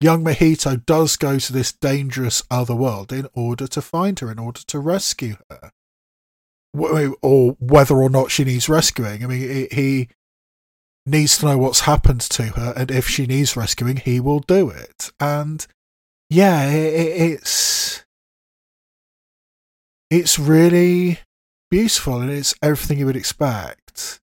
[0.00, 4.38] young Mahito does go to this dangerous other world in order to find her, in
[4.38, 5.70] order to rescue her.
[6.74, 9.24] Or whether or not she needs rescuing.
[9.24, 10.08] I mean, he
[11.06, 14.70] needs to know what's happened to her, and if she needs rescuing, he will do
[14.70, 15.12] it.
[15.20, 15.66] And
[16.30, 18.04] yeah, it, it's
[20.10, 21.18] it's really
[21.70, 24.20] beautiful, and it's everything you would expect.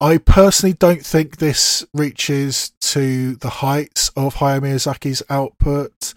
[0.00, 6.14] I personally don't think this reaches to the heights of Hayao Miyazaki's output.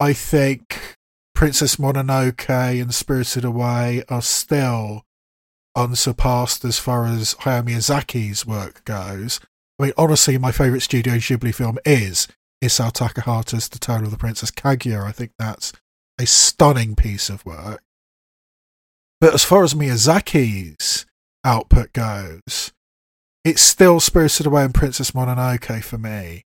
[0.00, 0.96] I think
[1.34, 2.48] Princess Mononoke
[2.80, 5.04] and Spirited Away are still
[5.76, 9.40] unsurpassed as far as Hayao Miyazaki's work goes.
[9.78, 12.28] I mean, honestly, my favourite Studio Ghibli film is
[12.62, 15.04] Isao Takahata's The Tale of the Princess Kaguya.
[15.04, 15.72] I think that's
[16.20, 17.82] a stunning piece of work.
[19.20, 21.06] But as far as Miyazaki's
[21.44, 22.72] output goes,
[23.44, 26.44] it's still Spirited Away and Princess Mononoke for me.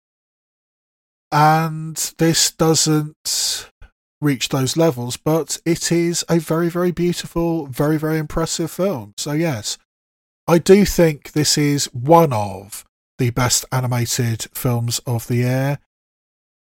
[1.30, 3.70] And this doesn't
[4.20, 9.14] reach those levels, but it is a very, very beautiful, very, very impressive film.
[9.16, 9.78] So, yes,
[10.46, 12.84] I do think this is one of
[13.18, 15.78] the best animated films of the year.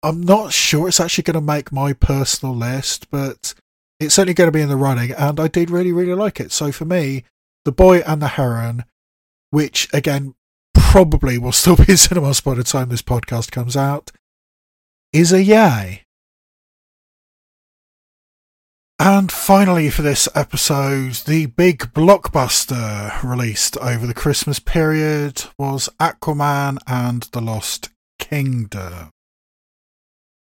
[0.03, 3.53] I'm not sure it's actually going to make my personal list, but
[3.99, 6.51] it's certainly going to be in the running, and I did really, really like it.
[6.51, 7.25] So, for me,
[7.65, 8.85] the Boy and the Heron,
[9.49, 10.35] which again
[10.73, 14.11] probably will still be in cinemas by the time this podcast comes out,
[15.11, 16.03] is a yay.
[19.01, 26.79] And finally, for this episode, the big blockbuster released over the Christmas period was Aquaman
[26.85, 29.11] and the Lost Kingdom.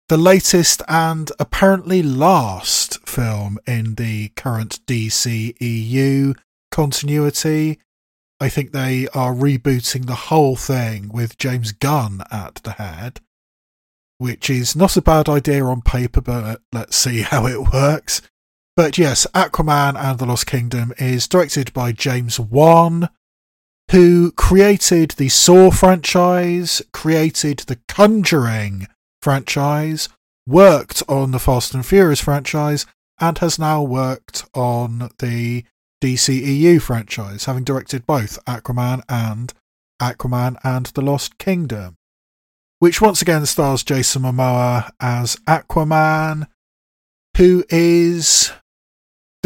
[0.07, 6.37] The latest and apparently last film in the current DCEU
[6.71, 7.79] continuity.
[8.39, 13.19] I think they are rebooting the whole thing with James Gunn at the head,
[14.19, 18.21] which is not a bad idea on paper, but let's see how it works.
[18.77, 23.09] But yes, Aquaman and the Lost Kingdom is directed by James Wan,
[23.89, 28.85] who created the Saw franchise, created the Conjuring
[29.19, 30.09] franchise,
[30.45, 32.85] worked on the Fast and Furious franchise,
[33.19, 35.63] and has now worked on the
[35.99, 39.55] DCEU franchise, having directed both Aquaman and
[39.99, 41.97] Aquaman and the Lost Kingdom,
[42.77, 46.45] which once again stars Jason Momoa as Aquaman,
[47.37, 48.51] who is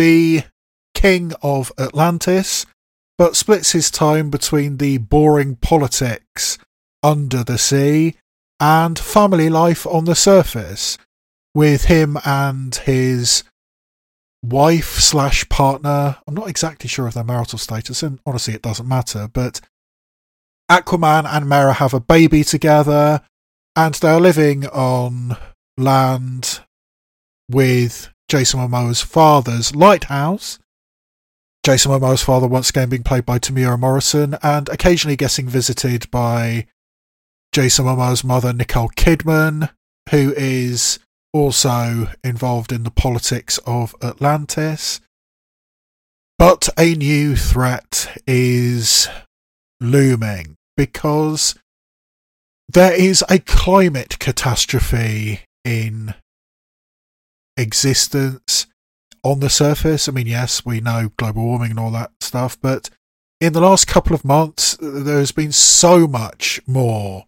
[0.02, 0.42] the
[0.96, 2.66] king of Atlantis,
[3.20, 6.58] but splits his time between the boring politics
[7.04, 8.16] under the sea
[8.60, 10.98] and family life on the surface,
[11.54, 13.44] with him and his
[14.44, 16.18] wife slash partner.
[16.28, 19.30] I'm not exactly sure of their marital status, and honestly, it doesn't matter.
[19.32, 19.62] But
[20.68, 23.22] Aquaman and Mera have a baby together,
[23.76, 25.38] and they're living on
[25.78, 26.62] land
[27.48, 30.58] with Jason Momoa's father's lighthouse.
[31.66, 36.66] Jason Momoa's father once again being played by Temuera Morrison, and occasionally getting visited by
[37.52, 39.70] Jason Momoa's mother, Nicole Kidman,
[40.12, 40.98] who is
[41.34, 45.02] also involved in the politics of Atlantis.
[46.40, 49.10] But a new threat is
[49.82, 51.56] looming because
[52.70, 56.16] there is a climate catastrophe in
[57.58, 58.68] existence
[59.24, 60.08] on the surface.
[60.08, 62.90] I mean, yes, we know global warming and all that stuff, but
[63.40, 67.26] in the last couple of months, there's been so much more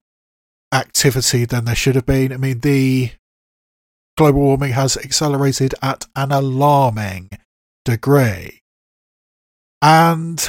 [0.71, 2.31] activity than there should have been.
[2.31, 3.11] I mean, the
[4.17, 7.29] global warming has accelerated at an alarming
[7.83, 8.61] degree.
[9.81, 10.47] And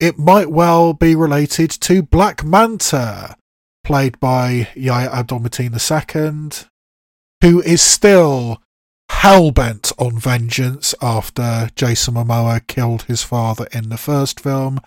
[0.00, 3.36] it might well be related to Black Manta,
[3.84, 6.66] played by Yahya Abdul Mateen II,
[7.42, 8.62] who is still
[9.22, 14.80] hell-bent on vengeance after Jason Momoa killed his father in the first film,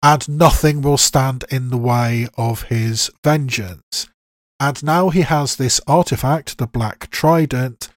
[0.00, 4.06] and nothing will stand in the way of his vengeance.
[4.60, 7.88] And now he has this artifact, the Black Trident,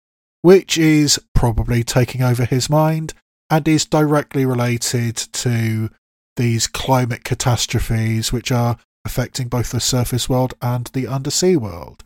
[0.41, 3.13] which is probably taking over his mind
[3.47, 5.91] and is directly related to
[6.37, 12.03] these climate catastrophes which are affecting both the surface world and the undersea world,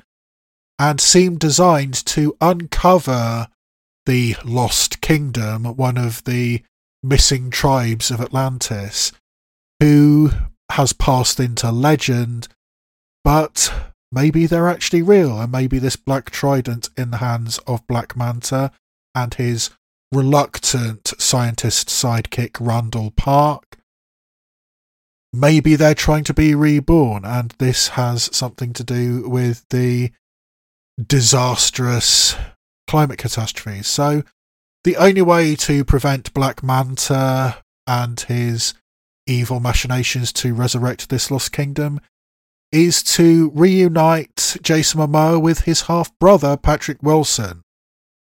[0.79, 3.49] and seem designed to uncover
[4.05, 6.63] the Lost Kingdom, one of the
[7.03, 9.11] missing tribes of Atlantis,
[9.81, 10.31] who
[10.71, 12.47] has passed into legend,
[13.23, 13.73] but
[14.11, 18.71] maybe they're actually real, and maybe this black trident in the hands of Black Manta
[19.13, 19.69] and his
[20.13, 23.77] reluctant scientist sidekick Randall Park.
[25.31, 30.11] Maybe they're trying to be reborn, and this has something to do with the
[31.07, 32.35] disastrous
[32.87, 33.87] climate catastrophes.
[33.87, 34.23] So,
[34.83, 38.73] the only way to prevent Black Manta and his
[39.27, 41.99] evil machinations to resurrect this lost kingdom
[42.71, 47.63] is to reunite Jason Momoa with his half brother Patrick Wilson,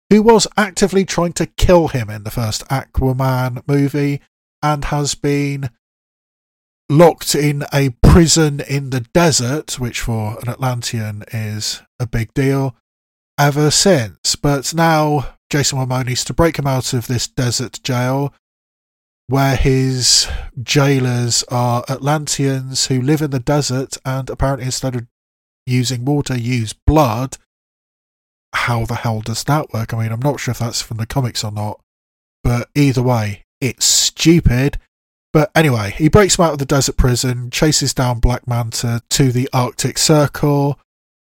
[0.09, 4.21] who was actively trying to kill him in the first Aquaman movie
[4.61, 5.69] and has been
[6.89, 12.75] locked in a prison in the desert, which for an Atlantean is a big deal,
[13.37, 14.35] ever since.
[14.35, 18.33] But now Jason Momoa needs to break him out of this desert jail
[19.27, 20.27] where his
[20.63, 25.05] jailers are Atlanteans who live in the desert and apparently instead of
[25.65, 27.37] using water use blood.
[28.53, 29.93] How the hell does that work?
[29.93, 31.81] I mean, I'm not sure if that's from the comics or not,
[32.43, 34.79] but either way, it's stupid.
[35.33, 39.31] But anyway, he breaks him out of the desert prison, chases down Black Manta to
[39.31, 40.79] the Arctic Circle,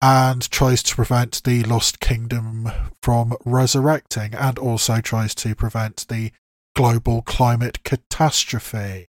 [0.02, 2.72] and tries to prevent the Lost Kingdom
[3.04, 6.32] from resurrecting, and also tries to prevent the
[6.76, 9.08] global climate catastrophe.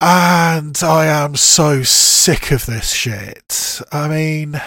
[0.00, 3.80] And I am so sick of this shit.
[3.90, 4.60] I mean,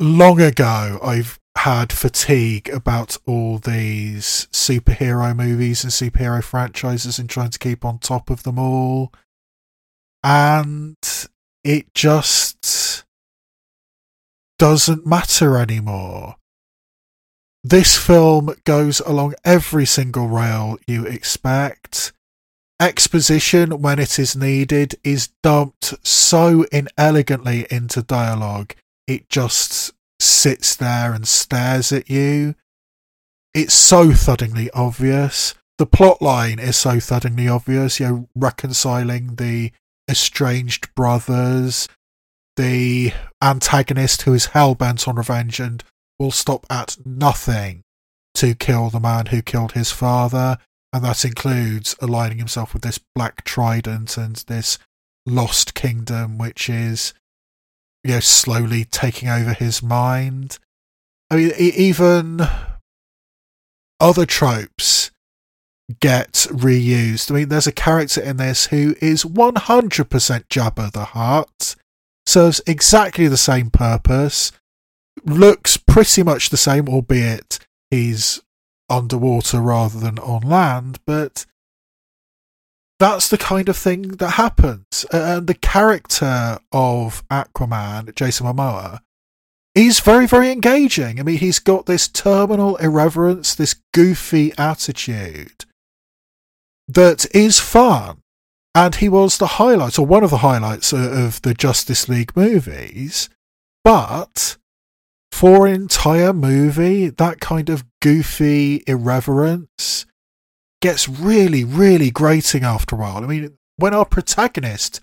[0.00, 7.50] long ago I've had fatigue about all these superhero movies and superhero franchises and trying
[7.50, 9.12] to keep on top of them all.
[10.22, 10.96] And
[11.62, 13.04] it just
[14.58, 16.36] doesn't matter anymore.
[17.62, 22.12] This film goes along every single rail you expect.
[22.78, 28.74] Exposition, when it is needed, is dumped so inelegantly into dialogue.
[29.06, 32.54] It just sits there and stares at you.
[33.52, 35.54] It's so thuddingly obvious.
[35.78, 38.00] The plot line is so thuddingly obvious.
[38.00, 39.72] You're reconciling the
[40.08, 41.88] estranged brothers,
[42.56, 43.12] the
[43.42, 45.82] antagonist who is hell bent on revenge and
[46.18, 47.82] will stop at nothing
[48.34, 50.58] to kill the man who killed his father,
[50.92, 54.78] and that includes aligning himself with this black trident and this
[55.26, 57.14] lost kingdom, which is,
[58.04, 60.58] you know, slowly taking over his mind.
[61.30, 62.40] I mean, even
[63.98, 65.10] other tropes
[66.00, 67.30] get reused.
[67.30, 69.54] I mean, there's a character in this who is 100%
[70.48, 71.76] Jabba the Hutt,
[72.26, 74.52] serves exactly the same purpose,
[75.24, 77.58] looks pretty much the same, albeit
[77.90, 78.42] he's
[78.88, 81.46] underwater rather than on land, but
[82.98, 85.04] that's the kind of thing that happens.
[85.12, 89.00] And the character of Aquaman, Jason Momoa,
[89.74, 91.18] is very, very engaging.
[91.18, 95.64] I mean, he's got this terminal irreverence, this goofy attitude
[96.88, 98.18] that is fun.
[98.76, 102.36] And he was the highlight, or one of the highlights uh, of the Justice League
[102.36, 103.28] movies.
[103.84, 104.56] But
[105.30, 110.06] for an entire movie, that kind of goofy irreverence
[110.84, 113.24] gets really, really grating after a while.
[113.24, 115.00] I mean, when our protagonist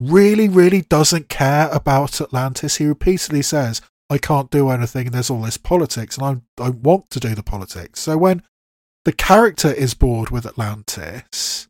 [0.00, 5.28] really, really doesn't care about Atlantis, he repeatedly says, I can't do anything, and there's
[5.28, 8.00] all this politics, and I, I want to do the politics.
[8.00, 8.42] So when
[9.04, 11.68] the character is bored with Atlantis,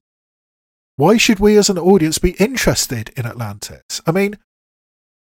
[0.94, 4.00] why should we as an audience be interested in Atlantis?
[4.06, 4.38] I mean,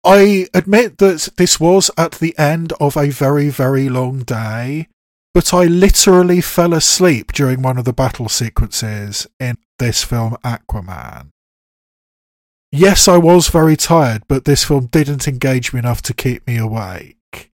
[0.05, 4.87] I admit that this was at the end of a very, very long day,
[5.33, 11.29] but I literally fell asleep during one of the battle sequences in this film, Aquaman.
[12.71, 16.57] Yes, I was very tired, but this film didn't engage me enough to keep me
[16.57, 17.51] awake.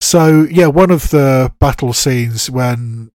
[0.00, 3.10] So, yeah, one of the battle scenes when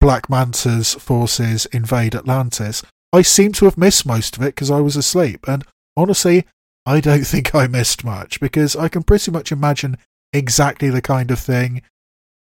[0.00, 2.82] Black Manta's forces invade Atlantis,
[3.12, 5.46] I seem to have missed most of it because I was asleep.
[5.48, 5.64] And
[5.96, 6.46] honestly,
[6.86, 9.96] I don't think I missed much because I can pretty much imagine
[10.32, 11.82] exactly the kind of thing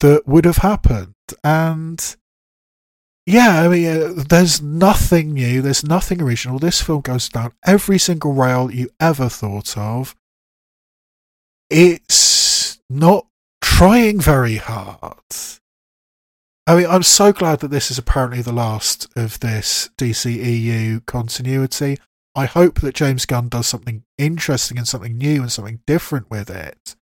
[0.00, 1.14] that would have happened.
[1.42, 2.16] And
[3.26, 6.58] yeah, I mean, uh, there's nothing new, there's nothing original.
[6.58, 10.14] This film goes down every single rail you ever thought of.
[11.70, 13.26] It's not
[13.62, 15.22] trying very hard.
[16.66, 21.98] I mean, I'm so glad that this is apparently the last of this DCEU continuity.
[22.34, 26.50] I hope that James Gunn does something interesting and something new and something different with
[26.50, 26.96] it.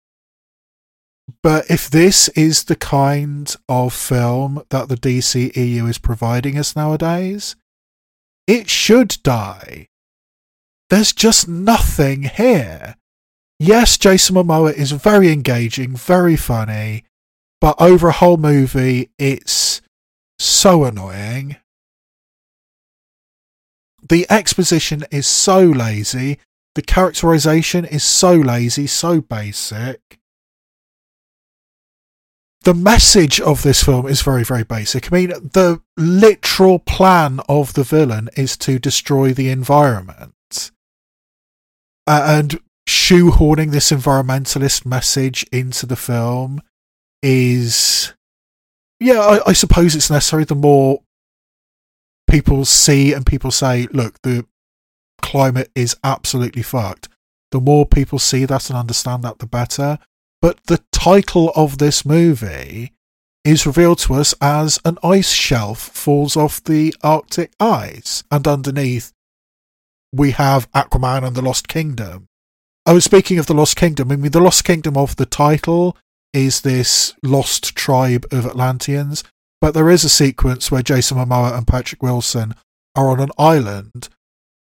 [1.42, 7.54] But if this is the kind of film that the DCEU is providing us nowadays,
[8.46, 9.88] it should die.
[10.88, 12.96] There's just nothing here.
[13.58, 17.04] Yes, Jason Momoa is very engaging, very funny,
[17.60, 19.82] but over a whole movie, it's
[20.38, 21.56] so annoying.
[24.08, 26.38] The exposition is so lazy.
[26.74, 30.18] The characterization is so lazy, so basic
[32.68, 35.10] the message of this film is very, very basic.
[35.10, 40.70] I mean, the literal plan of the villain is to destroy the environment.
[42.06, 46.60] And shoehorning this environmentalist message into the film
[47.22, 48.12] is.
[49.00, 50.44] Yeah, I, I suppose it's necessary.
[50.44, 51.00] The more
[52.28, 54.44] people see and people say, look, the
[55.22, 57.08] climate is absolutely fucked,
[57.50, 59.98] the more people see that and understand that, the better.
[60.40, 62.92] But the title of this movie
[63.44, 69.12] is revealed to us as an ice shelf falls off the Arctic ice, and underneath
[70.12, 72.28] we have Aquaman and the Lost Kingdom.
[72.86, 75.96] Oh, speaking of the Lost Kingdom, I mean, the Lost Kingdom of the title
[76.32, 79.24] is this lost tribe of Atlanteans,
[79.60, 82.54] but there is a sequence where Jason Momoa and Patrick Wilson
[82.94, 84.08] are on an island,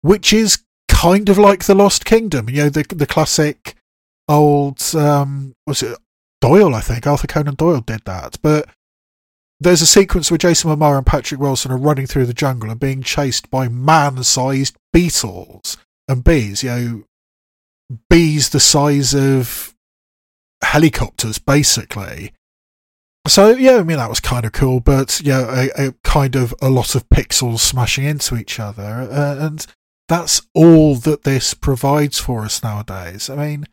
[0.03, 2.49] which is kind of like the Lost Kingdom.
[2.49, 3.77] You know, the the classic
[4.29, 5.99] old um was it
[6.45, 7.07] Doyle, I think.
[7.07, 8.37] Arthur Conan Doyle did that.
[8.43, 8.69] But
[9.59, 12.79] there's a sequence where Jason Momoa and Patrick Wilson are running through the jungle and
[12.79, 17.05] being chased by man-sized beetles and bees, you know,
[18.11, 19.75] bees the size of
[20.63, 22.35] helicopters, basically.
[23.27, 26.55] So yeah, I mean that was kind of cool, but yeah, a, a kind of
[26.61, 29.67] a lot of pixels smashing into each other, uh, and
[30.11, 33.31] that's all that this provides for us nowadays.
[33.31, 33.67] I mean,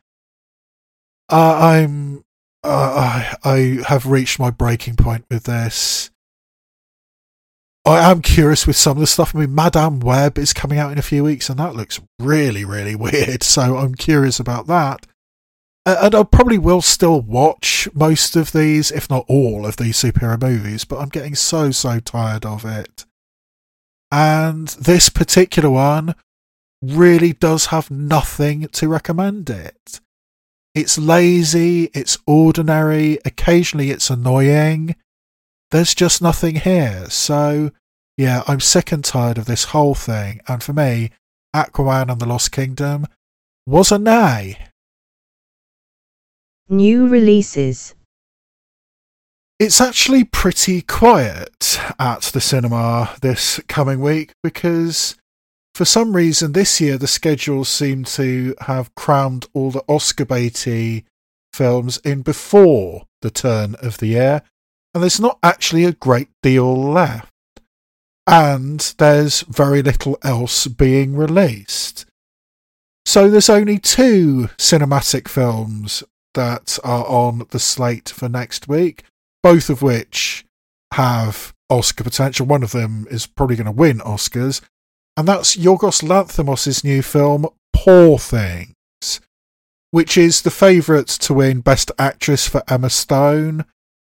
[1.31, 2.23] uh, I'm
[2.63, 6.11] uh, I, I have reached my breaking point with this.
[7.83, 9.35] I am curious with some of the stuff.
[9.35, 12.63] I mean, Madame Web is coming out in a few weeks, and that looks really,
[12.63, 13.41] really weird.
[13.41, 15.07] So I'm curious about that.
[15.83, 20.39] And I probably will still watch most of these, if not all of these superhero
[20.39, 23.05] movies, but I'm getting so, so tired of it.
[24.11, 26.13] And this particular one
[26.83, 29.99] really does have nothing to recommend it.
[30.73, 34.95] It's lazy, it's ordinary, occasionally it's annoying.
[35.72, 37.10] There's just nothing here.
[37.10, 37.72] So,
[38.18, 40.39] yeah, I'm sick and tired of this whole thing.
[40.48, 41.11] And for me,
[41.53, 43.06] Aquaman and the Lost Kingdom
[43.65, 44.57] was a nay.
[46.69, 47.93] New releases
[49.60, 55.15] It's actually pretty quiet at the cinema this coming week because
[55.73, 61.06] for some reason this year the schedule seemed to have crammed all the Oscar baity
[61.53, 64.41] films in before the turn of the year,
[64.93, 67.30] and there's not actually a great deal left.
[68.27, 72.06] And there's very little else being released.
[73.06, 76.03] So there's only two cinematic films
[76.35, 79.03] that are on the slate for next week
[79.43, 80.45] both of which
[80.93, 82.45] have Oscar potential.
[82.45, 84.61] One of them is probably going to win Oscars,
[85.17, 89.19] and that's Yorgos Lanthimos' new film, Poor Things,
[89.91, 93.65] which is the favourite to win Best Actress for Emma Stone,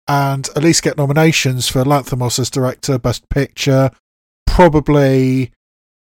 [0.07, 3.91] and at least get nominations for Lanthimos as director, Best Picture,
[4.45, 5.51] probably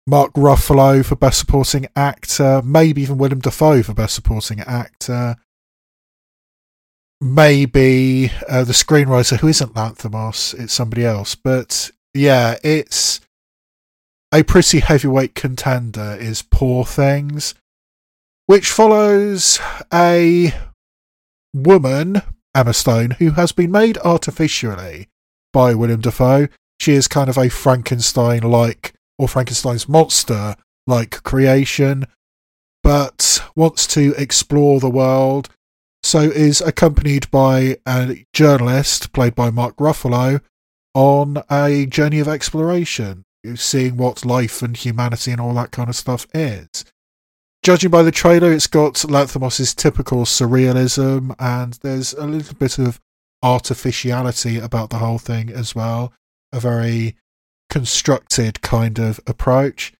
[0.06, 5.36] Mark Ruffalo for Best Supporting Actor, maybe even Willem Dafoe for Best Supporting Actor
[7.20, 11.34] maybe uh, the screenwriter who isn't Lanthimos, it's somebody else.
[11.34, 13.20] But yeah, it's
[14.32, 16.16] a pretty heavyweight contender.
[16.18, 17.54] Is Poor Things,
[18.46, 19.58] which follows
[19.92, 20.54] a
[21.54, 22.22] woman,
[22.54, 25.08] Emma Stone, who has been made artificially
[25.52, 26.48] by William Dafoe.
[26.80, 32.06] She is kind of a Frankenstein like, or Frankenstein's monster like creation,
[32.82, 35.48] but wants to explore the world
[36.06, 40.40] so is accompanied by a journalist played by Mark Ruffalo
[40.94, 43.24] on a journey of exploration,
[43.54, 46.84] seeing what life and humanity and all that kind of stuff is.
[47.62, 53.00] Judging by the trailer, it's got Lanthimos' typical surrealism, and there's a little bit of
[53.42, 56.12] artificiality about the whole thing as well.
[56.52, 57.16] A very
[57.68, 59.92] constructed kind of approach.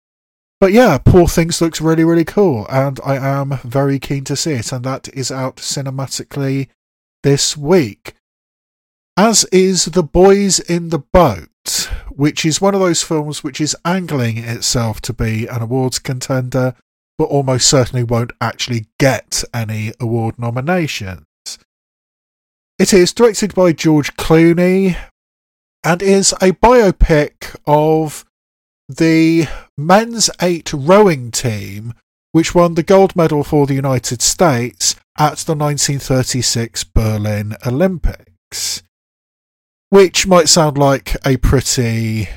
[0.61, 4.53] But yeah, Poor Things looks really, really cool, and I am very keen to see
[4.53, 6.69] it, and that is out cinematically
[7.23, 8.15] this week.
[9.17, 11.49] As is The Boys in the Boat,
[12.11, 16.75] which is one of those films which is angling itself to be an awards contender,
[17.19, 21.25] but almost certainly won't actually get any award nominations.
[22.79, 24.97] It is directed by George Clooney
[25.83, 28.25] and is a biopic of
[28.89, 29.47] the
[29.79, 31.95] men's eight rowing team,
[32.33, 38.83] which won the gold medal for the United States at the 1936 Berlin Olympics.
[39.91, 42.29] Which might sound like a pretty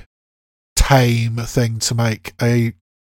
[0.75, 2.73] tame thing to make a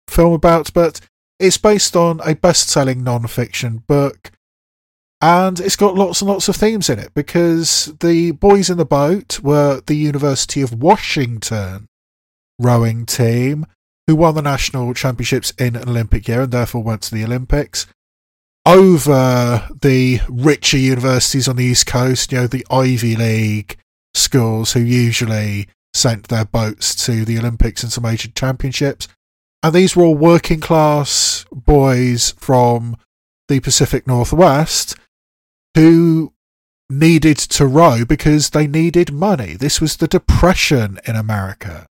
[0.07, 0.99] film about, but
[1.39, 4.31] it's based on a best selling non fiction book.
[5.21, 8.85] And it's got lots and lots of themes in it because the boys in the
[8.85, 11.87] boat were the University of Washington
[12.59, 13.65] rowing team
[14.07, 17.85] who won the national championships in an Olympic year and therefore went to the Olympics
[18.65, 23.77] over the richer universities on the East Coast, you know, the Ivy League
[24.13, 29.07] schools who usually sent their boats to the Olympics and some major championships.
[29.63, 32.97] And these were all working class boys from
[33.47, 34.95] the Pacific Northwest
[35.75, 36.33] who
[36.89, 39.53] needed to row because they needed money.
[39.53, 41.85] This was the Depression in America.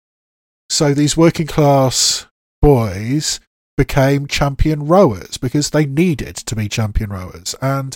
[0.70, 2.26] So these working class
[2.62, 3.40] boys
[3.78, 7.56] became champion rowers because they needed to be champion rowers.
[7.62, 7.96] And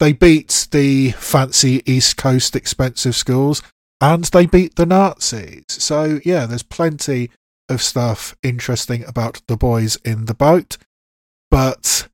[0.00, 3.62] they beat the fancy East Coast expensive schools
[4.00, 5.64] and they beat the Nazis.
[5.68, 7.30] So, yeah, there's plenty
[7.68, 10.78] of stuff interesting about the boys in the boat.
[11.50, 12.08] But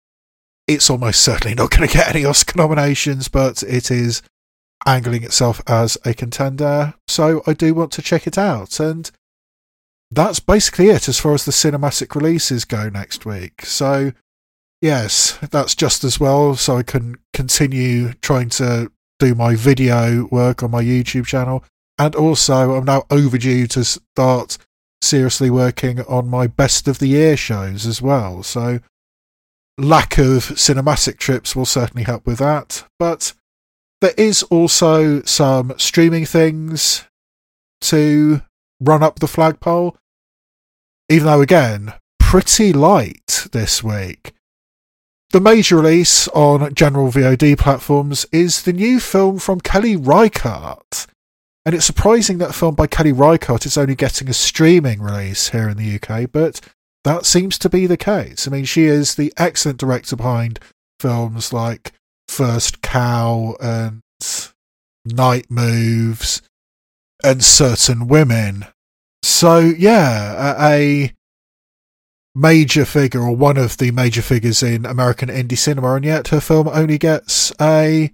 [0.66, 4.20] it's almost certainly not going to get any Oscar nominations, but it is
[4.84, 6.94] angling itself as a contender.
[7.06, 8.80] So I do want to check it out.
[8.80, 9.08] And
[10.10, 13.64] that's basically it as far as the cinematic releases go next week.
[13.64, 14.12] So,
[14.86, 16.54] yes, that's just as well.
[16.54, 21.64] So I can continue trying to do my video work on my YouTube channel.
[21.98, 24.58] And also, I'm now overdue to start
[25.02, 28.42] seriously working on my best of the year shows as well.
[28.42, 28.80] So,
[29.78, 32.84] lack of cinematic trips will certainly help with that.
[32.98, 33.32] But
[34.00, 37.04] there is also some streaming things
[37.82, 38.42] to
[38.80, 39.96] run up the flagpole,
[41.08, 44.34] even though, again, pretty light this week.
[45.30, 51.06] The major release on general VOD platforms is the new film from Kelly Reichardt.
[51.64, 55.48] And it's surprising that a film by Kelly Reichardt is only getting a streaming release
[55.48, 56.60] here in the UK, but
[57.02, 58.46] that seems to be the case.
[58.46, 60.60] I mean, she is the excellent director behind
[61.00, 61.92] films like
[62.28, 64.02] First Cow and
[65.04, 66.42] Night Moves
[67.24, 68.66] and Certain Women.
[69.24, 71.12] So yeah, a,
[72.36, 76.40] major figure or one of the major figures in American indie cinema, and yet her
[76.40, 78.12] film only gets a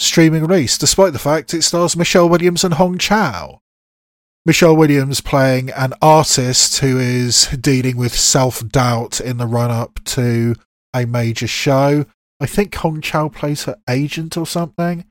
[0.00, 3.60] streaming release, despite the fact it stars Michelle Williams and Hong Chau.
[4.44, 10.00] Michelle Williams playing an artist who is dealing with self doubt in the run up
[10.06, 10.56] to
[10.92, 12.04] a major show.
[12.40, 15.04] I think Hong Chau plays her agent or something.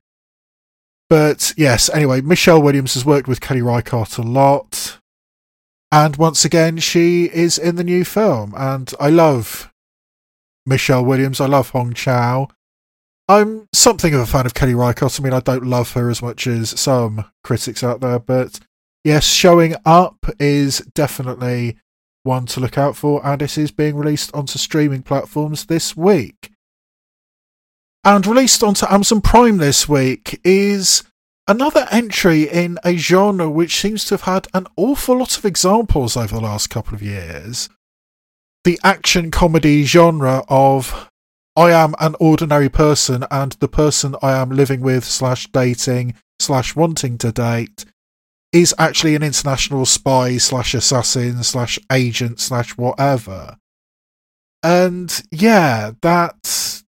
[1.10, 5.01] But yes, anyway, Michelle Williams has worked with Kelly Reichardt a lot.
[5.92, 8.54] And once again, she is in the new film.
[8.56, 9.72] And I love
[10.66, 11.42] Michelle Williams.
[11.42, 12.48] I love Hong Chau.
[13.28, 15.20] I'm something of a fan of Kelly Reichardt.
[15.20, 18.60] I mean, I don't love her as much as some critics out there, but
[19.04, 21.78] yes, showing up is definitely
[22.24, 26.52] one to look out for, and it is being released onto streaming platforms this week.
[28.04, 31.04] And released onto Amazon Prime this week is
[31.48, 36.16] another entry in a genre which seems to have had an awful lot of examples
[36.16, 37.70] over the last couple of years.
[38.64, 41.10] The action comedy genre of
[41.56, 46.76] I am an ordinary person and the person I am living with slash dating slash
[46.76, 47.86] wanting to date
[48.54, 53.58] is actually an international spy slash assassin slash agent slash whatever.
[54.64, 56.84] And yeah, that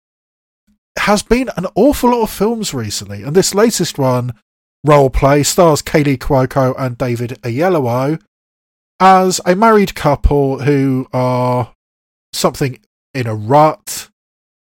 [1.01, 3.23] has been an awful lot of films recently.
[3.23, 4.33] And this latest one,
[4.85, 8.21] Role Play, stars Kaley Cuoco and David Oyelowo
[8.99, 11.75] as a married couple who are
[12.33, 12.79] something
[13.15, 14.09] in a rut.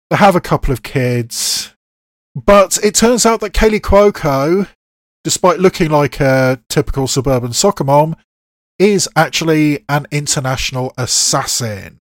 [0.09, 1.73] They have a couple of kids.
[2.35, 4.67] But it turns out that Kaley Cuoco
[5.23, 8.15] despite looking like a typical suburban soccer mom,
[8.79, 11.99] is actually an international assassin.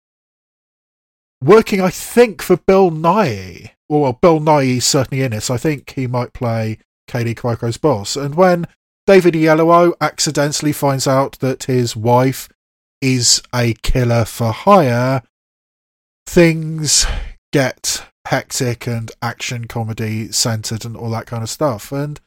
[1.42, 3.70] Working, I think, for Bill Nighy.
[3.88, 8.16] Well, Bill Nighy's certainly in it, I think he might play Kaley Cuoco's boss.
[8.16, 8.66] And when
[9.06, 12.48] David Oyelowo accidentally finds out that his wife
[13.00, 15.22] is a killer for hire,
[16.26, 17.06] things
[17.52, 21.92] get hectic and action comedy centered and all that kind of stuff.
[21.92, 22.20] And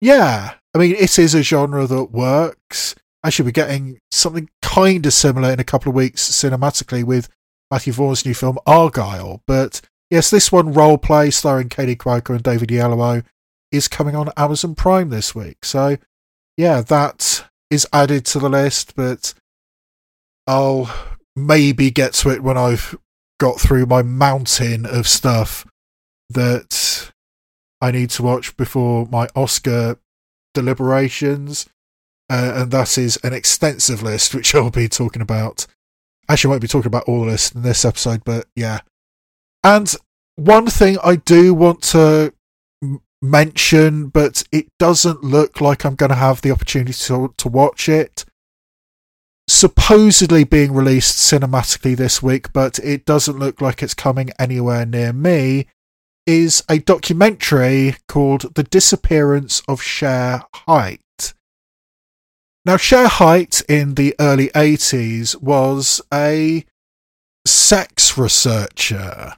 [0.00, 2.96] yeah, I mean, it is a genre that works.
[3.22, 7.28] I should be getting something kind of similar in a couple of weeks cinematically with
[7.70, 9.80] Matthew Vaughn's new film Argylle, But
[10.12, 13.24] yes, this one, Role Play, starring Katie Cuoco and David Oyelowo,
[13.72, 15.64] is coming on Amazon Prime this week.
[15.64, 15.96] So,
[16.56, 19.32] yeah, that is added to the list, but
[20.46, 20.94] I'll
[21.34, 22.94] maybe get to it when I've
[23.40, 25.66] got through my mountain of stuff
[26.28, 27.10] that
[27.80, 29.98] I need to watch before my Oscar
[30.52, 31.70] deliberations.
[32.28, 35.66] Uh, and that is an extensive list, which I'll be talking about.
[36.28, 38.80] Actually, I won't be talking about all the this in this episode, but yeah.
[39.64, 39.94] And
[40.36, 42.32] one thing I do want to
[43.20, 47.88] mention, but it doesn't look like I'm going to have the opportunity to, to watch
[47.88, 48.24] it.
[49.48, 55.12] Supposedly being released cinematically this week, but it doesn't look like it's coming anywhere near
[55.12, 55.66] me
[56.26, 61.34] is a documentary called The Disappearance of Shere Hite.
[62.64, 66.64] Now, Shere Hite in the early 80s was a
[67.44, 69.34] sex researcher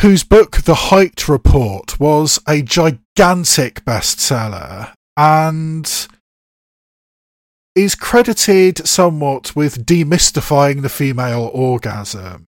[0.00, 6.08] whose book, The Hite Report, was a gigantic bestseller and
[7.74, 12.46] is credited somewhat with demystifying the female orgasm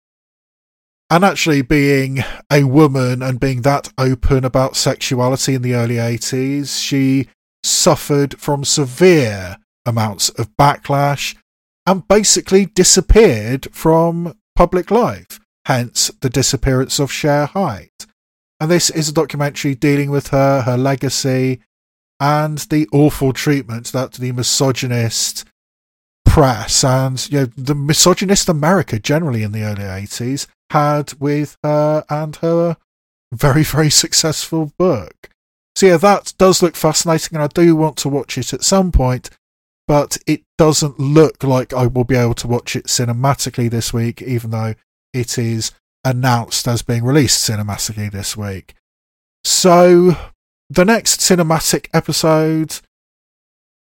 [1.10, 6.80] and actually being a woman and being that open about sexuality in the early 80s,
[6.80, 7.28] she
[7.64, 11.34] suffered from severe amounts of backlash
[11.84, 15.40] and basically disappeared from public life,
[15.70, 18.04] hence the disappearance of Shere Hite.
[18.58, 21.60] And this is a documentary dealing with her, her legacy,
[22.18, 25.44] and the awful treatment that the misogynist
[26.26, 32.04] press and you know, the misogynist America generally in the early 80s had with her
[32.10, 32.76] and her
[33.32, 35.30] very, very successful book.
[35.76, 38.90] So, yeah, that does look fascinating, and I do want to watch it at some
[38.90, 39.30] point,
[39.86, 44.20] but it doesn't look like I will be able to watch it cinematically this week,
[44.20, 44.74] even though
[45.12, 45.72] it is
[46.04, 48.74] announced as being released cinematically this week.
[49.44, 50.16] So,
[50.68, 52.80] the next cinematic episode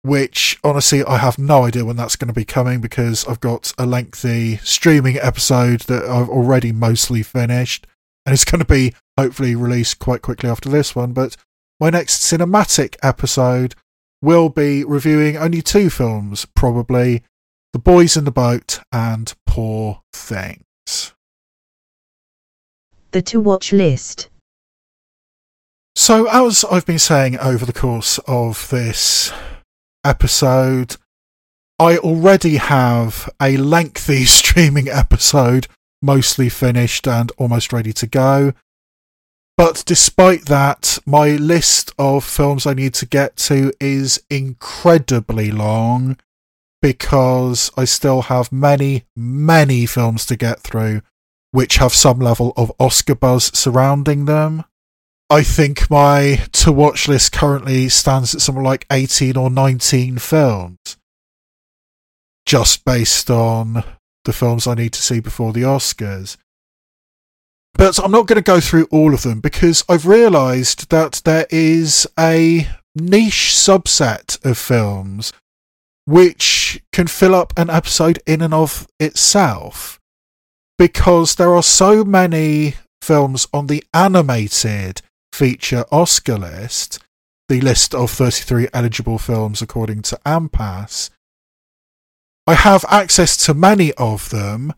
[0.07, 3.73] which honestly I have no idea when that's going to be coming because I've got
[3.77, 7.85] a lengthy streaming episode that I've already mostly finished
[8.25, 11.13] and it's going to be hopefully released quite quickly after this one.
[11.13, 11.35] But
[11.79, 13.75] my next cinematic episode
[14.21, 17.23] will be reviewing only two films, probably
[17.73, 21.13] The Boys in the Boat and Poor Things.
[23.11, 24.29] The to watch list.
[25.95, 29.31] So, as I've been saying over the course of this
[30.07, 30.95] episode.
[31.79, 35.67] I already have a lengthy streaming episode,
[36.01, 38.53] mostly finished and almost ready to go.
[39.57, 46.17] But despite that, my list of films I need to get to is incredibly long
[46.81, 51.01] because I still have many, many films to get through
[51.51, 54.63] which have some level of Oscar buzz surrounding them.
[55.29, 60.97] I think my to watch list currently stands at something like 18 or 19 films,
[62.45, 63.83] just based on
[64.23, 66.37] the films I need to see before the Oscars.
[67.73, 71.45] But I'm not going to go through all of them because I've realised that there
[71.49, 75.31] is a niche subset of films
[76.05, 79.99] which can fill up an episode in and of itself
[80.77, 85.01] because there are so many films on the animated
[85.33, 86.99] feature Oscar list,
[87.49, 91.09] the list of 33 eligible films according to AMPAS.
[92.45, 94.73] I have access to many of them,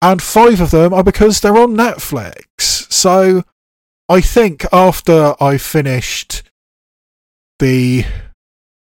[0.00, 2.92] and five of them are because they're on Netflix.
[2.92, 3.42] So
[4.08, 6.42] I think after I finished
[7.58, 8.04] the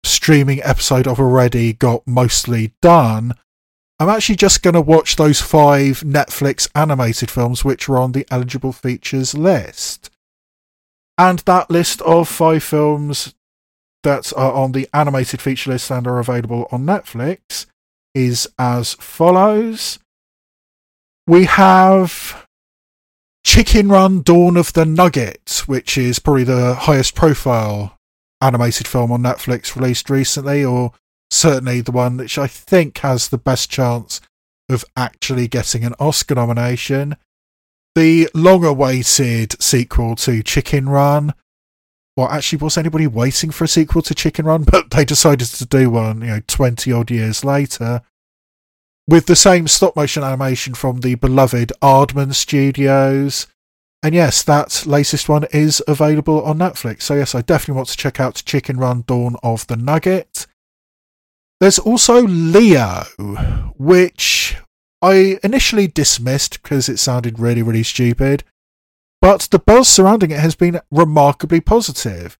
[0.03, 3.33] streaming episode I've already got mostly done,
[4.01, 8.25] I'm actually just going to watch those five Netflix animated films which are on the
[8.31, 10.09] eligible features list.
[11.19, 13.35] And that list of five films
[14.01, 17.67] that are on the animated feature list and are available on Netflix
[18.15, 19.99] is as follows.
[21.27, 22.47] We have
[23.45, 27.99] Chicken Run Dawn of the Nugget, which is probably the highest profile
[28.41, 30.91] animated film on Netflix released recently, or
[31.31, 34.21] certainly the one which I think has the best chance
[34.69, 37.15] of actually getting an Oscar nomination.
[37.95, 41.33] The long awaited sequel to Chicken Run.
[42.15, 44.63] Well, actually, was anybody waiting for a sequel to Chicken Run?
[44.71, 48.01] But they decided to do one, you know, 20 odd years later
[49.07, 53.47] with the same stop motion animation from the beloved Aardman Studios.
[54.03, 57.03] And yes, that latest one is available on Netflix.
[57.03, 60.47] So, yes, I definitely want to check out Chicken Run Dawn of the Nugget.
[61.61, 63.03] There's also Leo,
[63.77, 64.57] which
[64.99, 68.43] I initially dismissed because it sounded really, really stupid.
[69.21, 72.35] But the buzz surrounding it has been remarkably positive,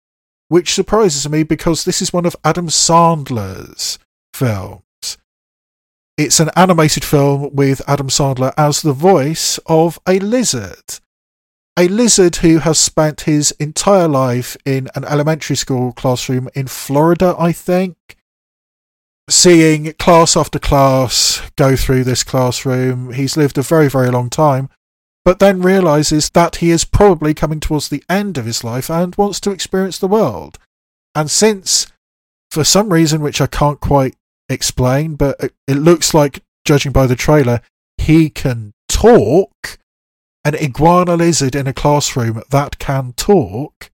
[0.47, 3.99] which surprises me because this is one of Adam Sandler's
[4.33, 4.81] films.
[6.17, 10.99] It's an animated film with Adam Sandler as the voice of a lizard.
[11.77, 17.35] A lizard who has spent his entire life in an elementary school classroom in Florida,
[17.37, 18.17] I think.
[19.31, 24.69] Seeing class after class go through this classroom, he's lived a very, very long time,
[25.23, 29.15] but then realizes that he is probably coming towards the end of his life and
[29.15, 30.59] wants to experience the world.
[31.15, 31.87] And since,
[32.51, 34.15] for some reason which I can't quite
[34.49, 37.61] explain, but it, it looks like, judging by the trailer,
[37.97, 39.79] he can talk.
[40.43, 43.90] An iguana lizard in a classroom that can talk.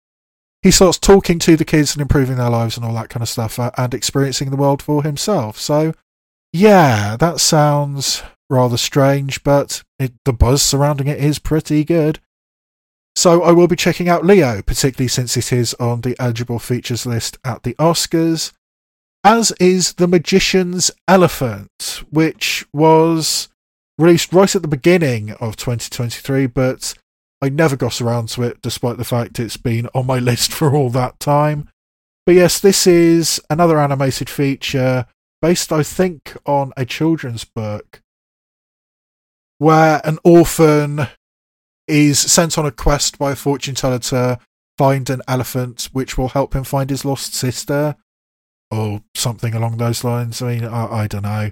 [0.62, 3.30] He starts talking to the kids and improving their lives and all that kind of
[3.30, 5.58] stuff uh, and experiencing the world for himself.
[5.58, 5.94] So,
[6.54, 12.20] yeah, that sounds rather strange, but it, the buzz surrounding it is pretty good.
[13.16, 17.06] So I will be checking out Leo, particularly since it is on the eligible features
[17.06, 18.52] list at the Oscars
[19.24, 23.50] as is The Magician's Elephant, which was
[23.98, 26.94] released right at the beginning of 2023, but
[27.42, 30.74] I never got around to it despite the fact it's been on my list for
[30.76, 31.70] all that time.
[32.26, 35.06] But yes, this is another animated feature
[35.42, 38.02] based, I think, on a children's book
[39.58, 41.08] where an orphan
[41.88, 44.40] is sent on a quest by a fortune teller to
[44.78, 47.96] find an elephant which will help him find his lost sister
[48.72, 50.42] or something along those lines.
[50.42, 51.52] I mean, I, I don't know.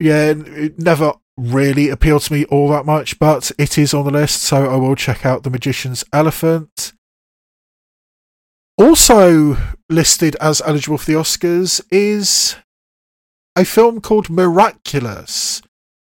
[0.00, 0.34] Yeah,
[0.76, 4.70] never really appeal to me all that much, but it is on the list, so
[4.70, 6.92] I will check out The Magician's Elephant.
[8.76, 9.56] Also
[9.88, 12.56] listed as eligible for the Oscars is
[13.56, 15.62] a film called Miraculous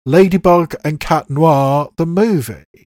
[0.07, 2.89] Ladybug and Cat Noir, the movie.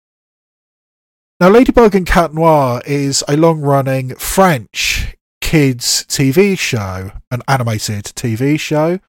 [1.41, 8.05] Now, Ladybug and Cat Noir is a long running French kids TV show, an animated
[8.05, 9.01] TV show,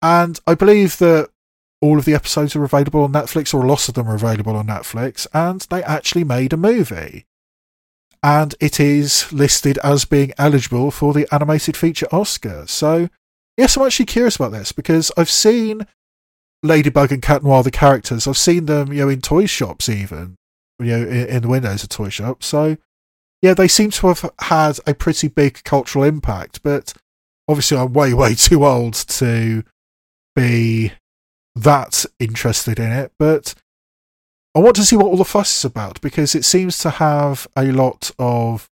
[0.00, 1.30] and I believe that
[1.80, 4.66] all of the episodes are available on Netflix, or lots of them are available on
[4.66, 7.26] Netflix, and they actually made a movie.
[8.22, 12.66] And it is listed as being eligible for the animated feature Oscar.
[12.66, 13.08] So,
[13.56, 15.86] yes, I'm actually curious about this because I've seen
[16.62, 20.36] Ladybug and Cat Noir, the characters, I've seen them, you know, in toy shops even,
[20.78, 22.46] you know, in, in the windows of toy shops.
[22.46, 22.76] So,
[23.40, 26.92] yeah, they seem to have had a pretty big cultural impact, but
[27.48, 29.64] obviously I'm way, way too old to
[30.36, 30.92] be
[31.62, 33.12] that interested in it.
[33.18, 33.54] But
[34.54, 37.46] I want to see what all the fuss is about because it seems to have
[37.56, 38.68] a lot of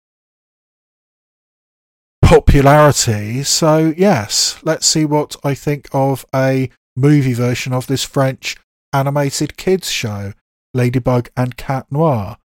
[2.22, 3.42] popularity.
[3.42, 8.56] So, yes, let's see what I think of a movie version of this French
[8.92, 10.32] animated kids show,
[10.72, 12.38] Ladybug and Cat Noir.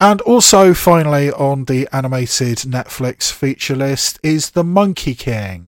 [0.00, 5.68] And also, finally, on the animated Netflix feature list is The Monkey King,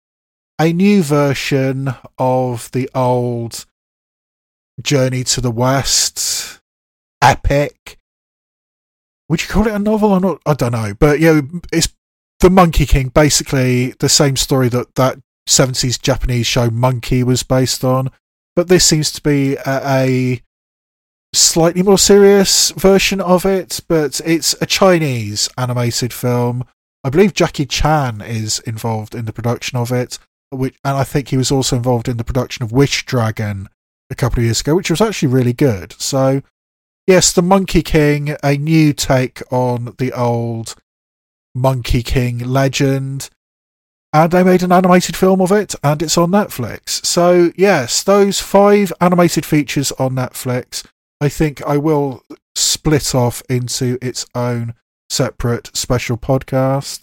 [0.60, 3.66] a new version of the old
[4.82, 6.60] Journey to the West
[7.22, 7.98] epic.
[9.30, 10.42] Would you call it a novel or not?
[10.46, 10.94] I don't know.
[10.98, 11.90] But, yeah, it's
[12.40, 17.84] The Monkey King, basically the same story that that 70s Japanese show Monkey was based
[17.84, 18.10] on.
[18.56, 20.42] But this seems to be a, a
[21.34, 26.64] slightly more serious version of it, but it's a Chinese animated film.
[27.04, 31.30] I believe Jackie Chan is involved in the production of it, which, and I think
[31.30, 33.70] he was also involved in the production of Wish Dragon
[34.10, 35.94] a couple of years ago, which was actually really good.
[36.00, 36.42] So,
[37.06, 40.76] yes, The Monkey King, a new take on the old
[41.54, 43.30] Monkey King legend.
[44.14, 47.06] And they made an animated film of it, and it's on Netflix.
[47.06, 50.86] So, yes, those five animated features on Netflix
[51.20, 52.24] I think I will
[52.56, 54.76] split off into its own
[55.10, 57.02] separate special podcast.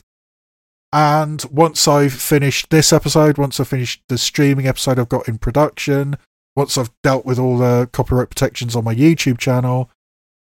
[0.94, 5.38] And once I've finished this episode, once I've finished the streaming episode I've got in
[5.38, 6.16] production,
[6.54, 9.90] once I've dealt with all the copyright protections on my YouTube channel,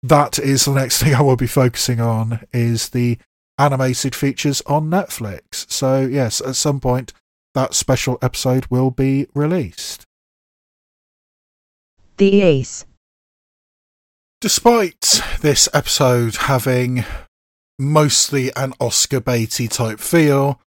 [0.04, 3.18] that is the next thing I will be focusing on is the
[3.58, 5.68] animated features on Netflix.
[5.72, 7.12] So yes, at some point
[7.56, 10.04] that special episode will be released.
[12.18, 12.86] The Ace
[14.42, 17.04] Despite this episode having
[17.78, 20.62] mostly an Oscar baity type feel,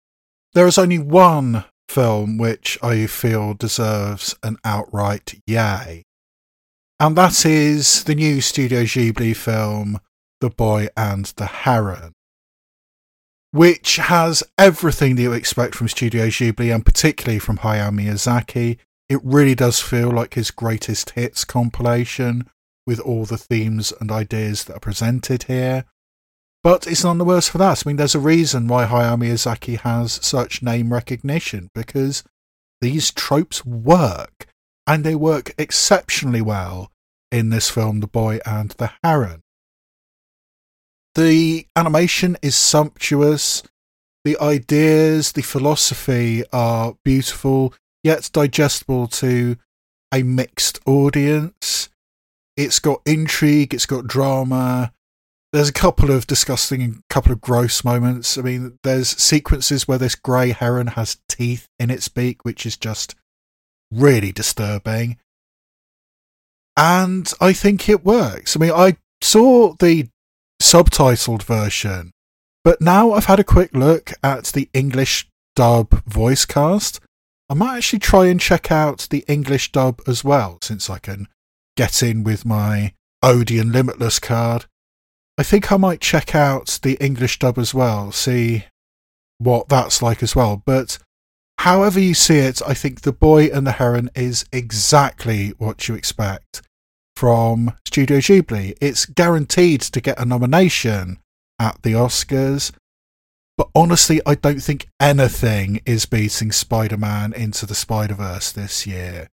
[0.55, 6.03] there is only one film which I feel deserves an outright yay.
[6.99, 10.01] And that is the new Studio Ghibli film,
[10.41, 12.13] The Boy and the Heron,
[13.51, 18.79] which has everything that you expect from Studio Ghibli and particularly from Hayao Miyazaki.
[19.09, 22.49] It really does feel like his greatest hits compilation
[22.87, 25.85] with all the themes and ideas that are presented here.
[26.67, 27.85] But it's none the worse for that.
[27.87, 32.25] I mean, there's a reason why Hayao Miyazaki has such name recognition because
[32.81, 34.47] these tropes work,
[34.85, 36.91] and they work exceptionally well
[37.31, 39.43] in this film, The Boy and the Heron.
[41.15, 43.63] The animation is sumptuous,
[44.25, 49.57] the ideas, the philosophy are beautiful, yet digestible to
[50.13, 51.91] a mixed audience.
[52.57, 54.93] It's got intrigue, it's got drama.
[55.57, 58.37] There's a couple of disgusting and couple of gross moments.
[58.37, 62.77] I mean, there's sequences where this grey heron has teeth in its beak, which is
[62.77, 63.15] just
[63.91, 65.17] really disturbing.
[66.77, 68.55] And I think it works.
[68.55, 70.09] I mean, I saw the
[70.61, 72.11] subtitled version,
[72.63, 77.01] but now I've had a quick look at the English dub voice cast.
[77.49, 81.29] I might actually try and check out the English dub as well, since I can
[81.79, 82.93] get in with my
[83.23, 84.67] Odeon Limitless card.
[85.39, 88.65] I think I might check out the English dub as well, see
[89.39, 90.63] what that's like as well.
[90.65, 90.99] But
[91.59, 95.95] however you see it, I think The Boy and the Heron is exactly what you
[95.95, 96.63] expect
[97.17, 98.77] from Studio Ghibli.
[98.81, 101.19] It's guaranteed to get a nomination
[101.59, 102.73] at the Oscars.
[103.59, 108.87] But honestly, I don't think anything is beating Spider Man into the Spider Verse this
[108.87, 109.29] year.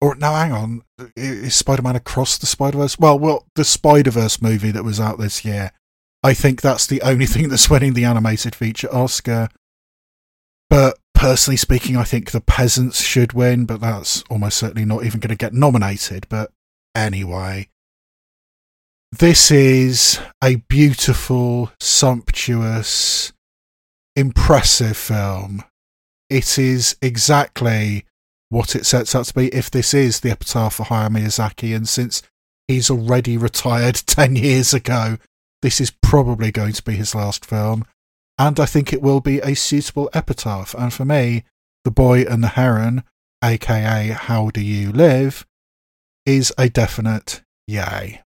[0.00, 0.82] Or now, hang on,
[1.16, 2.98] is Spider-Man across the Spider-Verse?
[2.98, 5.72] Well, well, the Spider-Verse movie that was out this year.
[6.22, 9.48] I think that's the only thing that's winning the animated feature Oscar.
[10.68, 15.20] But personally speaking, I think The Peasants should win, but that's almost certainly not even
[15.20, 16.26] going to get nominated.
[16.28, 16.50] But
[16.94, 17.68] anyway,
[19.12, 23.32] this is a beautiful, sumptuous,
[24.16, 25.62] impressive film.
[26.28, 28.04] It is exactly
[28.48, 31.74] what it sets out to be if this is the epitaph for Hayao Miyazaki.
[31.74, 32.22] And since
[32.68, 35.18] he's already retired 10 years ago,
[35.62, 37.84] this is probably going to be his last film.
[38.38, 40.74] And I think it will be a suitable epitaph.
[40.74, 41.44] And for me,
[41.84, 43.02] The Boy and the Heron,
[43.42, 45.46] aka How Do You Live,
[46.26, 48.20] is a definite yay.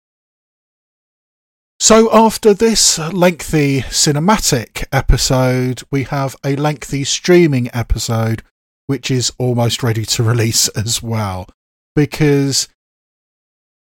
[1.81, 8.43] So, after this lengthy cinematic episode, we have a lengthy streaming episode
[8.89, 11.47] which is almost ready to release as well.
[11.95, 12.67] Because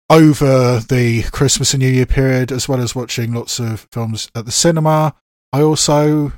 [0.10, 4.46] over the Christmas and New Year period, as well as watching lots of films at
[4.46, 5.16] the cinema,
[5.54, 6.34] I also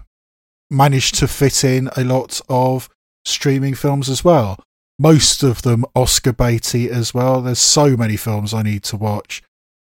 [0.70, 2.88] managed to fit in a lot of
[3.26, 4.60] streaming films as well.
[5.00, 7.42] most of them Oscar baity as well.
[7.42, 9.42] There's so many films I need to watch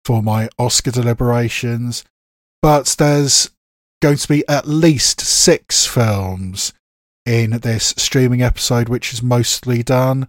[0.05, 2.05] for my Oscar deliberations,
[2.61, 3.51] but there's
[4.03, 6.73] going to be at least six films
[7.27, 10.29] in this streaming episode, which is mostly done.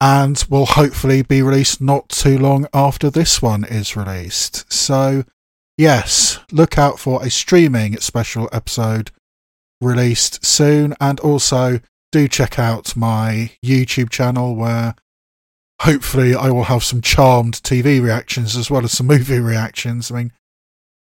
[0.00, 4.70] And will hopefully be released not too long after this one is released.
[4.72, 5.24] So,
[5.76, 9.10] yes, look out for a streaming special episode
[9.80, 10.94] released soon.
[11.00, 11.80] And also,
[12.12, 14.94] do check out my YouTube channel where
[15.80, 20.12] hopefully I will have some charmed TV reactions as well as some movie reactions.
[20.12, 20.32] I mean,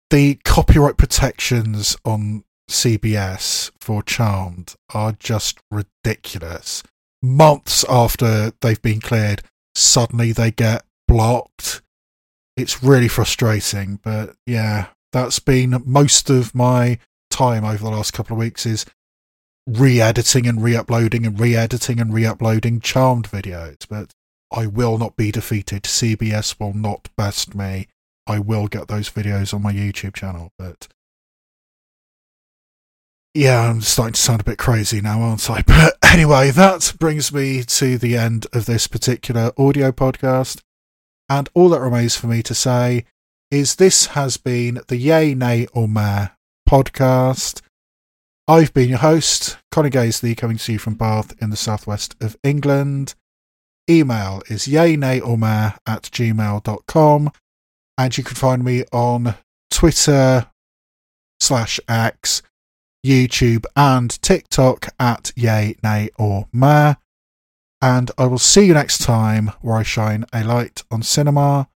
[0.10, 6.84] the copyright protections on CBS for Charmed are just ridiculous.
[7.22, 9.42] Months after they've been cleared,
[9.76, 11.82] suddenly they get blocked.
[12.58, 18.36] It's really frustrating, but yeah, that's been most of my time over the last couple
[18.36, 18.86] of weeks is
[19.68, 23.88] re-editing and re-uploading and re-editing and re-uploading Charmed videos.
[23.90, 24.12] But
[24.52, 25.84] I will not be defeated.
[25.84, 27.88] CBS will not best me.
[28.28, 30.88] I will get those videos on my YouTube channel, but
[33.36, 35.62] yeah, I'm starting to sound a bit crazy now, aren't I?
[35.68, 40.62] But anyway, that brings me to the end of this particular audio podcast.
[41.28, 43.04] And all that remains for me to say
[43.52, 46.30] is this has been the Yay, Nay, or Meh
[46.68, 47.62] podcast.
[48.48, 52.38] I've been your host, Connie Gaisley, coming to you from Bath in the southwest of
[52.44, 53.16] England.
[53.90, 57.32] Email is yay, nay, or meh at gmail.com.
[57.98, 59.36] And you can find me on
[59.72, 60.48] Twitter
[61.40, 62.42] slash X,
[63.06, 66.96] YouTube, and TikTok at yay, nay, or meh.
[67.82, 71.70] And I will see you next time where I shine a light on cinema,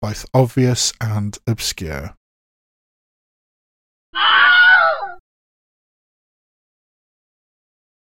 [0.00, 2.15] both obvious and obscure.